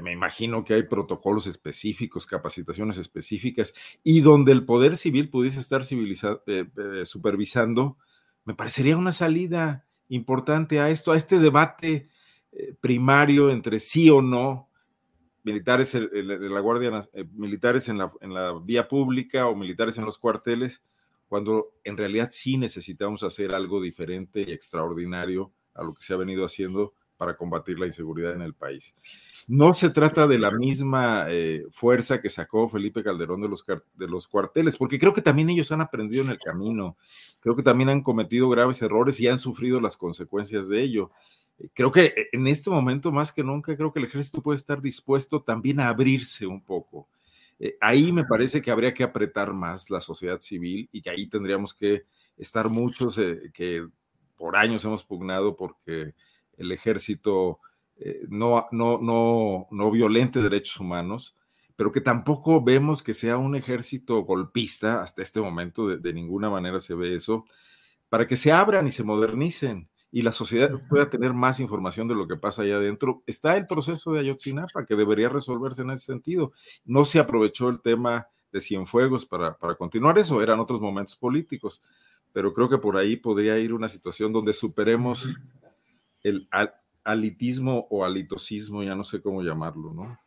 [0.00, 5.82] me imagino que hay protocolos específicos, capacitaciones específicas, y donde el poder civil pudiese estar
[5.82, 6.16] eh,
[6.46, 7.96] eh, supervisando,
[8.44, 12.08] me parecería una salida importante a esto, a este debate
[12.52, 14.68] eh, primario entre sí o no,
[15.44, 16.90] militares de la Guardia,
[17.32, 20.82] militares en la, en la vía pública o militares en los cuarteles,
[21.28, 26.16] cuando en realidad sí necesitamos hacer algo diferente y extraordinario a lo que se ha
[26.16, 28.94] venido haciendo para combatir la inseguridad en el país.
[29.46, 34.06] No se trata de la misma eh, fuerza que sacó Felipe Calderón de los, de
[34.06, 36.96] los cuarteles, porque creo que también ellos han aprendido en el camino,
[37.40, 41.10] creo que también han cometido graves errores y han sufrido las consecuencias de ello.
[41.74, 44.80] Creo que eh, en este momento, más que nunca, creo que el ejército puede estar
[44.80, 47.08] dispuesto también a abrirse un poco.
[47.58, 51.26] Eh, ahí me parece que habría que apretar más la sociedad civil y que ahí
[51.26, 52.04] tendríamos que
[52.36, 53.18] estar muchos
[53.52, 53.88] que
[54.36, 56.14] por años hemos pugnado porque
[56.58, 57.60] el ejército
[58.00, 61.34] eh, no, no, no, no violente derechos humanos,
[61.74, 66.80] pero que tampoco vemos que sea un ejército golpista, hasta este momento de, ninguna manera
[66.80, 67.44] se ve eso,
[68.08, 72.14] para que se abran y se modernicen y la sociedad pueda tener más información de
[72.14, 73.22] lo que pasa allá adentro.
[73.26, 76.52] Está el proceso de Ayotzinapa que debería resolverse en ese sentido.
[76.84, 81.82] No se aprovechó el tema de Cienfuegos para, para continuar eso, eran otros momentos políticos,
[82.32, 85.36] pero creo que por ahí podría ir una situación donde superemos
[86.28, 86.48] el,
[87.04, 90.18] alitismo o alitosismo, ya no sé cómo llamarlo, ¿no?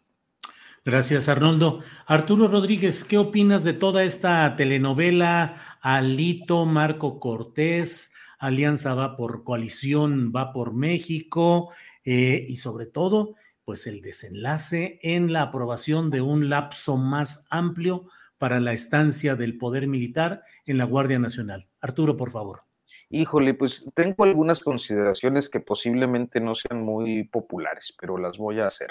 [0.83, 1.81] Gracias, Arnoldo.
[2.07, 5.77] Arturo Rodríguez, ¿qué opinas de toda esta telenovela?
[5.81, 11.71] Alito, Marco Cortés, Alianza va por coalición, va por México,
[12.03, 18.07] eh, y sobre todo, pues el desenlace en la aprobación de un lapso más amplio
[18.39, 21.67] para la estancia del poder militar en la Guardia Nacional.
[21.79, 22.70] Arturo, por favor.
[23.11, 28.67] Híjole, pues tengo algunas consideraciones que posiblemente no sean muy populares, pero las voy a
[28.67, 28.87] hacer.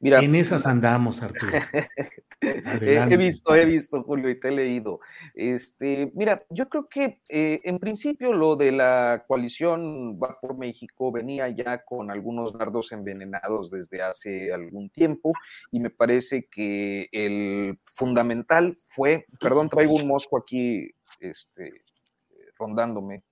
[0.00, 1.52] Mira, en esas andamos, Arturo.
[2.40, 4.98] he visto, he visto, Julio, y te he leído.
[5.32, 11.12] Este, mira, yo creo que eh, en principio lo de la coalición Va por México
[11.12, 15.32] venía ya con algunos dardos envenenados desde hace algún tiempo,
[15.70, 20.90] y me parece que el fundamental fue, perdón, traigo un mosco aquí,
[21.20, 21.70] este,
[22.58, 23.22] rondándome.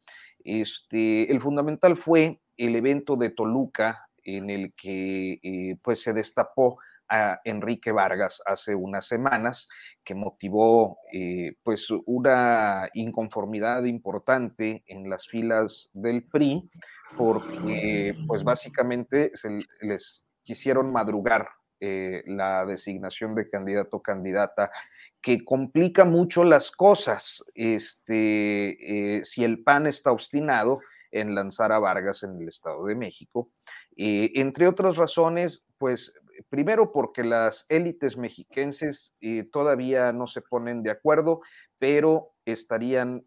[0.45, 6.79] Este, el fundamental fue el evento de Toluca en el que eh, pues se destapó
[7.09, 9.69] a Enrique Vargas hace unas semanas,
[10.05, 16.71] que motivó eh, pues una inconformidad importante en las filas del PRI,
[17.17, 21.49] porque pues básicamente se les quisieron madrugar
[21.81, 24.71] eh, la designación de candidato o candidata
[25.21, 27.45] que complica mucho las cosas.
[27.55, 30.81] Este, eh, si el PAN está obstinado
[31.11, 33.51] en lanzar a Vargas en el Estado de México,
[33.97, 36.15] eh, entre otras razones, pues
[36.49, 41.41] primero porque las élites mexiquenses eh, todavía no se ponen de acuerdo,
[41.79, 43.25] pero estarían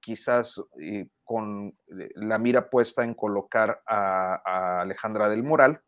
[0.00, 0.62] quizás
[1.24, 1.76] con
[2.14, 5.80] la mira puesta en colocar a, Alejandra del Moral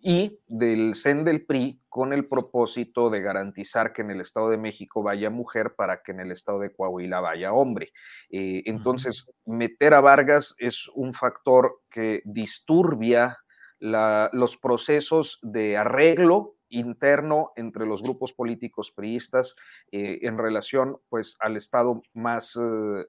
[0.00, 4.56] y del CEN del PRI con el propósito de garantizar que en el Estado de
[4.56, 7.92] México vaya mujer para que en el Estado de Coahuila vaya hombre.
[8.30, 13.38] Eh, entonces, meter a Vargas es un factor que disturbia
[13.80, 19.54] los procesos de arreglo interno entre los grupos políticos priistas
[19.90, 22.58] eh, en relación pues al estado más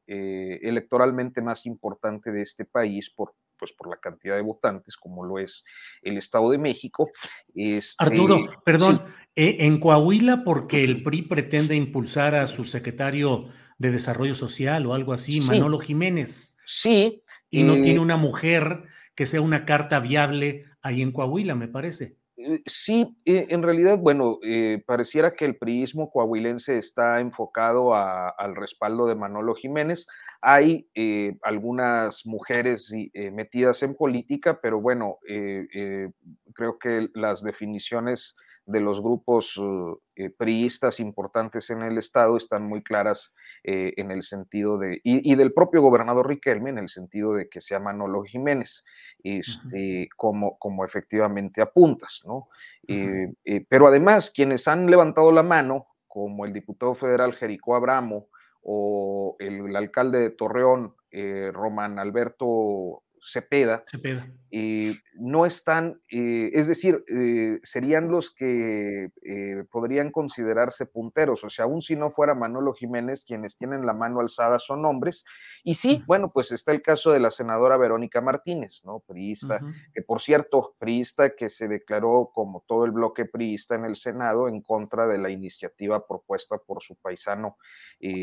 [0.08, 5.26] eh, electoralmente más importante de este país por pues por la cantidad de votantes como
[5.26, 5.64] lo es
[6.02, 7.12] el Estado de México.
[7.54, 9.04] Este, Arturo, perdón,
[9.36, 14.94] eh, en Coahuila porque el PRI pretende impulsar a su secretario de Desarrollo Social o
[14.94, 16.58] algo así, Manolo Jiménez.
[16.66, 17.24] Sí.
[17.50, 18.84] Y no tiene una mujer
[19.16, 22.20] que sea una carta viable ahí en Coahuila, me parece.
[22.42, 28.56] Eh, sí, eh, en realidad, bueno, eh, pareciera que el priismo coahuilense está enfocado al
[28.56, 30.08] respaldo de Manolo Jiménez.
[30.42, 30.90] Hay
[31.44, 35.18] algunas mujeres metidas en política, pero bueno,
[36.54, 38.36] creo que las definiciones
[38.70, 43.34] de los grupos uh, eh, priistas importantes en el estado están muy claras
[43.64, 47.62] eh, en el sentido de, y, del propio gobernador Riquelme, en el sentido de que
[47.62, 48.84] sea Manolo Jiménez,
[49.24, 52.48] este, como, como efectivamente apuntas, ¿no?
[52.88, 53.34] Eh,
[53.68, 58.28] pero además, quienes han levantado la mano, como el diputado federal Jericó Abramo
[58.62, 60.96] o el, alcalde de Torreón,
[61.54, 63.84] Román Alberto Cepeda,
[65.20, 71.66] no están, eh, es decir, eh, serían los que eh, podrían considerarse punteros, o sea,
[71.66, 75.26] aún si no fuera Manolo Jiménez, quienes tienen la mano alzada son hombres,
[75.64, 79.00] y sí, bueno, pues está el caso de la senadora Verónica Martínez, ¿no?
[79.00, 79.60] Priista,
[79.94, 84.48] que por cierto, priista que se declaró como todo el bloque priista en el Senado
[84.48, 87.58] en contra de la iniciativa propuesta por su paisano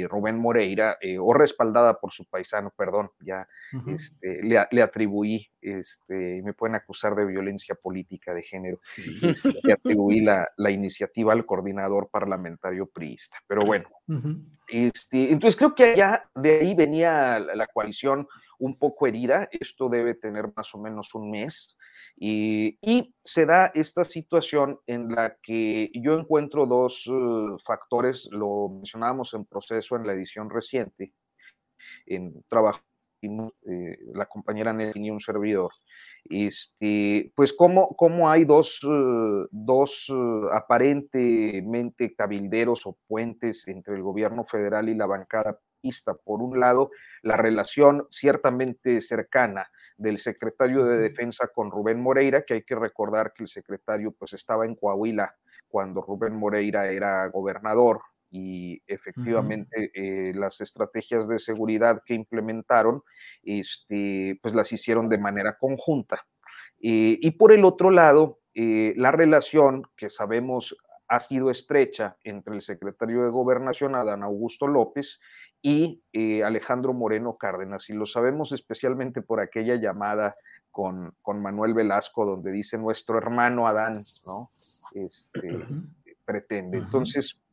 [0.08, 3.46] Rubén Moreira, o respaldada por su paisano, perdón, ya
[3.86, 9.02] este, le, le atribuí, este, me pueden acusar de violencia política de género, sí,
[9.72, 13.38] atribuí la, la, iniciativa al coordinador parlamentario priista.
[13.46, 13.88] Pero bueno,
[14.68, 18.26] este, entonces creo que allá de ahí venía la, coalición
[18.58, 21.76] un poco herida, esto debe tener más o menos un mes,
[22.16, 28.70] y, y se da esta situación en la que yo encuentro dos uh, factores, lo
[28.70, 31.12] mencionábamos en proceso en la edición reciente,
[32.06, 32.80] en trabajo
[33.22, 35.72] eh, la compañera Nelly y un servidor,
[36.24, 44.02] este, pues cómo, cómo hay dos, uh, dos uh, aparentemente cabilderos o puentes entre el
[44.02, 46.14] gobierno federal y la bancada pista.
[46.14, 46.90] Por un lado,
[47.22, 53.32] la relación ciertamente cercana del secretario de Defensa con Rubén Moreira, que hay que recordar
[53.32, 55.34] que el secretario pues estaba en Coahuila
[55.68, 58.00] cuando Rubén Moreira era gobernador
[58.36, 63.02] y efectivamente eh, las estrategias de seguridad que implementaron,
[63.42, 66.26] este, pues las hicieron de manera conjunta.
[66.78, 70.76] Eh, y por el otro lado, eh, la relación que sabemos
[71.08, 75.18] ha sido estrecha entre el secretario de Gobernación, Adán Augusto López,
[75.62, 76.02] y
[76.44, 77.90] Alejandro Moreno Cárdenas.
[77.90, 80.36] Y lo sabemos especialmente por aquella llamada
[80.70, 83.94] con, con Manuel Velasco, donde dice nuestro hermano Adán,
[84.26, 84.50] ¿no?
[84.94, 85.66] Este,
[86.24, 86.78] pretende.
[86.78, 87.45] Entonces,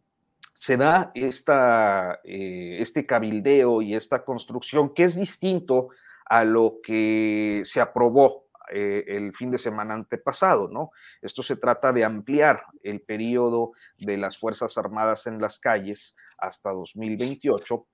[0.64, 5.90] se da eh, este cabildeo y esta construcción que es distinto
[6.26, 10.92] a lo que se aprobó eh, el fin de semana antepasado, ¿no?
[11.22, 16.70] Esto se trata de ampliar el periodo de las Fuerzas Armadas en las calles hasta
[16.70, 17.86] 2028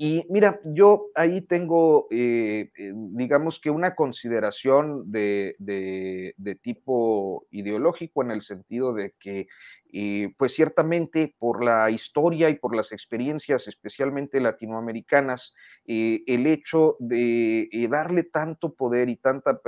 [0.00, 8.30] y mira, yo ahí tengo, eh, digamos que una consideración de, de, tipo ideológico en
[8.30, 9.48] el sentido de que
[9.92, 15.54] eh, pues ciertamente por la historia y por las experiencias, especialmente latinoamericanas,
[15.86, 19.60] eh, el hecho de eh, darle tanto poder y tanta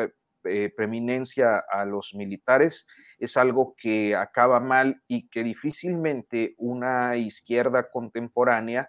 [0.43, 2.87] preeminencia a los militares
[3.19, 8.89] es algo que acaba mal y que difícilmente una izquierda contemporánea,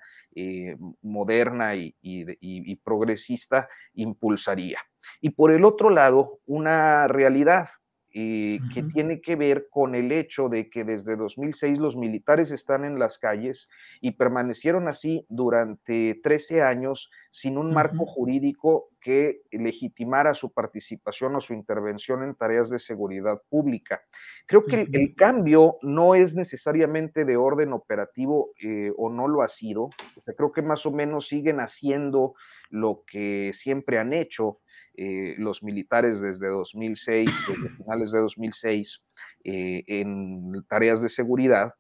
[1.01, 4.79] moderna y progresista impulsaría.
[5.19, 7.67] Y por el otro lado, una realidad
[8.13, 12.83] eh, que tiene que ver con el hecho de que desde 2006 los militares están
[12.83, 13.69] en las calles
[14.01, 21.41] y permanecieron así durante 13 años sin un marco jurídico que legitimara su participación o
[21.41, 24.01] su intervención en tareas de seguridad pública.
[24.45, 29.47] Creo que el, cambio no es necesariamente de orden operativo eh, o no lo ha
[29.47, 29.89] sido.
[30.35, 32.35] creo que más o menos siguen haciendo
[32.69, 34.59] lo que siempre han hecho
[34.95, 39.01] eh, los militares desde 2006, desde finales de 2006,
[39.43, 41.73] eh, en tareas de seguridad,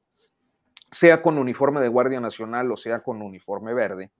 [0.91, 4.11] sea con uniforme de Guardia Nacional o sea con uniforme verde.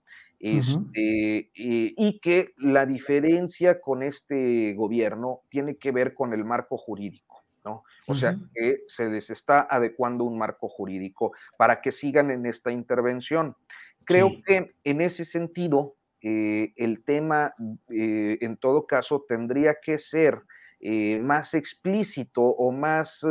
[0.44, 6.78] Este, eh, y que la diferencia con este gobierno tiene que ver con el marco
[6.78, 7.44] jurídico.
[7.64, 7.84] ¿no?
[8.08, 12.72] O sea, que se les está adecuando un marco jurídico para que sigan en esta
[12.72, 13.56] intervención.
[14.04, 17.56] Creo que en ese sentido, eh, el tema,
[17.90, 20.42] eh, en todo caso, tendría que ser
[20.80, 23.26] eh, más explícito o más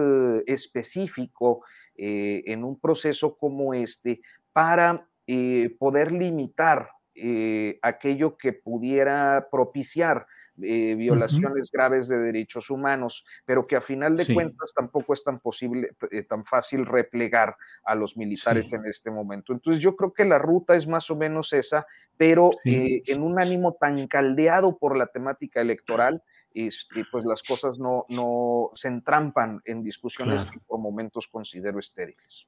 [0.47, 1.63] específico
[2.03, 4.23] en un proceso como este
[4.55, 5.07] para
[5.79, 6.89] poder limitar
[7.83, 10.27] aquello que pudiera propiciar
[10.61, 15.91] violaciones graves de derechos humanos, pero que a final de cuentas tampoco es tan posible,
[16.29, 19.53] tan fácil replegar a los militares en este momento.
[19.53, 23.41] Entonces yo creo que la ruta es más o menos esa, pero eh, en un
[23.41, 26.23] ánimo tan caldeado por la temática electoral
[26.53, 26.69] y,
[27.11, 32.47] pues las cosas no, no se entrampan en discusiones que por momentos considero estériles.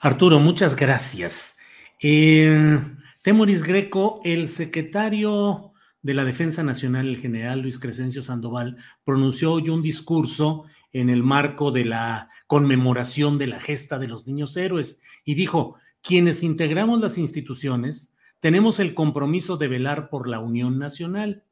[0.00, 1.58] Arturo, muchas gracias.
[2.02, 2.78] Eh,
[3.22, 5.69] Temoris Greco, el secretario
[6.02, 11.22] de la Defensa Nacional, el general Luis Crescencio Sandoval, pronunció hoy un discurso en el
[11.22, 17.00] marco de la conmemoración de la gesta de los niños héroes y dijo, quienes integramos
[17.00, 21.44] las instituciones tenemos el compromiso de velar por la unión nacional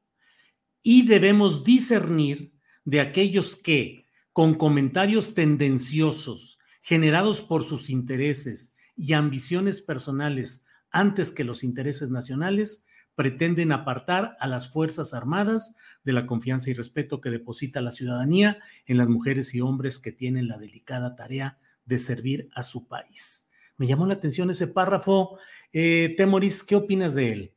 [0.83, 2.55] y debemos discernir
[2.85, 11.45] de aquellos que, con comentarios tendenciosos generados por sus intereses y ambiciones personales antes que
[11.45, 12.87] los intereses nacionales,
[13.19, 15.75] pretenden apartar a las Fuerzas Armadas
[16.05, 20.13] de la confianza y respeto que deposita la ciudadanía en las mujeres y hombres que
[20.13, 23.51] tienen la delicada tarea de servir a su país.
[23.77, 25.37] Me llamó la atención ese párrafo.
[25.73, 27.55] Eh, Temoris, ¿qué opinas de él?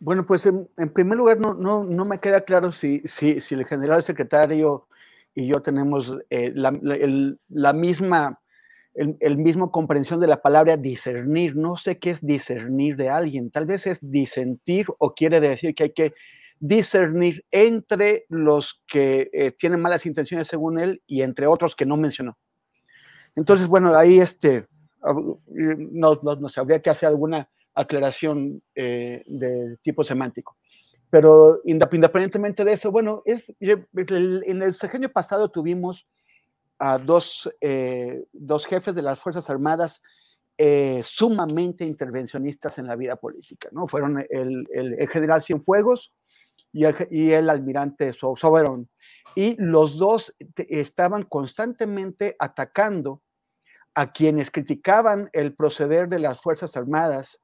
[0.00, 3.66] Bueno, pues en, primer lugar no, no, no, me queda claro si, si, si, el
[3.66, 4.88] general secretario
[5.32, 6.76] y yo tenemos eh, la,
[7.48, 8.39] la, misma,
[9.00, 11.56] el, mismo comprensión de la palabra discernir.
[11.56, 13.50] No sé qué es discernir de alguien.
[13.50, 16.14] Tal vez es disentir o quiere decir que hay que
[16.58, 21.96] discernir entre los que eh, tienen malas intenciones según él y entre otros que no
[21.96, 22.36] mencionó.
[23.34, 24.66] Entonces, bueno, ahí este,
[25.02, 30.58] no, no, no habría que hacer alguna aclaración eh, de tipo semántico.
[31.08, 36.06] Pero independientemente de eso, bueno, es, en el sexenio pasado tuvimos
[36.80, 40.00] a dos, eh, dos jefes de las Fuerzas Armadas
[40.56, 43.86] eh, sumamente intervencionistas en la vida política, ¿no?
[43.86, 46.12] Fueron el, el, general Cienfuegos
[46.72, 48.88] y el, y el almirante Soberón.
[49.34, 53.22] Y los dos estaban constantemente atacando
[53.94, 57.40] a quienes criticaban el proceder de las Fuerzas Armadas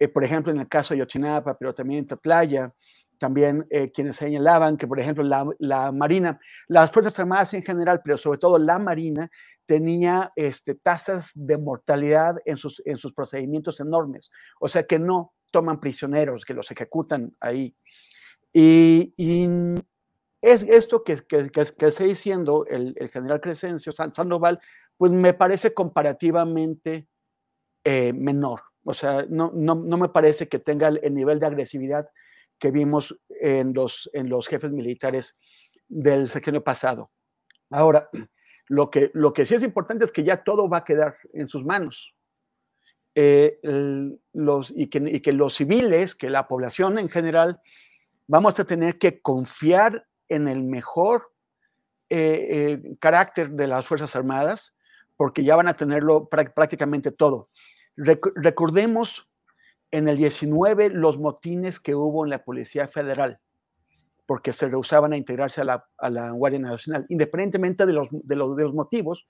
[0.00, 2.72] eh, por ejemplo, en el caso de Yochinapa, pero también en Tatlaya,
[3.20, 8.16] también eh, quienes señalaban que, por ejemplo, la, Marina, las Fuerzas Armadas en general, pero
[8.16, 9.30] sobre todo la Marina,
[9.66, 14.30] tenía este, tasas de mortalidad en sus, en sus procedimientos enormes.
[14.58, 17.76] O sea, que no toman prisioneros, que los ejecutan ahí.
[18.54, 19.14] Y,
[20.40, 24.58] es esto que, que, que, está diciendo el, general Crescencio Sandoval,
[24.96, 27.06] pues me parece comparativamente
[27.84, 28.62] eh, menor.
[28.82, 32.08] O sea, no, no, no, me parece que tenga el nivel de agresividad
[32.60, 35.36] que vimos en los, en los jefes militares
[35.88, 37.10] del sexenio pasado.
[37.70, 38.08] Ahora,
[38.68, 41.48] lo que, lo que sí es importante es que ya todo va a quedar en
[41.48, 42.14] sus manos.
[43.16, 43.58] Eh,
[44.32, 47.60] los, y, que, y, que, los civiles, que la población en general,
[48.28, 51.32] vamos a tener que confiar en el mejor
[52.08, 54.72] eh, eh, carácter de las Fuerzas Armadas,
[55.16, 57.50] porque ya van a tenerlo prácticamente todo
[57.96, 59.28] recordemos
[59.90, 63.40] en el 19 los motines que hubo en la Policía Federal,
[64.26, 65.64] porque se rehusaban a integrarse a
[66.08, 67.06] la, Guardia Nacional.
[67.08, 69.26] Independientemente de los, de, los, de los motivos,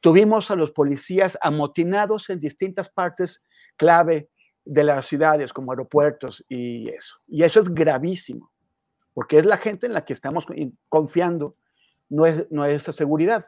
[0.00, 3.42] tuvimos a los policías amotinados en distintas partes
[3.76, 4.30] clave
[4.64, 7.16] de las ciudades, como aeropuertos y eso.
[7.26, 8.52] Y eso es gravísimo,
[9.12, 10.46] porque es la gente en la que estamos
[10.88, 11.56] confiando
[12.08, 13.46] no es nuestra seguridad.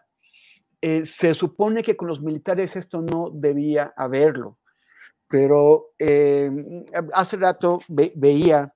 [0.80, 4.58] Eh, se supone que con los militares esto no debía haberlo,
[5.28, 6.50] pero eh,
[7.12, 8.74] hace rato veía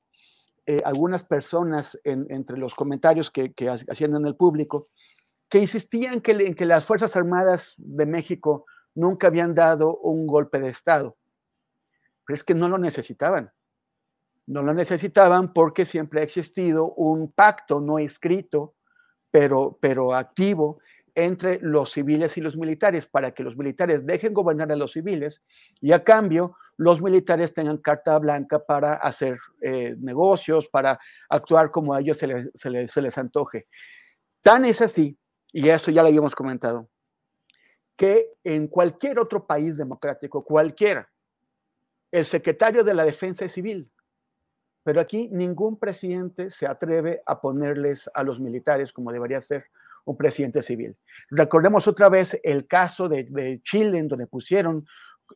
[0.67, 3.53] eh, algunas personas entre los comentarios que,
[3.89, 4.89] hacían en el público
[5.49, 10.61] que insistían que, en que las Fuerzas Armadas de México nunca habían dado un golpe
[10.61, 11.17] de Estado,
[12.25, 13.53] pero es que no lo necesitaban.
[14.47, 18.75] No lo necesitaban porque siempre ha existido un pacto no escrito,
[19.31, 20.79] pero, pero activo,
[21.15, 25.43] entre los civiles y los militares para que los militares dejen gobernar a los civiles
[25.81, 31.95] y a cambio los militares tengan carta blanca para hacer eh, negocios, para actuar como
[31.95, 32.27] a ellos se
[32.71, 33.67] les, antoje.
[34.43, 35.19] Tan es así,
[35.53, 36.89] y eso ya lo habíamos comentado,
[37.97, 41.11] que en cualquier otro país democrático, cualquiera,
[42.11, 43.91] el secretario de la defensa es civil,
[44.83, 49.67] pero aquí ningún presidente se atreve a ponerles a los militares como debería ser
[50.11, 50.97] un presidente civil.
[51.31, 54.87] Recordemos otra vez el caso de, Chile, en donde pusieron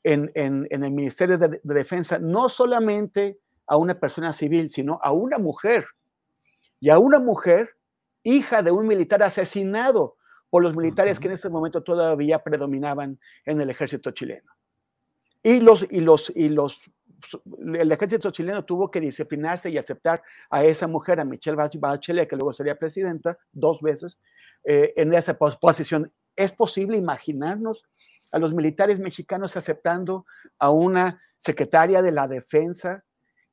[0.03, 5.87] en, el Ministerio de, Defensa no solamente a una persona civil, sino a una mujer.
[6.81, 7.71] Y a una mujer,
[8.25, 10.17] hija de un militar asesinado
[10.51, 14.51] por los militares que en ese momento todavía predominaban en el ejército chileno.
[15.43, 16.91] Y los, y los, y los
[17.75, 22.37] el ejército chileno tuvo que disciplinarse y aceptar a esa mujer, a Michelle Bachelet, que
[22.37, 24.19] luego sería presidenta dos veces,
[24.65, 26.11] eh, en esa posición.
[26.37, 27.85] ¿Es posible imaginarnos
[28.33, 30.27] a los militares mexicanos aceptando
[30.59, 33.05] a una secretaria de la defensa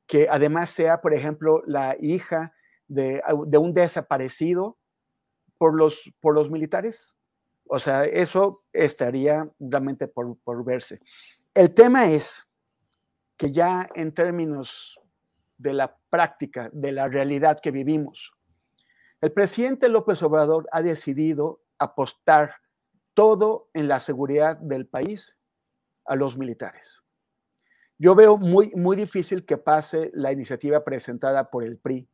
[0.06, 2.52] que además sea, por ejemplo, la hija
[2.88, 3.22] de,
[3.58, 4.76] un desaparecido
[5.56, 7.14] por los, por los militares.
[7.66, 11.00] O sea, eso estaría realmente por, por verse.
[11.54, 12.51] El tema es
[13.36, 14.98] que ya en términos
[15.58, 18.32] de la práctica, de la realidad que vivimos,
[19.20, 22.56] el presidente López Obrador ha decidido apostar
[23.14, 25.36] todo en la seguridad del país
[26.04, 27.02] a los militares.
[27.98, 32.08] Yo veo muy, muy difícil que pase la iniciativa presentada por el PRI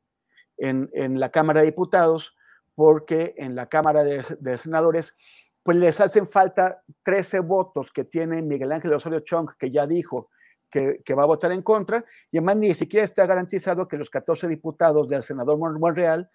[0.59, 2.37] en, la Cámara de Diputados,
[2.75, 5.15] porque en la Cámara de, Senadores,
[5.63, 10.29] pues les hacen falta 13 votos que tiene Miguel Ángel Osorio Chong, que ya dijo
[10.71, 14.49] que, va a votar en contra, y además ni siquiera está garantizado que los 14
[14.49, 16.31] diputados del senador Monreal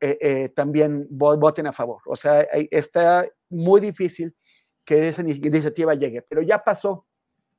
[0.00, 2.02] eh, eh, también voten a favor.
[2.06, 4.34] O sea, está muy difícil
[4.84, 7.06] que esa iniciativa llegue, pero ya pasó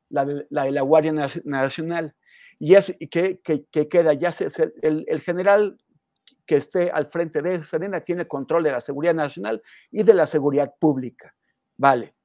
[0.09, 1.13] la de la, Guardia
[1.43, 2.15] Nacional
[2.59, 4.31] y es que, que, queda ya
[4.81, 5.77] el, el, general
[6.45, 10.25] que esté al frente de Serena tiene control de la seguridad nacional y de la
[10.25, 11.35] seguridad pública.
[11.75, 12.15] Vale,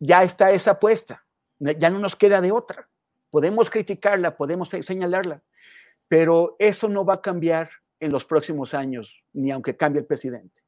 [0.00, 1.24] ya está esa apuesta,
[1.58, 2.88] ya no nos queda de otra.
[3.36, 5.42] Podemos criticarla, podemos señalarla,
[6.08, 7.68] pero eso no va a cambiar
[8.00, 10.62] en los próximos años, ni aunque cambie el presidente.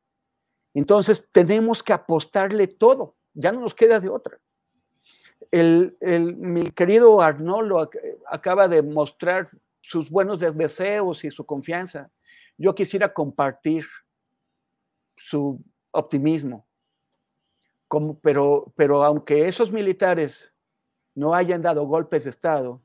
[0.74, 4.38] Entonces, tenemos que apostarle todo, ya no nos queda de otra.
[5.50, 5.96] El,
[6.36, 7.88] mi querido Arnoldo
[8.26, 9.48] acaba de mostrar
[9.80, 12.10] sus buenos deseos y su confianza.
[12.58, 13.86] Yo quisiera compartir
[15.16, 15.58] su
[15.92, 16.68] optimismo,
[18.20, 20.52] pero, pero aunque esos militares
[21.18, 22.80] no hayan dado golpes de Estado,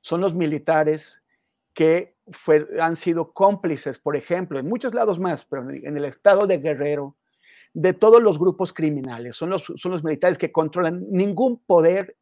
[0.00, 1.22] son los militares
[1.74, 2.16] que
[2.80, 7.16] han sido cómplices, por ejemplo, en muchos lados más, pero en el estado de Guerrero,
[7.74, 9.36] de todos los grupos criminales.
[9.36, 11.04] Son los, son los militares que controlan.
[11.10, 12.16] Ningún poder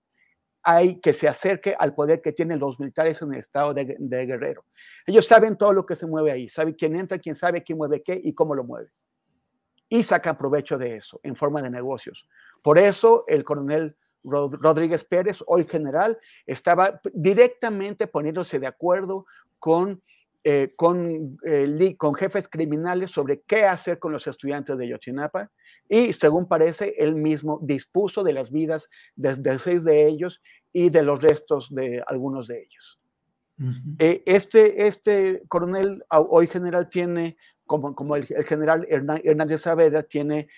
[0.62, 4.26] hay que se acerque al poder que tienen los militares en el estado de, de,
[4.26, 4.64] Guerrero.
[5.06, 8.02] Ellos saben todo lo que se mueve ahí, saben quién entra, quién sabe quién mueve
[8.02, 8.90] qué y cómo lo mueve.
[9.88, 12.26] Y sacan provecho de eso en forma de negocios.
[12.62, 19.26] Por eso el coronel Rodríguez Pérez, hoy general, estaba directamente poniéndose de acuerdo
[19.58, 20.02] con,
[20.44, 25.50] eh, con, eh, con jefes criminales sobre qué hacer con los estudiantes de Yotzinapa
[25.88, 30.40] y, según parece, él mismo dispuso de las vidas de, seis de ellos
[30.72, 33.00] y de los restos de algunos de ellos.
[33.98, 37.36] Eh, este, este coronel, hoy general, tiene,
[37.66, 40.48] como, como el, general Hernández Saavedra, tiene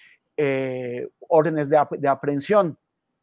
[1.29, 2.79] órdenes de, de aprehensión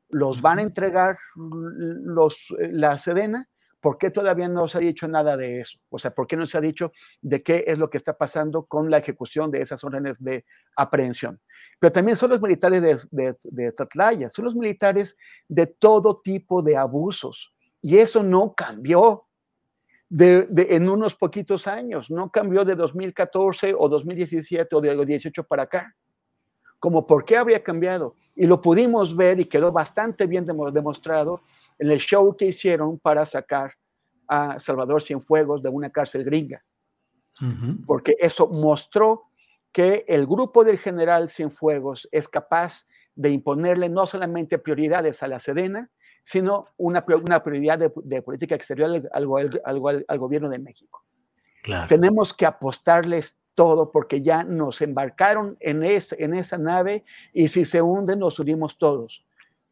[0.09, 3.47] los van a entregar los, eh, la Sedena.
[3.79, 5.79] ¿Por qué todavía no se ha dicho nada de eso?
[5.89, 8.65] O sea, ¿por qué no se ha dicho de qué es lo que está pasando
[8.65, 11.39] con la ejecución de esas órdenes de aprehensión?
[11.79, 15.15] Pero también son los militares de, de, Tatlaya, son los militares
[15.47, 17.53] de todo tipo de abusos.
[17.81, 19.27] Y eso no cambió
[20.09, 25.63] de, en unos poquitos años, no cambió de 2014 o 2017 o de 2018 para
[25.63, 25.95] acá.
[26.79, 31.41] Como por qué habría cambiado y lo pudimos ver y quedó bastante bien demostrado
[31.79, 33.73] en el show que hicieron para sacar
[34.27, 36.63] a Salvador Cienfuegos de una cárcel gringa.
[37.85, 39.25] Porque eso mostró
[39.71, 45.39] que el grupo del general Cienfuegos es capaz de imponerle no solamente prioridades a la
[45.39, 45.89] Sedena,
[46.23, 51.03] sino una, una prioridad de, política exterior al, al, gobierno de México.
[51.87, 57.03] Tenemos que apostarles todo porque ya nos embarcaron en, en esa nave
[57.33, 59.25] y si se hunde nos hundimos todos.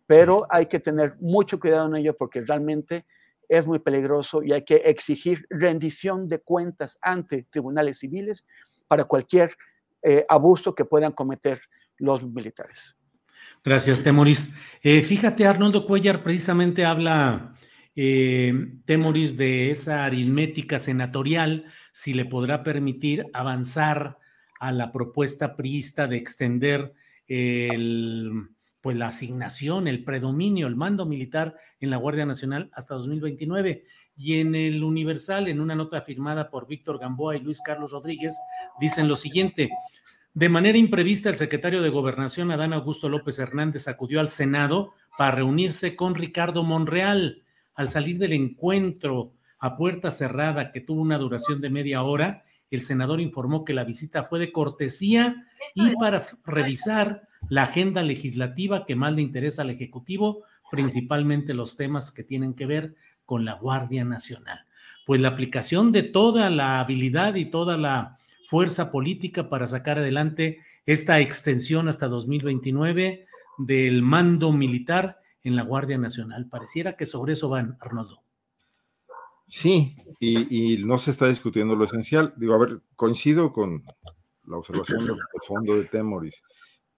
[0.07, 3.05] Pero hay que tener mucho cuidado en ello porque realmente
[3.47, 8.43] es muy peligroso y hay que exigir rendición de cuentas ante tribunales civiles
[8.87, 9.55] para cualquier
[10.01, 11.61] eh, abuso que puedan cometer
[11.99, 12.95] los militares.
[13.63, 14.51] Gracias, Temoris.
[14.81, 17.53] Eh, fíjate, Arnoldo Cuellar precisamente habla
[17.95, 18.53] eh,
[18.85, 24.17] Temoris de esa aritmética senatorial, si le podrá permitir avanzar
[24.59, 26.93] a la propuesta priista de extender
[27.27, 28.49] el,
[28.81, 33.83] pues la asignación, el predominio, el mando militar en la Guardia Nacional hasta 2029.
[34.17, 38.37] Y en el Universal, en una nota firmada por Víctor Gamboa y Luis Carlos Rodríguez,
[38.79, 39.69] dicen lo siguiente.
[40.33, 45.31] De manera imprevista, el secretario de Gobernación, Adán Augusto López Hernández, acudió al Senado para
[45.31, 47.44] reunirse con Ricardo Monreal
[47.75, 52.81] al salir del encuentro a puerta cerrada que tuvo una duración de media hora, el
[52.81, 55.45] senador informó que la visita fue de cortesía
[55.75, 62.11] y para revisar la agenda legislativa que más le interesa al Ejecutivo, principalmente los temas
[62.11, 62.95] que tienen que ver
[63.25, 64.65] con la Guardia Nacional.
[65.05, 70.59] Pues la aplicación de toda la habilidad y toda la fuerza política para sacar adelante
[70.85, 73.25] esta extensión hasta 2029
[73.57, 76.49] del mando militar en la Guardia Nacional.
[76.49, 78.23] Pareciera que sobre eso van, Arnoldo.
[79.47, 82.33] Sí, y, no se está discutiendo lo esencial.
[82.35, 83.83] Digo, a ver, coincido con
[84.45, 85.17] la observación del
[85.47, 86.43] fondo de Temoris,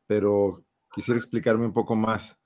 [0.08, 0.64] pero
[0.96, 2.40] quisiera explicarme un poco más.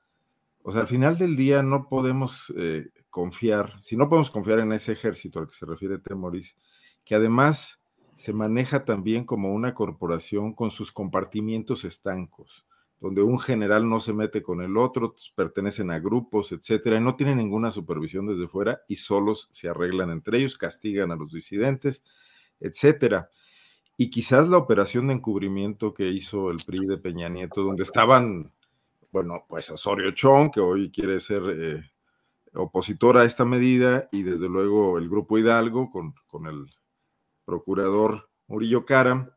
[0.63, 4.73] O sea, al final del día no podemos eh, confiar, si no podemos confiar en
[4.73, 6.57] ese ejército al que se refiere Temoris,
[7.05, 7.83] que además
[8.15, 12.65] se maneja también como una corporación con sus compartimientos estancos
[13.01, 17.15] donde un general no se mete con el otro, pertenecen a grupos, etcétera, y no
[17.15, 22.03] tienen ninguna supervisión desde fuera y solos se arreglan entre ellos, castigan a los disidentes,
[22.59, 23.31] etcétera.
[23.97, 28.53] Y quizás la operación de encubrimiento que hizo el PRI de Peña Nieto, donde estaban,
[29.11, 31.83] bueno, pues Osorio Chong, que hoy quiere ser eh,
[32.53, 36.67] opositor a esta medida, y desde luego el Grupo Hidalgo con, con el
[37.45, 39.31] procurador Murillo Caram,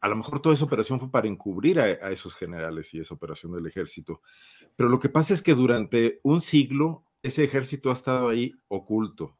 [0.00, 3.52] a lo mejor toda esa operación fue para encubrir a, esos generales y esa operación
[3.52, 4.22] del ejército.
[4.76, 9.36] Pero lo que pasa es que durante un siglo ese ejército ha estado ahí oculto,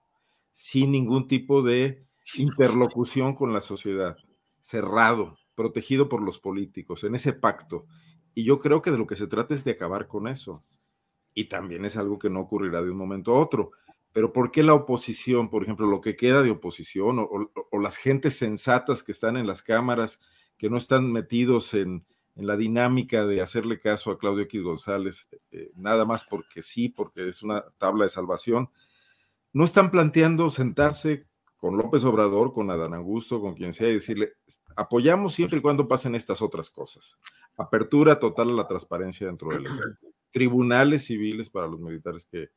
[0.53, 2.05] sin ningún tipo de
[2.35, 4.17] interlocución con la sociedad,
[4.59, 7.87] cerrado, protegido por los políticos, en ese pacto.
[8.35, 10.65] Y yo creo que de lo que se trata es de acabar con eso.
[11.35, 13.73] Y también es algo que no ocurrirá de un momento a otro.
[14.13, 18.37] Pero ¿por qué la oposición, por ejemplo, lo que queda de oposición o, las gentes
[18.37, 20.21] sensatas que están en las cámaras,
[20.59, 22.05] que no están metidos en,
[22.35, 27.27] la dinámica de hacerle caso a Claudio X González, eh, nada más porque sí, porque
[27.27, 28.71] es una tabla de salvación,
[29.53, 31.27] no están planteando sentarse
[31.57, 34.35] con López Obrador, con Adán Augusto, con quien sea, y decirle,
[34.77, 37.19] apoyamos siempre y cuando pasen estas otras cosas.
[37.57, 40.07] Apertura total a la transparencia dentro del ejército.
[40.31, 42.51] Tribunales civiles para los militares que,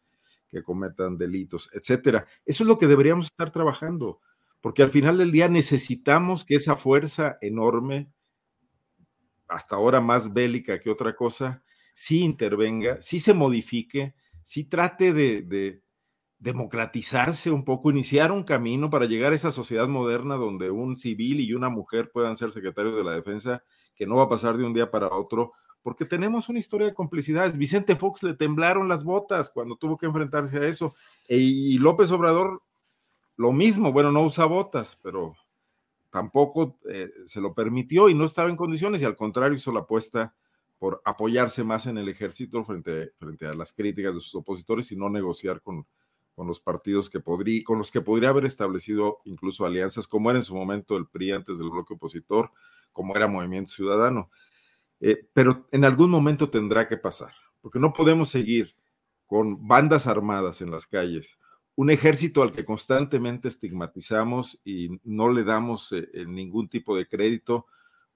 [0.47, 2.27] que cometan delitos, etcétera.
[2.45, 4.19] Eso es lo que deberíamos estar trabajando
[4.61, 8.11] porque al final del día necesitamos que esa fuerza enorme,
[9.47, 11.63] hasta ahora más bélica que otra cosa,
[11.93, 14.13] sí intervenga, sí se modifique,
[14.43, 15.81] sí trate de,
[16.38, 21.39] democratizarse un poco, iniciar un camino para llegar a esa sociedad moderna donde un civil
[21.39, 23.63] y una mujer puedan ser secretarios de la defensa,
[23.95, 26.95] que no va a pasar de un día para otro, porque tenemos una historia de
[26.95, 27.57] complicidades.
[27.57, 30.95] Vicente Fox le temblaron las botas cuando tuvo que enfrentarse a eso,
[31.27, 32.63] e, y López Obrador
[33.41, 35.35] lo mismo, bueno, no usa botas, pero
[36.11, 39.80] tampoco eh, se lo permitió y no estaba en condiciones y al contrario hizo la
[39.80, 40.35] apuesta
[40.77, 44.95] por apoyarse más en el ejército frente, frente a las críticas de sus opositores y
[44.95, 45.88] no negociar con,
[46.35, 50.38] con los partidos que podría, con los que podría haber establecido incluso alianzas, como era
[50.38, 52.51] en su momento el PRI antes del bloque opositor,
[52.91, 54.30] como era Movimiento Ciudadano.
[54.99, 58.72] Eh, pero en algún momento tendrá que pasar, porque no podemos seguir
[59.26, 61.39] con bandas armadas en las calles,
[61.76, 67.07] un ejército al que constantemente estigmatizamos y no le damos eh, eh, ningún tipo de
[67.07, 67.65] crédito,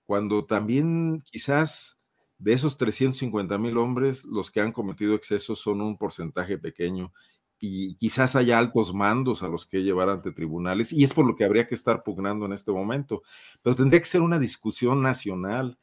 [0.05, 1.97] cuando también quizás
[2.37, 7.11] de esos 350 mil hombres, los que han cometido excesos son un porcentaje pequeño
[7.59, 11.35] y quizás haya altos mandos a los que llevar ante tribunales y es por lo
[11.35, 13.23] que habría que estar pugnando en este momento,
[13.63, 15.77] pero tendría que ser una discusión nacional.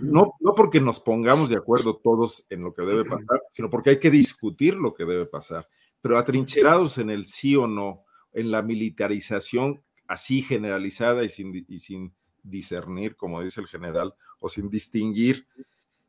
[0.00, 3.90] No, no porque nos pongamos de acuerdo todos en lo que debe pasar, sino porque
[3.90, 5.66] hay que discutir lo que debe pasar
[6.02, 8.04] pero atrincherados en el sí o no,
[8.34, 12.12] en la militarización así generalizada y sin,
[12.42, 15.46] discernir, como dice el general, o sin distinguir,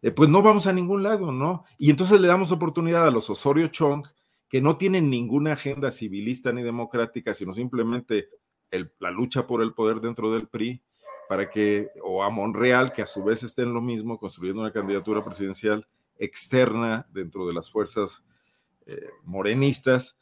[0.01, 1.63] eh, pues no vamos a ningún lado, ¿no?
[1.77, 4.05] Y entonces le damos oportunidad a los Osorio Chong,
[4.49, 8.29] que no tienen ninguna agenda civilista ni democrática, sino simplemente
[8.99, 10.81] la lucha por el poder dentro del PRI,
[11.29, 14.73] para que, o a Monreal, que a su vez esté en lo mismo, construyendo una
[14.73, 15.87] candidatura presidencial
[16.17, 18.23] externa dentro de las fuerzas
[18.85, 20.17] eh, morenistas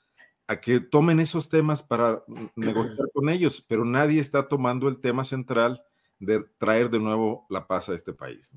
[0.47, 2.23] a que tomen esos temas para
[2.55, 5.83] negociar con ellos, pero nadie está tomando el tema central
[6.19, 8.53] de traer de nuevo la paz a este país.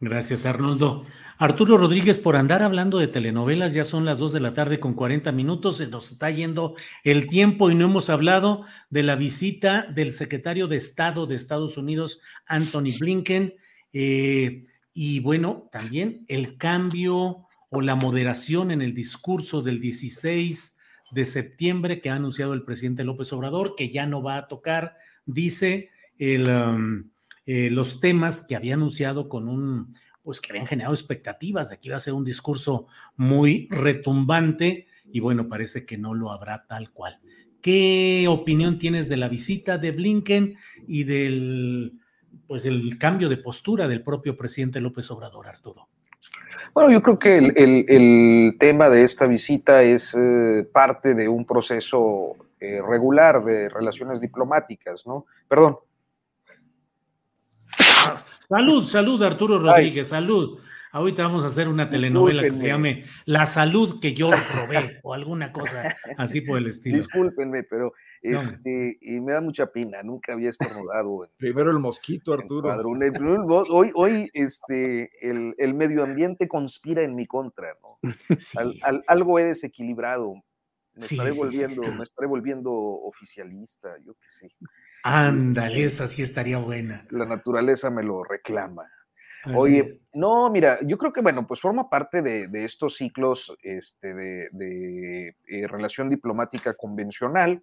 [0.00, 1.04] Gracias, Arnoldo.
[1.38, 4.94] Arturo Rodríguez, por andar hablando de telenovelas, ya son las 2 de la tarde con
[4.94, 9.82] 40 minutos, se nos está yendo el tiempo y no hemos hablado de la visita
[9.82, 13.54] del secretario de Estado de Estados Unidos, Anthony Blinken,
[13.92, 20.76] eh, y bueno, también el cambio o la moderación en el discurso del 16
[21.10, 24.96] de septiembre que ha anunciado el presidente López Obrador, que ya no va a tocar,
[25.26, 25.90] dice,
[26.20, 27.10] um,
[27.46, 31.88] eh, los temas que había anunciado con un, pues que habían generado expectativas de que
[31.88, 32.86] iba a ser un discurso
[33.16, 37.20] muy retumbante y bueno, parece que no lo habrá tal cual.
[37.62, 41.98] ¿Qué opinión tienes de la visita de Blinken y del,
[42.46, 45.88] pues, el cambio de postura del propio presidente López Obrador, Arturo?
[46.74, 52.36] Bueno, yo creo que el, tema de esta visita es eh, parte de un proceso
[52.60, 55.26] eh, regular de relaciones diplomáticas, ¿no?
[55.48, 55.78] Perdón.
[58.48, 60.60] Salud, salud, Arturo Rodríguez, salud.
[60.90, 65.12] Ahorita vamos a hacer una telenovela que se llame La salud que yo robé o
[65.12, 66.98] alguna cosa así por el estilo.
[66.98, 67.92] Discúlpenme, pero
[68.22, 71.28] este, y me da mucha pena, nunca había estornudado.
[71.36, 72.70] Primero el mosquito, Arturo.
[73.70, 77.98] Hoy, hoy este, el, el, medio ambiente conspira en mi contra, ¿no?
[79.06, 80.34] algo he desequilibrado.
[80.94, 84.50] Me, estaré volviendo, me estaré volviendo oficialista, yo qué sé.
[85.04, 87.06] Ándale, esa sí estaría buena.
[87.10, 88.90] La naturaleza me lo reclama.
[89.54, 95.36] Oye, no, mira, yo creo que, bueno, pues forma parte de, estos ciclos este, de,
[95.46, 97.62] eh, relación diplomática convencional.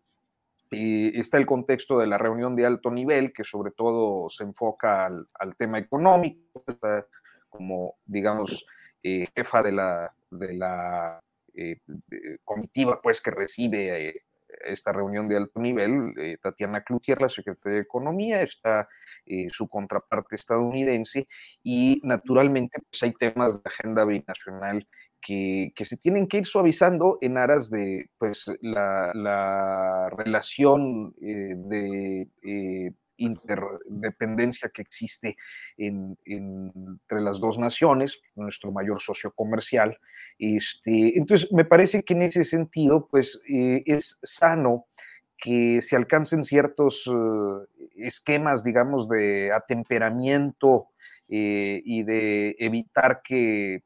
[0.71, 5.05] Y está el contexto de la reunión de alto nivel, que sobre todo se enfoca
[5.05, 6.63] al, tema económico,
[7.49, 8.65] como, digamos,
[9.03, 11.21] eh, jefa de la, de la
[11.53, 11.77] eh,
[12.43, 14.23] comitiva, pues, que recibe
[14.63, 18.87] esta reunión de alto nivel, eh, Tatiana Cloutier, la secretaria de Economía, está
[19.25, 21.27] eh, su contraparte estadounidense
[21.63, 24.87] y naturalmente pues, hay temas de agenda binacional
[25.25, 32.93] que, se tienen que ir suavizando en aras de pues, la, la relación eh, de
[33.17, 35.37] interdependencia que existe
[35.77, 39.97] entre las dos naciones, nuestro mayor socio comercial.
[40.37, 44.87] Este, entonces, me parece que en ese sentido, pues eh, es sano
[45.37, 50.89] que se alcancen ciertos eh, esquemas, digamos, de atemperamiento
[51.27, 53.83] eh, y de evitar que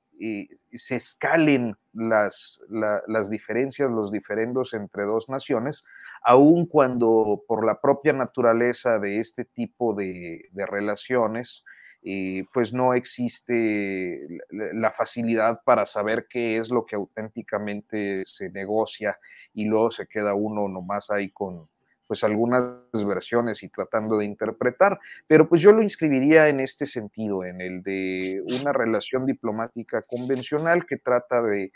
[0.74, 5.84] se escalen las, las diferencias, los diferendos entre dos naciones,
[6.24, 11.64] aun cuando por la propia naturaleza de este tipo de, relaciones,
[12.02, 19.18] eh, pues no existe la facilidad para saber qué es lo que auténticamente se negocia
[19.54, 21.68] y luego se queda uno nomás ahí con,
[22.10, 27.46] pues algunas versiones y tratando de interpretar, pero pues yo lo inscribiría en este sentido,
[27.46, 31.72] en el de una relación diplomática convencional que trata de,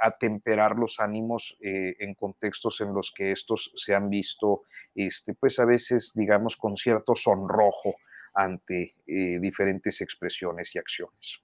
[0.00, 4.62] atemperar los ánimos eh, en contextos en los que estos se han visto,
[4.94, 7.96] este, pues a veces, digamos, con cierto sonrojo
[8.34, 11.42] ante eh, diferentes expresiones y acciones.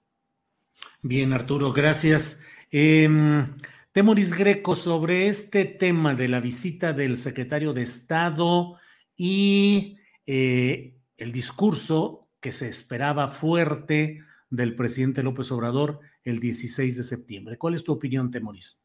[1.01, 2.41] Bien, Arturo, gracias.
[2.71, 3.53] Em,
[3.95, 8.75] Temoris Greco, sobre este tema de la visita del secretario de Estado
[9.15, 9.95] y
[10.25, 14.19] eh, el discurso que se esperaba fuerte
[14.49, 17.57] del presidente López Obrador el 16 de septiembre.
[17.57, 18.83] ¿Cuál es tu opinión, Temoris?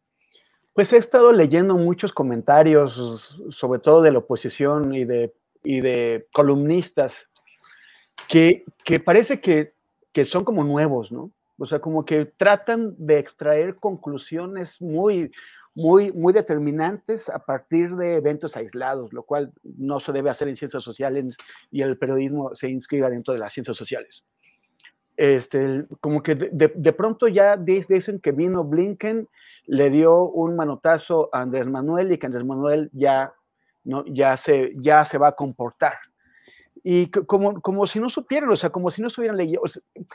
[0.73, 5.35] Pues he estado leyendo muchos comentarios, sobre todo de la oposición y de,
[5.65, 7.29] y de columnistas,
[8.29, 9.75] que, que parece que,
[10.13, 11.33] que son como nuevos, ¿no?
[11.63, 15.31] O sea, como que tratan de extraer conclusiones muy,
[15.75, 20.57] muy, muy determinantes a partir de eventos aislados, lo cual no se debe hacer en
[20.57, 21.37] ciencias sociales
[21.71, 24.25] y el periodismo se inscriba dentro de las ciencias sociales.
[25.19, 29.29] Este, como que de, pronto ya dicen que vino Blinken,
[29.67, 33.35] le dio un manotazo a Andrés Manuel y que Andrés Manuel ya,
[33.85, 35.99] no, ya, se, ya se va a comportar
[36.83, 39.63] y como, como si no supieran, o sea, como si no estuvieran leyendo.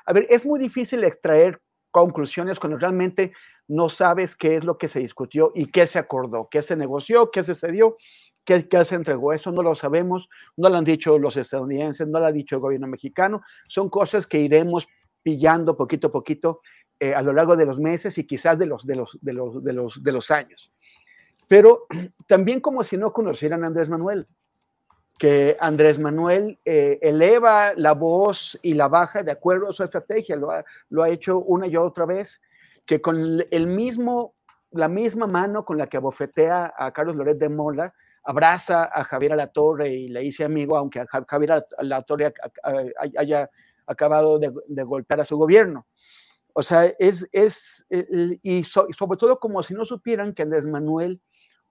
[0.06, 1.62] a ver, es muy difícil extraer
[1.92, 3.34] conclusiones cuando realmente
[3.68, 7.32] no sabes qué es lo que se discutió y qué se acordó, qué se negoció,
[7.32, 7.98] qué se cedió,
[8.44, 9.34] qué, qué se entregó.
[9.34, 12.62] Eso no lo sabemos, no lo han dicho los estadounidenses, no lo ha dicho el
[12.62, 13.42] gobierno mexicano.
[13.70, 14.88] Son cosas que iremos
[15.24, 16.62] pillando poquito a poquito
[17.00, 19.64] eh, a lo largo de los meses y quizás de los, de los, de los,
[19.64, 20.72] de los, de los años.
[21.48, 21.88] Pero
[22.28, 24.28] también como si no conocieran a Andrés Manuel
[25.18, 30.36] que Andrés Manuel eh, eleva la voz y la baja de acuerdo a su estrategia,
[30.36, 32.42] lo ha, lo ha hecho una y otra vez,
[32.86, 34.36] que con el mismo,
[34.72, 37.94] la misma mano con la que abofetea a Carlos Loret de Mola,
[38.24, 42.34] abraza a Javier Alatorre y le dice amigo, aunque Javier Alatorre
[43.18, 43.50] haya
[43.86, 45.88] acabado de, golpear a su gobierno.
[46.54, 51.22] O sea, es, es y sobre todo como si no supieran que Andrés Manuel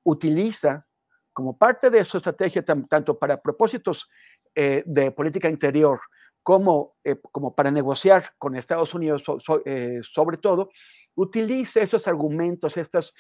[0.05, 0.87] utiliza
[1.35, 4.09] como parte de su estrategia, tanto para propósitos
[4.55, 6.01] eh, de política interior
[6.43, 9.25] como, eh, como para negociar con Estados Unidos,
[9.67, 10.71] eh, sobre todo,
[11.17, 13.13] utiliza esos argumentos, estos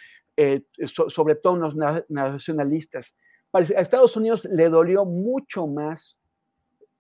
[0.86, 1.76] sobre todo los
[2.08, 3.14] nacionalistas.
[3.52, 6.18] a Estados Unidos le dolió mucho más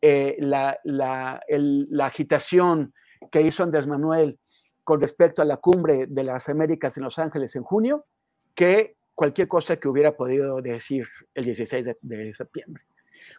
[0.00, 2.94] la, la agitación
[3.32, 4.38] que hizo Andrés Manuel
[4.84, 8.06] con respecto a la cumbre de las Américas en Los Ángeles en junio
[8.54, 12.84] que cualquier cosa que hubiera podido decir el 16 de, septiembre.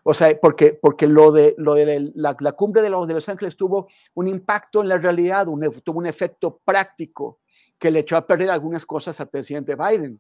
[0.04, 3.56] O sea, porque, porque lo de, lo de la, cumbre de los, de los Ángeles
[3.56, 5.46] tuvo un impacto en la realidad,
[5.84, 7.40] tuvo un efecto práctico
[7.78, 10.20] que le echó a perder algunas cosas al presidente Biden.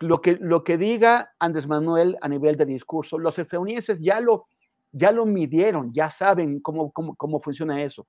[0.00, 4.46] Lo que, lo que diga Andrés Manuel a nivel de discurso, los estadounidenses ya lo,
[4.90, 8.06] ya lo midieron, ya saben cómo, cómo, cómo funciona eso.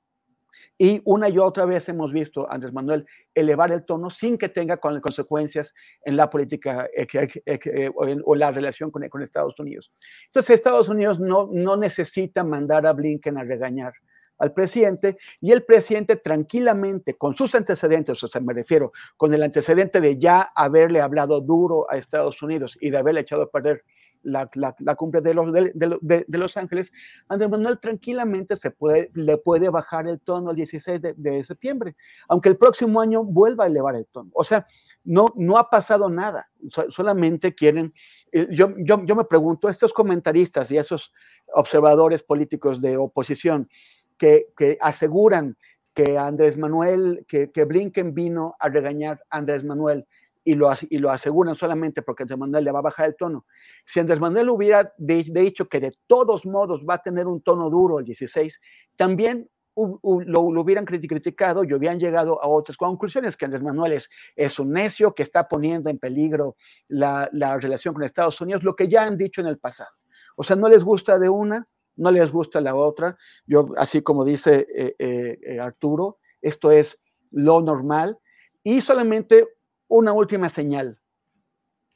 [0.78, 4.50] Y una y otra vez hemos visto a Andrés Manuel elevar el tono sin que
[4.50, 5.74] tenga consecuencias
[6.04, 6.88] en la política
[7.96, 9.92] o, la relación con, con, Estados Unidos.
[10.26, 13.94] Entonces, Estados Unidos no, no necesita mandar a Blinken a regañar
[14.40, 19.44] al presidente y el presidente tranquilamente, con sus antecedentes, o sea, me refiero, con el
[19.44, 23.84] antecedente de ya haberle hablado duro a Estados Unidos y de haberle echado a perder
[24.24, 25.72] la, la, cumbre de los, de,
[26.02, 26.91] de, Los Ángeles,
[27.28, 31.95] Andrés Manuel tranquilamente se puede, le puede bajar el tono el 16 de, septiembre,
[32.28, 34.32] aunque el próximo año vuelva a elevar el tono.
[34.34, 34.66] O sea,
[35.04, 36.50] no, no ha pasado nada,
[36.90, 37.94] solamente quieren,
[38.32, 41.14] eh, yo, yo, yo me pregunto, estos comentaristas y esos
[41.54, 43.70] observadores políticos de oposición
[44.18, 45.58] que, que aseguran
[45.94, 50.08] que Andrés Manuel, que, que Blinken vino a regañar a Andrés Manuel
[50.44, 53.45] y lo, y lo aseguran solamente porque Andrés Manuel le va a bajar el tono.
[53.86, 57.99] Si Andrés Manuel hubiera dicho que de todos modos va a tener un tono duro
[57.99, 58.60] el 16,
[58.95, 63.99] también lo, hubieran criticado y hubieran llegado a otras conclusiones, que Andrés Manuel
[64.36, 66.56] es, un necio que está poniendo en peligro
[66.88, 67.30] la,
[67.60, 69.91] relación con Estados Unidos, lo que ya han dicho en el pasado.
[70.36, 73.18] O sea, no les gusta de una, no les gusta la otra.
[73.45, 76.99] Yo, así como dice eh, eh, eh, Arturo, esto es
[77.32, 78.20] lo normal.
[78.64, 79.53] Y solamente
[79.98, 80.98] una última señal.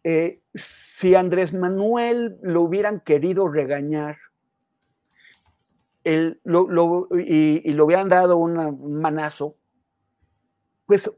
[0.03, 4.17] Eh, si Andrés Manuel lo hubieran querido regañar
[6.03, 9.55] y, lo hubieran dado un manazo,
[10.85, 11.11] pues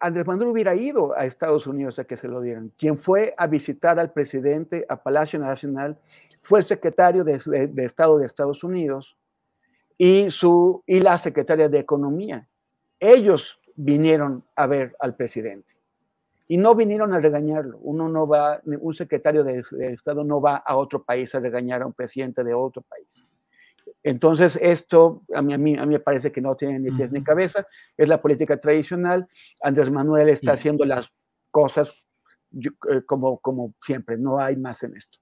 [0.00, 2.72] Andrés Manuel hubiera ido a Estados Unidos a que se lo dieran.
[2.78, 6.00] Quien fue a visitar al presidente a Palacio Nacional
[6.40, 7.38] fue el secretario de,
[7.68, 9.18] de Estado de Estados Unidos
[9.98, 12.48] y, su, y la secretaria de Economía.
[12.98, 15.76] Ellos vinieron a ver al presidente.
[16.48, 17.78] Y no vinieron a regañarlo.
[17.78, 21.86] Uno no va, un secretario de, Estado no va a otro país a regañar a
[21.86, 23.24] un presidente de otro país.
[24.02, 27.10] Entonces, esto a mí, a mí, a mí me parece que no tiene ni pies
[27.10, 27.66] ni cabeza.
[27.96, 29.26] Es la política tradicional.
[29.60, 31.10] Andrés Manuel está haciendo las
[31.50, 31.92] cosas
[32.52, 34.16] eh, como, como siempre.
[34.16, 35.18] No hay más en esto.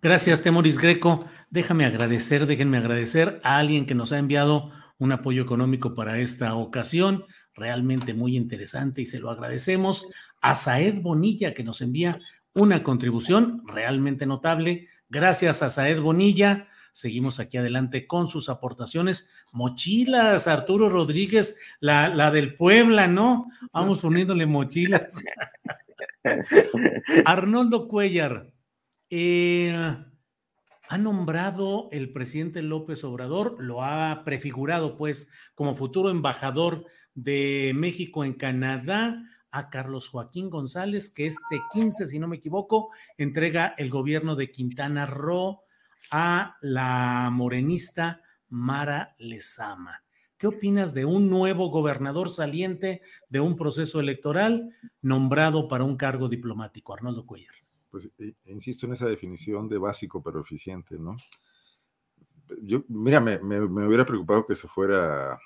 [0.00, 1.24] Gracias, Temoris Greco.
[1.50, 6.54] Déjame agradecer, déjenme agradecer a alguien que nos ha enviado un apoyo económico para esta
[6.54, 7.24] ocasión
[7.58, 10.08] realmente muy interesante y se lo agradecemos
[10.40, 12.20] a Saed Bonilla que nos envía
[12.54, 14.88] una contribución realmente notable.
[15.08, 16.66] Gracias a Saed Bonilla.
[16.92, 19.30] Seguimos aquí adelante con sus aportaciones.
[19.52, 23.46] Mochilas, Arturo Rodríguez, la, la del Puebla, ¿no?
[23.72, 25.22] Vamos poniéndole mochilas.
[27.24, 28.52] Arnoldo Cuellar,
[29.10, 29.72] eh,
[30.88, 36.86] ha nombrado el presidente López Obrador, lo ha prefigurado pues como futuro embajador
[37.22, 42.90] de México en Canadá a Carlos Joaquín González, que este 15, si no me equivoco,
[43.16, 45.62] entrega el gobierno de Quintana Roo
[46.12, 50.04] a la morenista Mara Lezama.
[50.36, 54.70] ¿Qué opinas de un nuevo gobernador saliente de un proceso electoral
[55.02, 57.54] nombrado para un cargo diplomático, Arnoldo Cuellar?
[57.90, 61.16] Pues eh, insisto en esa definición de básico pero eficiente, ¿no?
[62.62, 65.38] Yo, mira, me, me hubiera preocupado que se fuera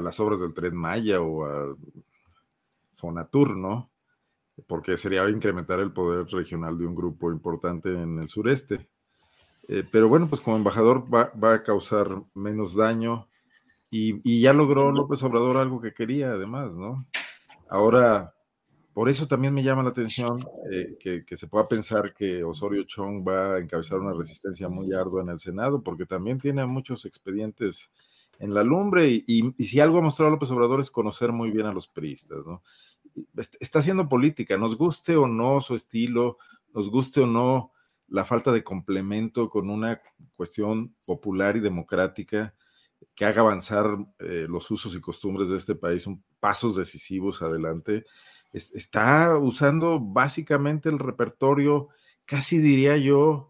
[0.00, 1.76] las obras del Tren Maya o a
[2.96, 3.90] Fonatur, ¿no?
[4.66, 8.88] Porque sería incrementar el poder regional de un grupo importante en el sureste.
[9.68, 13.28] Eh, pero bueno, pues como embajador va, a causar menos daño
[13.90, 17.06] y, ya logró López Obrador algo que quería además, ¿no?
[17.68, 18.34] Ahora,
[18.92, 20.40] por eso también me llama la atención
[20.72, 24.92] eh, que, que, se pueda pensar que Osorio Chong va a encabezar una resistencia muy
[24.92, 27.90] ardua en el Senado, porque también tiene muchos expedientes
[28.40, 31.72] en la lumbre y, si algo ha mostrado López Obrador es conocer muy bien a
[31.72, 32.62] los priistas, ¿no?
[33.60, 36.38] Está haciendo política, nos guste o no su estilo,
[36.72, 37.72] nos guste o no
[38.08, 40.00] la falta de complemento con una
[40.36, 42.54] cuestión popular y democrática
[43.14, 43.86] que haga avanzar
[44.18, 48.06] eh, los usos y costumbres de este país, son pasos decisivos adelante.
[48.52, 51.88] está usando básicamente el repertorio,
[52.24, 53.49] casi diría yo,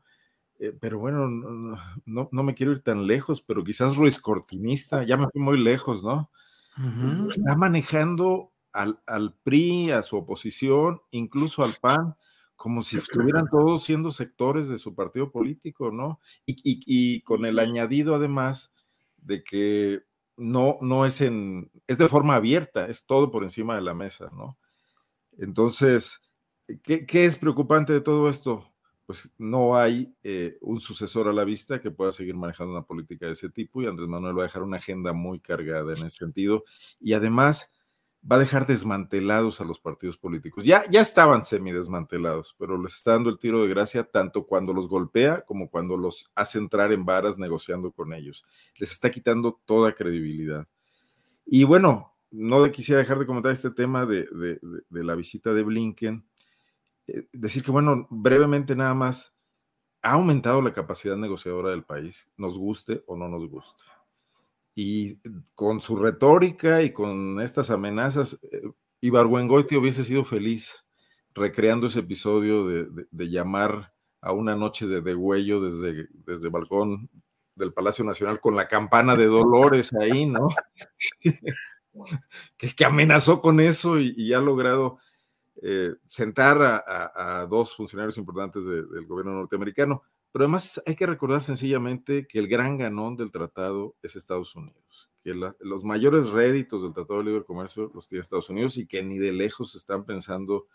[0.61, 5.17] eh, pero bueno, no, no, me quiero ir tan lejos, pero quizás Ruiz Cortinista, ya
[5.17, 6.31] me fui muy lejos, ¿no?
[7.31, 12.15] Está manejando al, al, PRI, a su oposición, incluso al PAN,
[12.57, 16.21] como si estuvieran todos siendo sectores de su partido político, ¿no?
[16.45, 18.71] Y, y, y con el añadido además
[19.17, 20.03] de que
[20.37, 24.31] no, no es en, es de forma abierta, es todo por encima de la mesa,
[24.35, 24.59] ¿no?
[25.39, 26.21] Entonces,
[26.83, 28.70] ¿qué, qué es preocupante de todo esto?
[29.11, 33.27] Pues no hay eh, un sucesor a la vista que pueda seguir manejando una política
[33.27, 36.19] de ese tipo y Andrés Manuel va a dejar una agenda muy cargada en ese
[36.19, 36.63] sentido.
[37.01, 37.73] Y además,
[38.23, 40.63] va a dejar desmantelados a los partidos políticos.
[40.63, 44.87] Ya, ya estaban semidesmantelados, pero les está dando el tiro de gracia tanto cuando los
[44.87, 48.45] golpea como cuando los hace entrar en varas negociando con ellos.
[48.77, 50.69] Les está quitando toda credibilidad.
[51.45, 54.29] Y bueno, no quisiera dejar de comentar este tema de,
[54.89, 56.25] la visita de Blinken.
[57.07, 59.35] Eh, decir que, bueno, brevemente nada más,
[60.03, 63.85] ha aumentado la capacidad negociadora del país, nos guste o no nos guste
[64.75, 65.19] y
[65.55, 68.63] con su retórica y con estas amenazas, eh,
[69.01, 70.87] Ibargüengoiti hubiese sido feliz
[71.35, 77.09] recreando ese episodio de, llamar a una noche de degüello desde, desde el balcón
[77.55, 80.49] del Palacio Nacional con la campana de Dolores ahí, ¿no?
[82.57, 84.99] que, amenazó con eso y, ha logrado
[85.63, 90.03] eh, sentar a, dos funcionarios importantes del gobierno norteamericano.
[90.33, 95.11] Pero además hay que recordar sencillamente que el gran ganón del tratado es Estados Unidos,
[95.23, 99.03] que los mayores réditos del Tratado de Libre Comercio los tiene Estados Unidos y que
[99.03, 100.69] ni de lejos están pensando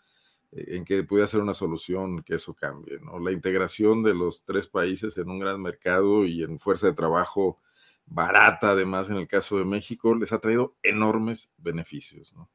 [0.52, 3.00] eh, en que puede ser una solución que eso cambie.
[3.00, 3.18] ¿no?
[3.18, 7.58] La integración de los tres países en un gran mercado y en fuerza de trabajo
[8.04, 12.34] barata, además en el caso de México, les ha traído enormes beneficios.
[12.34, 12.50] ¿no?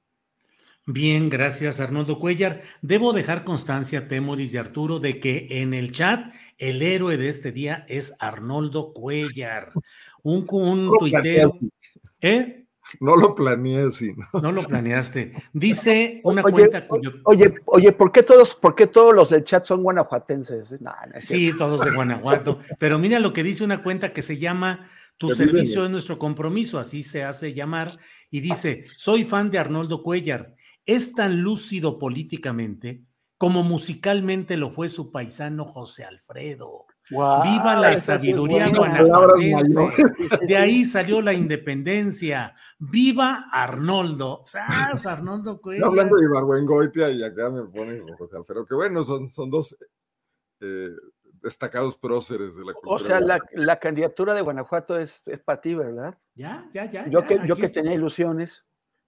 [0.87, 2.61] Bien, gracias Arnoldo Cuellar.
[2.81, 7.51] Debo dejar constancia, Temoris y Arturo, de que en el chat el héroe de este
[7.51, 9.73] día es Arnoldo Cuellar.
[10.23, 11.57] Un, un tuitero.
[12.19, 12.65] ¿Eh?
[12.99, 14.11] No lo planeé así.
[14.41, 14.51] ¿no?
[14.51, 15.33] lo planeaste.
[15.53, 17.13] Dice una cuenta cuyo...
[17.25, 20.75] Oye, oye, ¿por qué todos, por qué todos los del chat son guanajuatenses?
[21.19, 22.59] sí, todos de Guanajuato.
[22.79, 26.79] Pero mira lo que dice una cuenta que se llama Tu servicio es nuestro compromiso,
[26.79, 27.89] así se hace llamar,
[28.31, 30.55] y dice: Soy fan de Arnoldo Cuellar
[30.85, 33.05] es tan lúcido políticamente
[33.41, 36.85] como musicalmente lo fue su paisano José Alfredo.
[37.09, 39.81] Viva la sabiduría guanajuatense.
[40.47, 42.55] De ahí salió la independencia.
[42.77, 44.41] Viva Arnoldo.
[44.45, 45.87] ¡Sas, Arnoldo Cuellar!
[45.87, 49.75] hablando de Ibargüengoitia y acá me pone José Alfredo, que bueno, son, son dos
[50.59, 50.89] eh,
[51.41, 52.95] destacados próceres de la cultura.
[52.95, 56.15] O sea, la, candidatura de Guanajuato es, es para ti, ¿verdad?
[56.35, 57.07] Ya, ya, ya.
[57.07, 58.63] Yo que, yo que tenía ilusiones.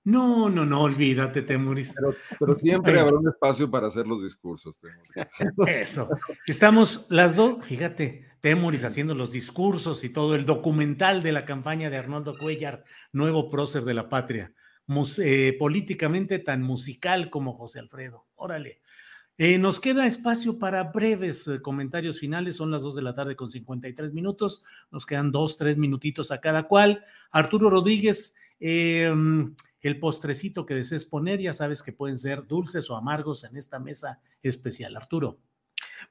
[0.05, 1.95] No, no, no, olvídate, Temuris.
[2.37, 5.11] Pero, siempre habrá un espacio para hacer los discursos, Temuris.
[5.67, 6.09] Eso.
[6.45, 11.89] Estamos las dos, fíjate, Temuris haciendo los discursos y todo el documental de la campaña
[11.89, 14.53] de Arnoldo Cuellar, nuevo prócer de la patria,
[15.19, 18.25] eh, políticamente tan musical como José Alfredo.
[18.35, 18.81] Órale.
[19.37, 22.57] Eh, nos queda espacio para breves eh, comentarios finales.
[22.57, 24.63] Son las dos de la tarde con 53 minutos.
[24.91, 27.03] Nos quedan dos, tres minutitos a cada cual.
[27.31, 28.35] Arturo Rodríguez,
[28.65, 33.57] Em, el postrecito que desees poner, ya sabes que pueden ser dulces o amargos en
[33.57, 34.95] esta mesa especial.
[34.95, 35.37] Arturo.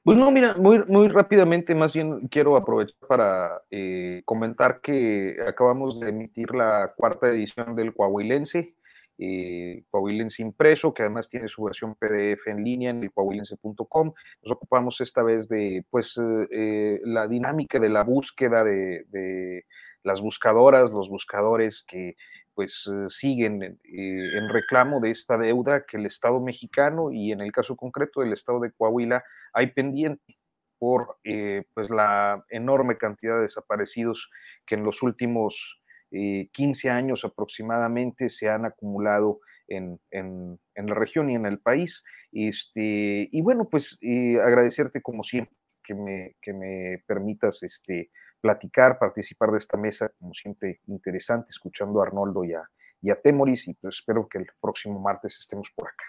[0.03, 5.99] Pues no, mira, muy, muy rápidamente, más bien quiero aprovechar para eh, comentar que acabamos
[5.99, 8.75] de emitir la cuarta edición del Coahuilense,
[9.17, 14.13] eh, Coahuilense impreso, que además tiene su versión PDF en línea en el coahuilense.com.
[14.43, 16.19] Nos ocupamos esta vez de, pues,
[16.51, 19.65] eh, la dinámica de la búsqueda de, de
[20.03, 22.15] las buscadoras, los buscadores que
[22.55, 27.41] pues eh, siguen eh, en reclamo de esta deuda que el Estado mexicano y en
[27.41, 29.23] el caso concreto del Estado de Coahuila
[29.53, 30.37] hay pendiente
[30.79, 34.29] por eh, pues la enorme cantidad de desaparecidos
[34.65, 35.79] que en los últimos
[36.11, 42.03] 15 años aproximadamente se han acumulado en, la región y en el país.
[42.31, 43.97] Este, y bueno, pues
[44.39, 48.11] agradecerte como siempre que me, que me permitas este,
[48.43, 52.69] platicar, participar de esta mesa, como siempre, interesante, escuchando a Arnoldo y a,
[53.01, 56.03] y a Temoris, y pues espero que el próximo martes estemos por acá.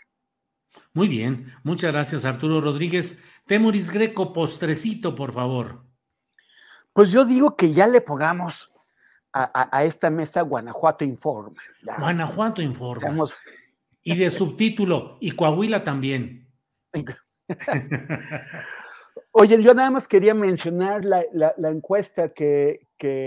[0.93, 3.23] Muy bien, muchas gracias Arturo Rodríguez.
[3.47, 5.85] Temoris Greco, postrecito, por favor.
[6.93, 8.73] Pues yo digo que ya le pongamos
[9.33, 11.63] a, esta mesa Guanajuato Informa.
[11.83, 13.27] Guanajuato Informa.
[14.03, 16.49] Y de subtítulo, y Coahuila también.
[19.37, 21.25] Oye, yo nada más quería mencionar la,
[21.69, 22.87] encuesta que,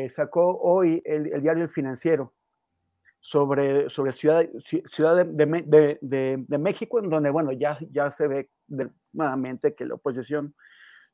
[0.09, 2.34] sacó hoy el, diario El Financiero
[3.19, 8.49] sobre, sobre Ciudad, ciudad de, México, en donde, bueno, ya, ya se ve
[9.11, 10.55] nuevamente que la oposición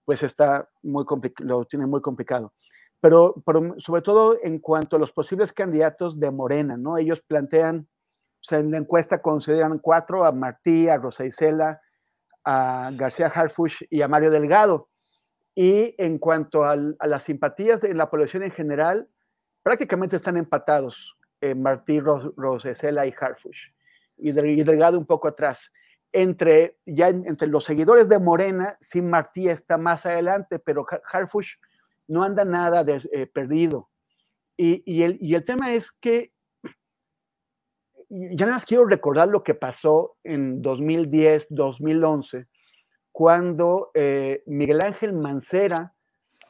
[0.06, 1.06] pues está muy
[1.40, 2.54] lo tiene muy complicado.
[3.02, 7.00] Pero, pero, sobre todo en cuanto a los posibles candidatos de Morena, ¿no?
[7.00, 11.82] Ellos plantean, o sea, en la encuesta consideran cuatro, a Martí, a Rosa Isela,
[12.44, 14.90] a García Harfush y a Mario Delgado.
[15.56, 19.10] Y en cuanto a, las simpatías de la población en general,
[19.62, 23.70] prácticamente están empatados eh, Martí Rosesela y Harfush.
[24.18, 25.72] Y, Delgado un poco atrás.
[26.12, 31.56] Entre, ya entre los seguidores de Morena, sí Martí está más adelante, pero Harfush
[32.08, 33.90] no anda nada de, eh, perdido.
[34.56, 36.33] Y, el, y el tema es que
[38.14, 42.48] ya nada más quiero recordar lo que pasó en 2010, 2011,
[43.12, 45.96] cuando eh, Miguel Ángel Mancera,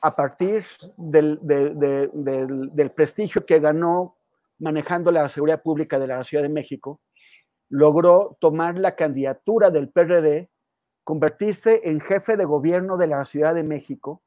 [0.01, 0.65] a partir
[0.97, 4.17] del, del, prestigio que ganó
[4.59, 6.99] manejando la seguridad pública de la Ciudad de México,
[7.69, 10.49] logró tomar la candidatura del PRD,
[11.05, 14.21] convertirse en jefe de gobierno de la Ciudad de México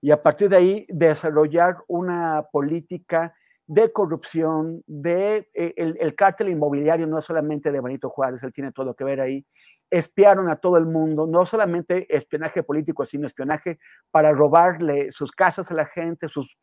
[0.00, 3.34] y a partir de ahí desarrollar una política
[3.70, 8.96] de corrupción, de eh, el, cártel inmobiliario, no solamente de Benito Juárez, él tiene todo
[8.96, 9.46] que ver ahí,
[9.88, 13.78] espiaron a todo el mundo, no solamente espionaje político, sino espionaje
[14.10, 16.58] para robarle sus casas a la gente, sus,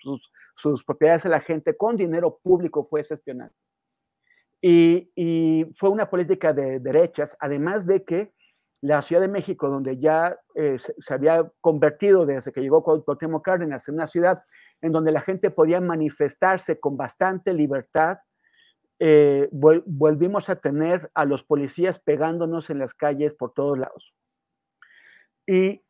[0.54, 3.56] sus, propiedades a la gente, con dinero público fue ese espionaje.
[4.62, 8.34] Y, y, fue una política de derechas, además de que
[8.82, 13.88] la Ciudad de México, donde ya eh, se, había convertido desde que llegó Cuauhtémoc Cárdenas
[13.88, 14.44] en una ciudad
[14.82, 18.20] en donde la gente podía manifestarse con bastante libertad,
[19.00, 24.14] eh, volvimos a tener a los policías pegándonos en las calles por todos lados.
[25.46, 25.84] Y,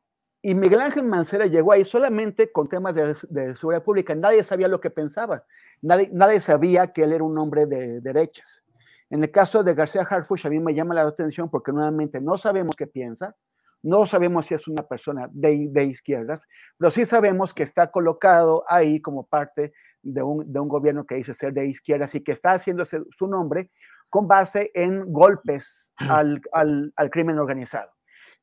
[0.44, 3.16] Miguel Ángel Mancera llegó ahí solamente con temas de,
[3.56, 4.16] seguridad pública.
[4.16, 5.44] Nadie sabía lo que pensaba.
[5.82, 8.64] Nadie sabía que él era un hombre de derechas.
[9.10, 12.38] En el caso de García Harfuch, a mí me llama la atención porque nuevamente no
[12.38, 13.36] sabemos qué piensa,
[13.84, 16.48] no sabemos si es una persona de, izquierdas,
[16.78, 19.72] pero sí sabemos que está colocado ahí como parte
[20.02, 23.72] de un, gobierno que dice ser de izquierdas y que está haciendo su nombre
[24.10, 27.92] con base en golpes al, al crimen organizado.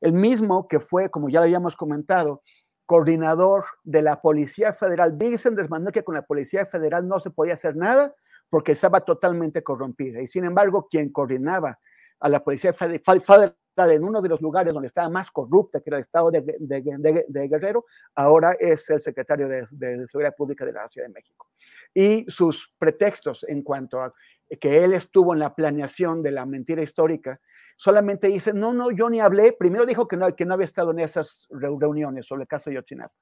[0.01, 2.41] El mismo que fue, como ya lo habíamos comentado,
[2.85, 5.17] coordinador de la Policía Federal.
[5.17, 8.13] Dicen desmandó que con la Policía Federal no se podía hacer nada
[8.49, 10.21] porque estaba totalmente corrompida.
[10.21, 11.79] Y sin embargo, quien coordinaba
[12.19, 15.97] a la Policía Federal en uno de los lugares donde estaba más corrupta, que era
[15.97, 17.85] el estado de, Guerrero,
[18.15, 21.49] ahora es el secretario de, Seguridad Pública de la Ciudad de México.
[21.93, 24.13] Y sus pretextos en cuanto a
[24.59, 27.39] que él estuvo en la planeación de la mentira histórica,
[27.75, 29.51] solamente dice, no, no, yo ni hablé.
[29.51, 32.77] Primero dijo que no, que no había estado en esas reuniones sobre el caso de
[32.77, 33.13] Yotzinapa.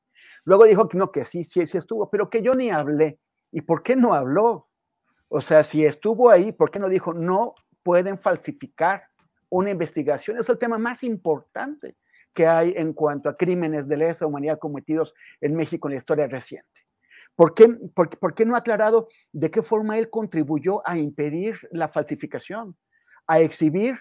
[0.43, 3.19] Luego dijo que no, que sí, sí, sí estuvo, pero que yo ni hablé.
[3.51, 4.69] ¿Y por qué no habló?
[5.35, 9.05] O sea, si estuvo ahí, ¿por qué no dijo, no pueden falsificar
[9.49, 10.37] una investigación?
[10.37, 11.97] Es el tema más importante
[12.35, 16.27] que hay en cuanto a crímenes de lesa humanidad cometidos en México en la historia
[16.27, 16.85] reciente.
[17.35, 21.87] ¿Por qué, por qué no ha aclarado de qué forma él contribuyó a impedir la
[21.87, 22.77] falsificación,
[23.25, 23.97] a exhibir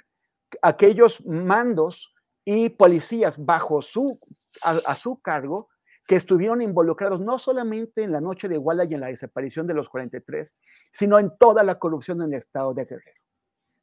[0.60, 2.12] aquellos mandos
[2.44, 4.20] y policías bajo su,
[4.62, 5.70] a, su cargo
[6.06, 9.74] que estuvieron involucrados no solamente en la noche de Iguala y en la desaparición de
[9.74, 10.54] los 43,
[10.92, 13.20] sino en toda la corrupción en el estado de Guerrero.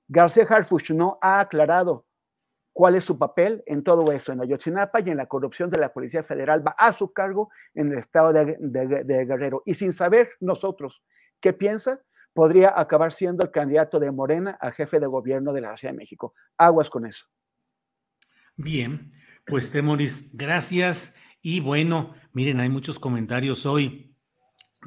[0.07, 2.05] García Harfuch no ha aclarado
[2.73, 5.93] cuál es su papel en todo eso, en Ayotzinapa y en la corrupción de la
[5.93, 9.63] Policía Federal, va a su cargo en el estado de, de Guerrero.
[9.65, 11.03] Y sin saber nosotros
[11.39, 12.01] qué piensa,
[12.33, 15.97] podría acabar siendo el candidato de Morena a jefe de gobierno de la Ciudad de
[15.97, 16.33] México.
[16.57, 17.25] Aguas con eso.
[18.55, 19.11] Bien,
[19.45, 21.17] pues Temoris, gracias.
[21.41, 24.09] Y bueno, miren, hay muchos comentarios hoy.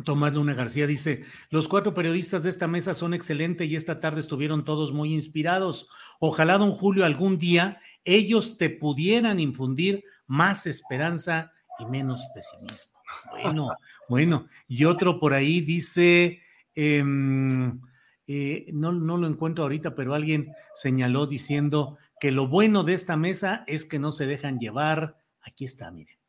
[0.05, 4.21] Tomás Luna García dice, los cuatro periodistas de esta mesa son excelentes y esta tarde
[4.21, 5.89] estuvieron todos muy inspirados.
[6.19, 12.93] Ojalá, don Julio, algún día ellos te pudieran infundir más esperanza y menos pesimismo.
[13.31, 13.77] Bueno,
[14.09, 14.47] bueno.
[14.67, 16.41] Y otro por ahí dice,
[16.75, 17.81] em,
[18.27, 23.17] eh, no, no lo encuentro ahorita, pero alguien señaló diciendo que lo bueno de esta
[23.19, 25.19] mesa es que no se dejan llevar.
[25.43, 26.22] Aquí está, miren.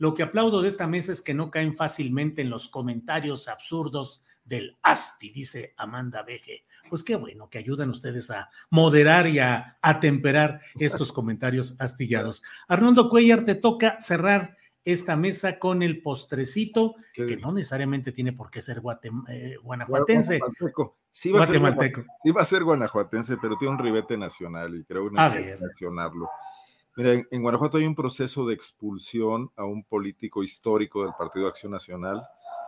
[0.00, 4.24] Lo que aplaudo de esta mesa es que no caen fácilmente en los comentarios absurdos
[4.42, 6.64] del ASTI, dice Amanda Veje.
[6.88, 12.42] Pues qué bueno que ayudan ustedes a moderar y a atemperar estos comentarios astillados.
[12.66, 14.56] Arnoldo Cuellar, te toca cerrar
[14.86, 18.80] esta mesa con el postrecito, que no necesariamente tiene por qué ser
[19.28, 20.40] eh, guanajuatense.
[21.10, 22.00] Sí va, guatemalteco.
[22.00, 25.58] Ser, sí va a ser guanajuatense, pero tiene un ribete nacional y creo que necesita
[25.60, 26.30] mencionarlo.
[27.00, 31.72] Mira, en, Guanajuato hay un proceso de expulsión a un político histórico del Partido Acción
[31.72, 32.22] Nacional,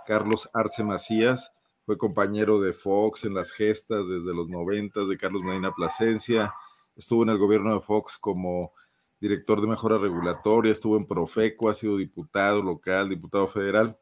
[0.06, 1.52] Carlos Arce Macías,
[1.84, 6.54] fue compañero de Fox en las gestas desde los noventas de Carlos Medina Plasencia,
[6.96, 8.72] estuvo en el gobierno de Fox como
[9.20, 13.98] director de mejora regulatoria, estuvo en Profeco, ha sido diputado local, diputado federal.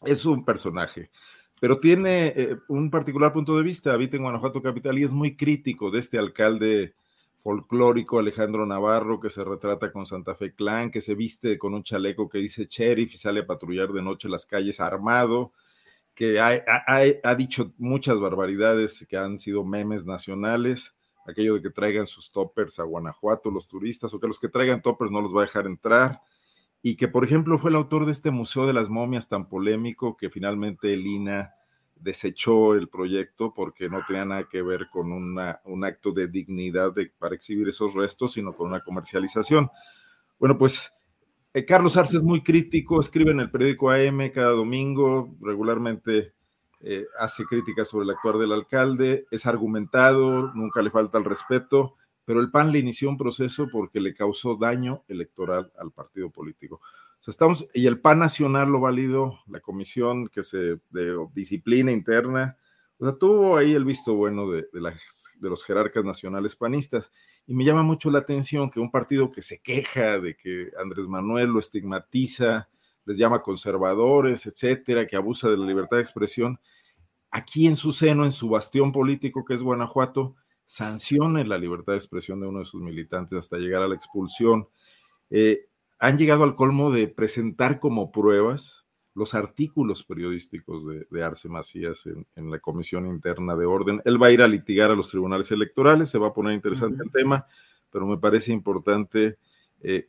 [0.00, 1.10] Es un personaje,
[1.60, 5.36] pero tiene eh, un particular punto de vista, habita en Guanajuato Capital y es muy
[5.36, 6.94] crítico de este alcalde
[7.42, 11.82] folclórico Alejandro Navarro que se retrata con Santa Fe Clan, que se viste con un
[11.82, 15.52] chaleco que dice sheriff y sale a patrullar de noche las calles armado,
[16.14, 20.94] que ha, dicho muchas barbaridades que han sido memes nacionales,
[21.26, 24.82] aquello de que traigan sus toppers a Guanajuato los turistas o que los que traigan
[24.82, 26.20] toppers no los va a dejar entrar
[26.82, 30.16] y que por ejemplo fue el autor de este Museo de las Momias tan polémico
[30.16, 31.54] que finalmente el INA
[32.00, 37.34] desechó el proyecto porque no tenía nada que ver con un acto de dignidad para
[37.34, 39.70] exhibir esos restos, sino con una comercialización.
[40.38, 40.92] Bueno, pues
[41.52, 46.32] eh, Carlos Arce es muy crítico, escribe en el periódico AM cada domingo, regularmente
[46.80, 51.96] eh, hace críticas sobre el actuar del alcalde, es argumentado, nunca le falta el respeto,
[52.24, 56.80] pero el PAN le inició un proceso porque le causó daño electoral al partido político.
[57.26, 62.56] Estamos, y el PAN nacional lo validó, la comisión que se, de disciplina interna,
[62.98, 64.92] o sea, tuvo ahí el visto bueno de, de,
[65.40, 67.10] de los jerarcas nacionales panistas.
[67.46, 71.08] Y me llama mucho la atención que un partido que se queja de que Andrés
[71.08, 72.68] Manuel lo estigmatiza,
[73.06, 76.60] les llama conservadores, etcétera, que abusa de la libertad de expresión,
[77.30, 80.36] aquí en su seno, en su bastión político que es Guanajuato,
[80.66, 84.68] sancione la libertad de expresión de uno de sus militantes hasta llegar a la expulsión.
[85.30, 85.69] Eh,
[86.00, 92.50] han llegado al colmo de presentar como pruebas los artículos periodísticos de, Arce Macías en,
[92.50, 94.00] la Comisión Interna de Orden.
[94.06, 97.02] Él va a ir a litigar a los tribunales electorales, se va a poner interesante
[97.04, 97.46] el tema,
[97.90, 99.36] pero me parece importante
[99.82, 100.08] eh,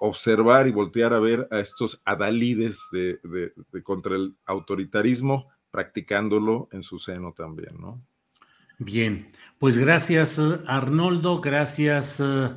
[0.00, 3.20] observar y voltear a ver a estos adalides de,
[3.82, 8.00] contra el autoritarismo, practicándolo en su seno también, ¿no?
[8.78, 12.18] Bien, pues gracias Arnoldo, gracias.
[12.20, 12.48] Eh,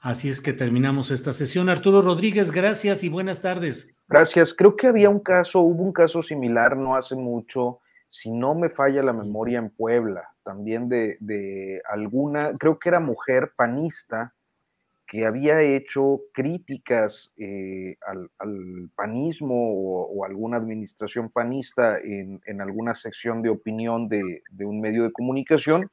[0.00, 1.68] así es que terminamos esta sesión.
[1.68, 3.96] Arturo Rodríguez, gracias y buenas tardes.
[4.08, 4.54] Gracias.
[4.54, 8.68] Creo que había un caso, hubo un caso similar no hace mucho, si no me
[8.68, 14.34] falla la memoria en Puebla, también de, de alguna, creo que era mujer panista,
[15.10, 23.48] que había hecho críticas eh, al, panismo o, alguna administración panista en, alguna sección de
[23.48, 25.90] opinión de, un medio de comunicación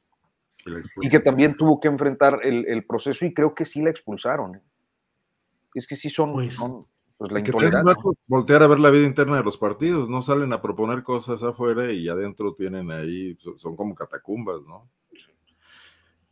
[1.00, 4.56] y que también tuvo que enfrentar el, proceso y creo que sí la expulsaron.
[4.56, 4.62] ¿eh?
[5.74, 6.56] Es que sí son, pues,
[7.16, 8.02] pues, la intolerancia.
[8.26, 11.92] Voltear a ver la vida interna de los partidos, no salen a proponer cosas afuera
[11.92, 14.88] y adentro tienen ahí, son como catacumbas, ¿no?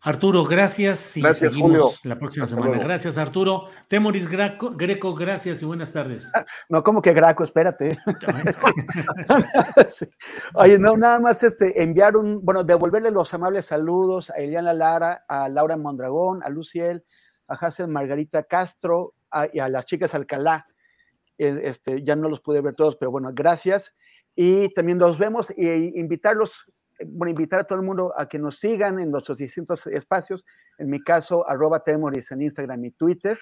[0.07, 2.79] Arturo, gracias y seguimos la próxima semana.
[2.79, 3.65] Gracias, Arturo.
[3.89, 6.31] Temoris Greco, gracias y buenas tardes.
[6.33, 7.99] Ah, no, como que Graco, espérate.
[10.55, 15.25] Oye, no, nada más este, enviar un, bueno, devolverle los amables saludos a Eliana Lara,
[15.27, 17.05] a Laura Mondragón, a Luciel,
[17.49, 19.15] a Hazel Margarita Castro
[19.53, 20.69] y a las chicas Alcalá.
[21.37, 23.97] Este, ya no los pude ver todos, pero bueno, gracias.
[24.37, 26.71] Y también nos vemos e invitarlos
[27.05, 30.45] bueno, invitar a todo el mundo a que nos sigan en nuestros distintos espacios.
[30.79, 33.39] En mi caso, arroba Temoris en Instagram y Twitter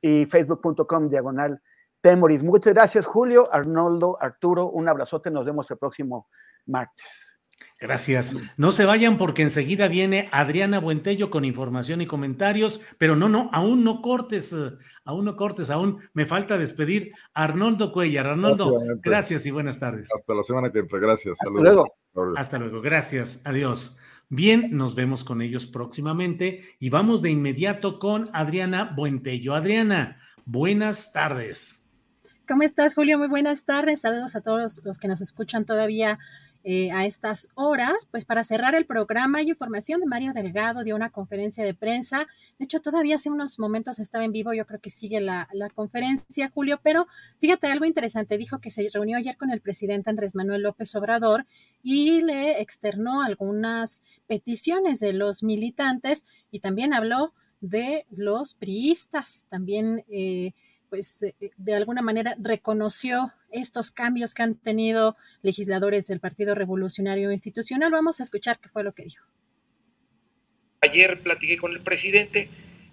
[0.00, 1.60] y facebook.com diagonal
[2.00, 2.42] Temoris.
[2.42, 4.68] Muchas gracias, Julio, Arnoldo, Arturo.
[4.68, 5.30] Un abrazote.
[5.30, 6.28] Nos vemos el próximo
[6.66, 7.33] martes.
[7.78, 8.36] Gracias.
[8.56, 13.50] No se vayan porque enseguida viene Adriana Buentello con información y comentarios, pero no, no,
[13.52, 14.72] aún no cortes, eh,
[15.04, 18.26] aún no cortes, aún me falta despedir a Arnoldo Cuellar.
[18.26, 20.08] Arnoldo, gracias y buenas tardes.
[20.14, 21.38] Hasta la semana que entra, gracias.
[21.40, 21.94] Hasta luego.
[22.36, 23.98] Hasta luego, gracias, adiós.
[24.30, 29.54] Bien, nos vemos con ellos próximamente y vamos de inmediato con Adriana Buentello.
[29.54, 31.86] Adriana, buenas tardes.
[32.48, 33.18] ¿Cómo estás, Julio?
[33.18, 34.00] Muy buenas tardes.
[34.00, 36.18] Saludos a todos los que nos escuchan todavía
[36.66, 38.08] eh, a estas horas.
[38.10, 42.26] Pues para cerrar el programa hay información de Mario Delgado, dio una conferencia de prensa.
[42.58, 45.68] De hecho, todavía hace unos momentos estaba en vivo, yo creo que sigue la, la
[45.68, 47.06] conferencia, Julio, pero
[47.38, 51.44] fíjate algo interesante, dijo que se reunió ayer con el presidente Andrés Manuel López Obrador
[51.82, 60.04] y le externó algunas peticiones de los militantes y también habló de los priistas, también...
[60.08, 60.54] Eh,
[60.94, 67.30] pues eh, de alguna manera reconoció estos cambios que han tenido legisladores del Partido Revolucionario
[67.30, 67.92] Institucional.
[67.92, 69.24] Vamos a escuchar qué fue lo que dijo.
[70.80, 72.48] Ayer platiqué con el presidente,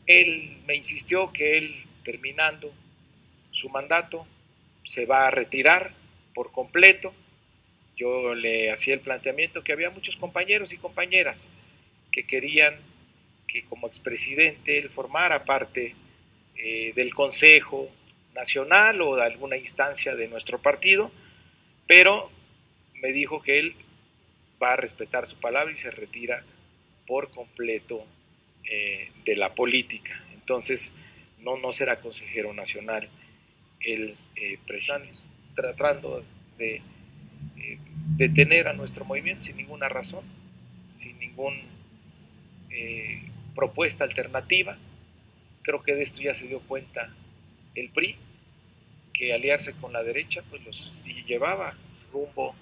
[0.06, 2.72] él me insistió que él, terminando
[3.52, 4.26] su mandato,
[4.86, 5.94] se va a retirar
[6.34, 7.14] por completo.
[7.98, 11.52] Yo le hacía el planteamiento que había muchos compañeros y compañeras
[12.12, 12.76] que querían
[13.48, 15.96] que como expresidente él formara parte
[16.56, 17.90] eh, del Consejo
[18.36, 21.12] Nacional o de alguna instancia de nuestro partido,
[21.88, 22.32] pero
[23.02, 23.76] me dijo que él
[24.62, 26.44] va a respetar su palabra y se retira
[27.08, 28.06] por completo
[28.64, 30.24] eh, de la política.
[30.34, 30.94] Entonces,
[31.40, 33.10] no, no será consejero nacional
[33.82, 35.14] el eh, presidente,
[35.56, 36.24] tratando
[36.58, 36.82] de
[38.18, 40.24] detener a nuestro movimiento sin ninguna razón,
[40.96, 41.60] sin ninguna
[43.56, 44.78] propuesta alternativa
[45.64, 47.10] Creo que de esto ya se dio cuenta
[47.76, 48.18] el PRI,
[49.14, 51.74] que aliarse con la derecha pues los llevaba
[52.12, 52.56] rumbo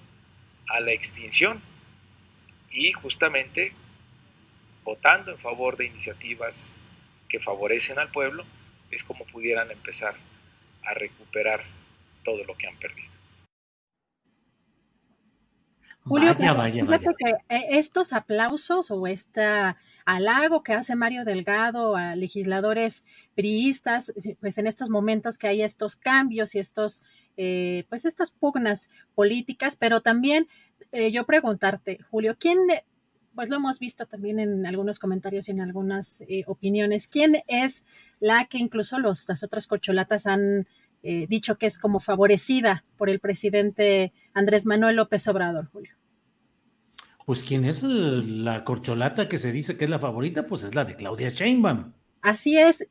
[0.67, 1.61] a la extinción
[2.71, 3.73] y justamente
[4.83, 6.73] votando en favor de iniciativas
[7.27, 8.45] que favorecen al pueblo
[8.91, 10.15] es como pudieran empezar
[10.83, 11.63] a recuperar
[12.23, 13.08] todo lo que han perdido.
[16.09, 17.13] Julio, vaya, vaya, vaya.
[17.15, 19.43] que eh, estos aplausos o este
[20.05, 23.03] halago que hace Mario Delgado a legisladores
[23.35, 27.03] priistas, pues en estos momentos que hay estos cambios y estos,
[27.37, 30.47] eh, pues estas pugnas políticas, pero también
[30.91, 32.57] eh, yo preguntarte, Julio, ¿quién,
[33.35, 37.83] pues lo hemos visto también en algunos comentarios y en algunas opiniones, quién es
[38.19, 40.67] la que incluso los, las otras corcholatas han
[41.01, 45.98] dicho que es como favorecida por el presidente Andrés Manuel López Obrador, Julio?
[47.29, 50.83] Pues quién es la corcholata que se dice que es la favorita, pues es la
[50.83, 51.93] de Claudia Sheinbaum.
[52.23, 52.87] Así es.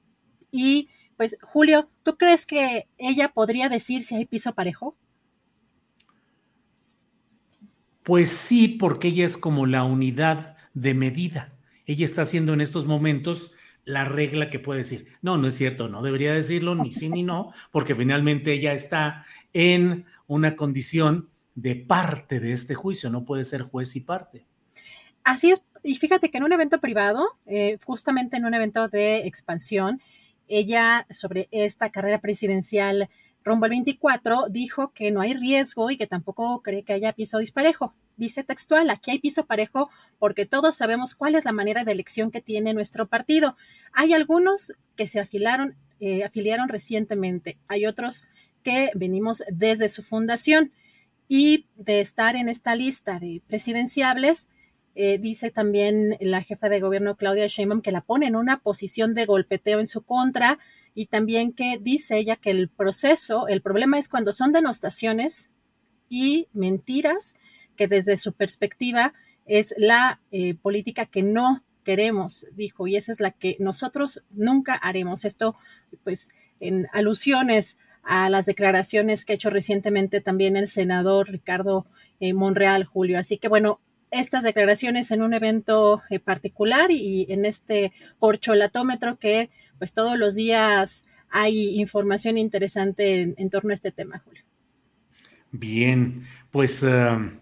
[0.52, 4.96] Y pues Julio, ¿tú crees que ella podría decir si hay piso parejo?
[8.04, 11.58] Pues sí, porque ella es como la unidad de medida.
[11.84, 13.54] Ella está haciendo en estos momentos
[13.84, 17.24] la regla que puede decir, no, no es cierto, no debería decirlo, ni sí ni
[17.24, 21.28] no, porque finalmente ella está en una condición
[21.60, 24.46] de parte de este juicio, no puede ser juez y parte.
[25.24, 29.26] Así es, y fíjate que en un evento privado, eh, justamente en un evento de
[29.26, 30.00] expansión,
[30.46, 33.08] ella sobre esta carrera presidencial
[33.44, 37.38] rumbo al 24 dijo que no hay riesgo y que tampoco cree que haya piso
[37.38, 37.92] disparejo.
[38.16, 42.30] Dice textual, aquí hay piso parejo porque todos sabemos cuál es la manera de elección
[42.30, 43.56] que tiene nuestro partido.
[43.92, 48.26] Hay algunos que se afilaron, eh, afiliaron recientemente, hay otros
[48.62, 50.72] que venimos desde su fundación
[51.28, 54.48] y de estar en esta lista de presidenciables,
[54.94, 59.14] eh, dice también la jefa de gobierno Claudia Sheinbaum que la pone en una posición
[59.14, 60.58] de golpeteo en su contra
[60.94, 65.50] y también que dice ella que el proceso, el problema es cuando son denostaciones
[66.08, 67.36] y mentiras,
[67.76, 69.12] que desde su perspectiva
[69.46, 74.74] es la eh, política que no queremos, dijo, y esa es la que nosotros nunca
[74.74, 75.24] haremos.
[75.24, 75.54] Esto,
[76.02, 76.30] pues,
[76.60, 81.86] en alusiones a las declaraciones que ha hecho recientemente también el senador Ricardo
[82.20, 83.18] eh, Monreal, Julio.
[83.18, 83.80] Así que bueno,
[84.10, 90.34] estas declaraciones en un evento eh, particular y, en este corcholatómetro que pues todos los
[90.34, 94.42] días hay información interesante en, torno a este tema, Julio.
[95.50, 97.38] Bien, pues, eh,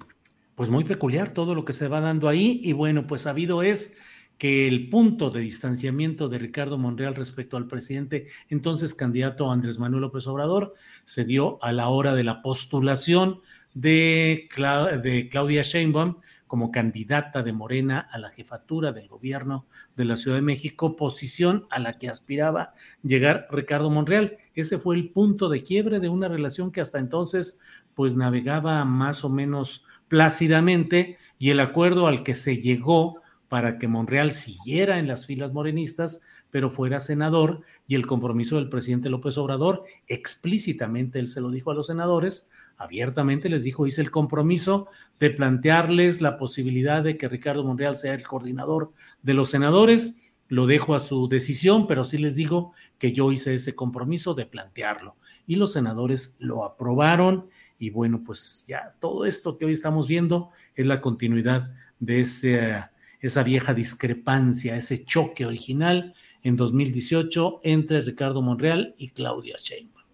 [0.55, 3.97] pues muy peculiar todo lo que se va dando ahí y bueno, pues habido es
[4.39, 10.03] que el punto de distanciamiento de Ricardo Monreal respecto al presidente, entonces candidato Andrés Manuel
[10.03, 13.41] López Obrador, se dio a la hora de la postulación
[13.75, 20.37] de, Claudia Sheinbaum como candidata de Morena a la jefatura del gobierno de la Ciudad
[20.37, 22.73] de México, posición a la que aspiraba
[23.03, 24.37] llegar Ricardo Monreal.
[24.55, 27.59] Ese fue el punto de quiebre de una relación que hasta entonces
[27.95, 33.89] pues navegaba más o menos plácidamente y el acuerdo al que se llegó para que
[33.89, 36.21] Monreal siguiera en las filas morenistas,
[36.51, 41.71] pero fuera senador y el compromiso del presidente López Obrador, explícitamente él se lo dijo
[41.71, 47.29] a los senadores, abiertamente les dijo, hice el compromiso de plantearles la posibilidad de que
[47.29, 48.93] Ricardo Monreal sea el coordinador
[49.23, 53.55] de los senadores, lo dejo a su decisión, pero sí les digo que yo hice
[53.55, 55.17] ese compromiso de plantearlo.
[55.47, 57.49] Y los senadores lo aprobaron
[57.79, 62.85] y bueno, pues ya todo esto que hoy estamos viendo es la continuidad de ese
[63.21, 70.07] esa vieja discrepancia, ese choque original en 2018 entre Ricardo Monreal y Claudia Sheinbaum.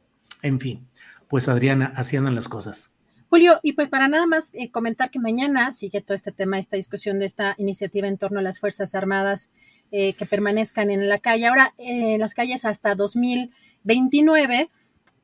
[0.42, 0.88] En fin,
[1.28, 2.98] pues Adriana, así andan las cosas.
[3.28, 6.76] Julio, y pues para nada más eh, comentar que mañana sigue todo este tema, esta
[6.76, 9.48] discusión de esta iniciativa en torno a las Fuerzas Armadas
[9.90, 11.46] eh, que permanezcan en la calle.
[11.46, 14.68] Ahora, en las calles hasta 2029,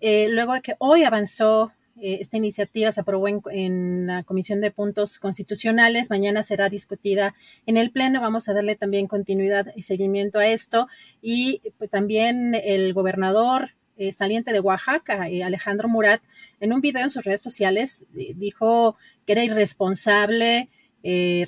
[0.00, 4.70] eh, luego de que hoy avanzó eh, esta iniciativa se aprobó en, la Comisión de
[4.70, 6.10] Puntos Constitucionales.
[6.10, 7.34] Mañana será discutida
[7.66, 8.20] en el Pleno.
[8.20, 10.86] Vamos a darle también continuidad y seguimiento a esto.
[11.20, 16.22] Y pues, también el gobernador eh, saliente de Oaxaca, eh, Alejandro Murat,
[16.60, 18.96] en un video en sus redes sociales dijo
[19.26, 20.68] que era irresponsable.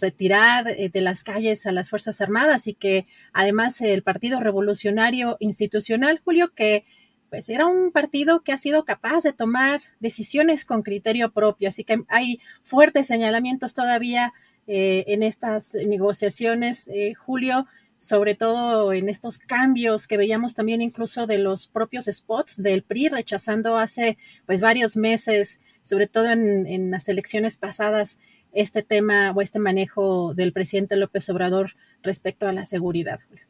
[0.00, 6.20] retirar de las calles a las Fuerzas Armadas y que además el Partido Revolucionario Institucional,
[6.24, 6.84] Julio, que
[7.30, 11.84] pues era un partido que ha sido capaz de tomar decisiones con criterio propio, así
[11.84, 14.32] que hay fuertes señalamientos todavía
[14.66, 17.66] eh, en estas negociaciones, eh, Julio,
[17.98, 23.08] sobre todo en estos cambios que veíamos también incluso de los propios spots del PRI,
[23.08, 24.16] rechazando hace
[24.46, 28.18] pues varios meses, sobre todo en, en las elecciones pasadas,
[28.52, 33.20] este tema o este manejo del presidente López Obrador respecto a la seguridad.
[33.28, 33.49] Julio.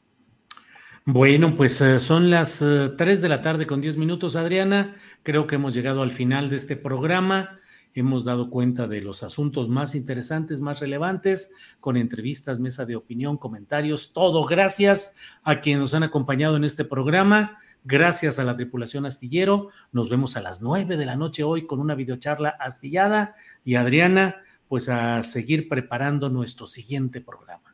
[1.06, 2.64] Bueno, pues eh, son las 3
[3.00, 4.94] eh, de la tarde con 10 minutos, Adriana.
[5.22, 7.58] Creo que hemos llegado al final de este programa.
[7.94, 13.38] Hemos dado cuenta de los asuntos más interesantes, más relevantes, con entrevistas, mesa de opinión,
[13.38, 14.44] comentarios, todo.
[14.44, 17.58] Gracias a quienes nos han acompañado en este programa.
[17.82, 19.70] Gracias a la tripulación astillero.
[19.90, 23.34] Nos vemos a las 9 de la noche hoy con una videocharla astillada.
[23.64, 24.36] Y Adriana,
[24.68, 27.69] pues a seguir preparando nuestro siguiente programa.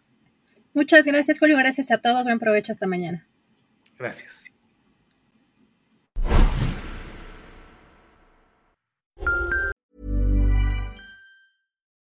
[0.76, 1.56] Muchas gracias, Julio.
[1.56, 2.26] Gracias a todos.
[2.26, 3.24] Buen provecho hasta mañana.
[3.98, 4.44] Gracias.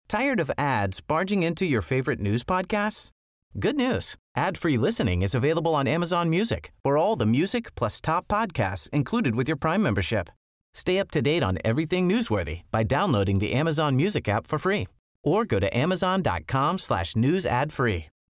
[0.09, 3.11] Tired of ads barging into your favorite news podcasts?
[3.57, 4.17] Good news.
[4.35, 6.73] Ad-free listening is available on Amazon Music.
[6.83, 10.29] For all the music plus top podcasts included with your Prime membership.
[10.73, 14.87] Stay up to date on everything newsworthy by downloading the Amazon Music app for free
[15.23, 18.07] or go to amazon.com slash news ad free.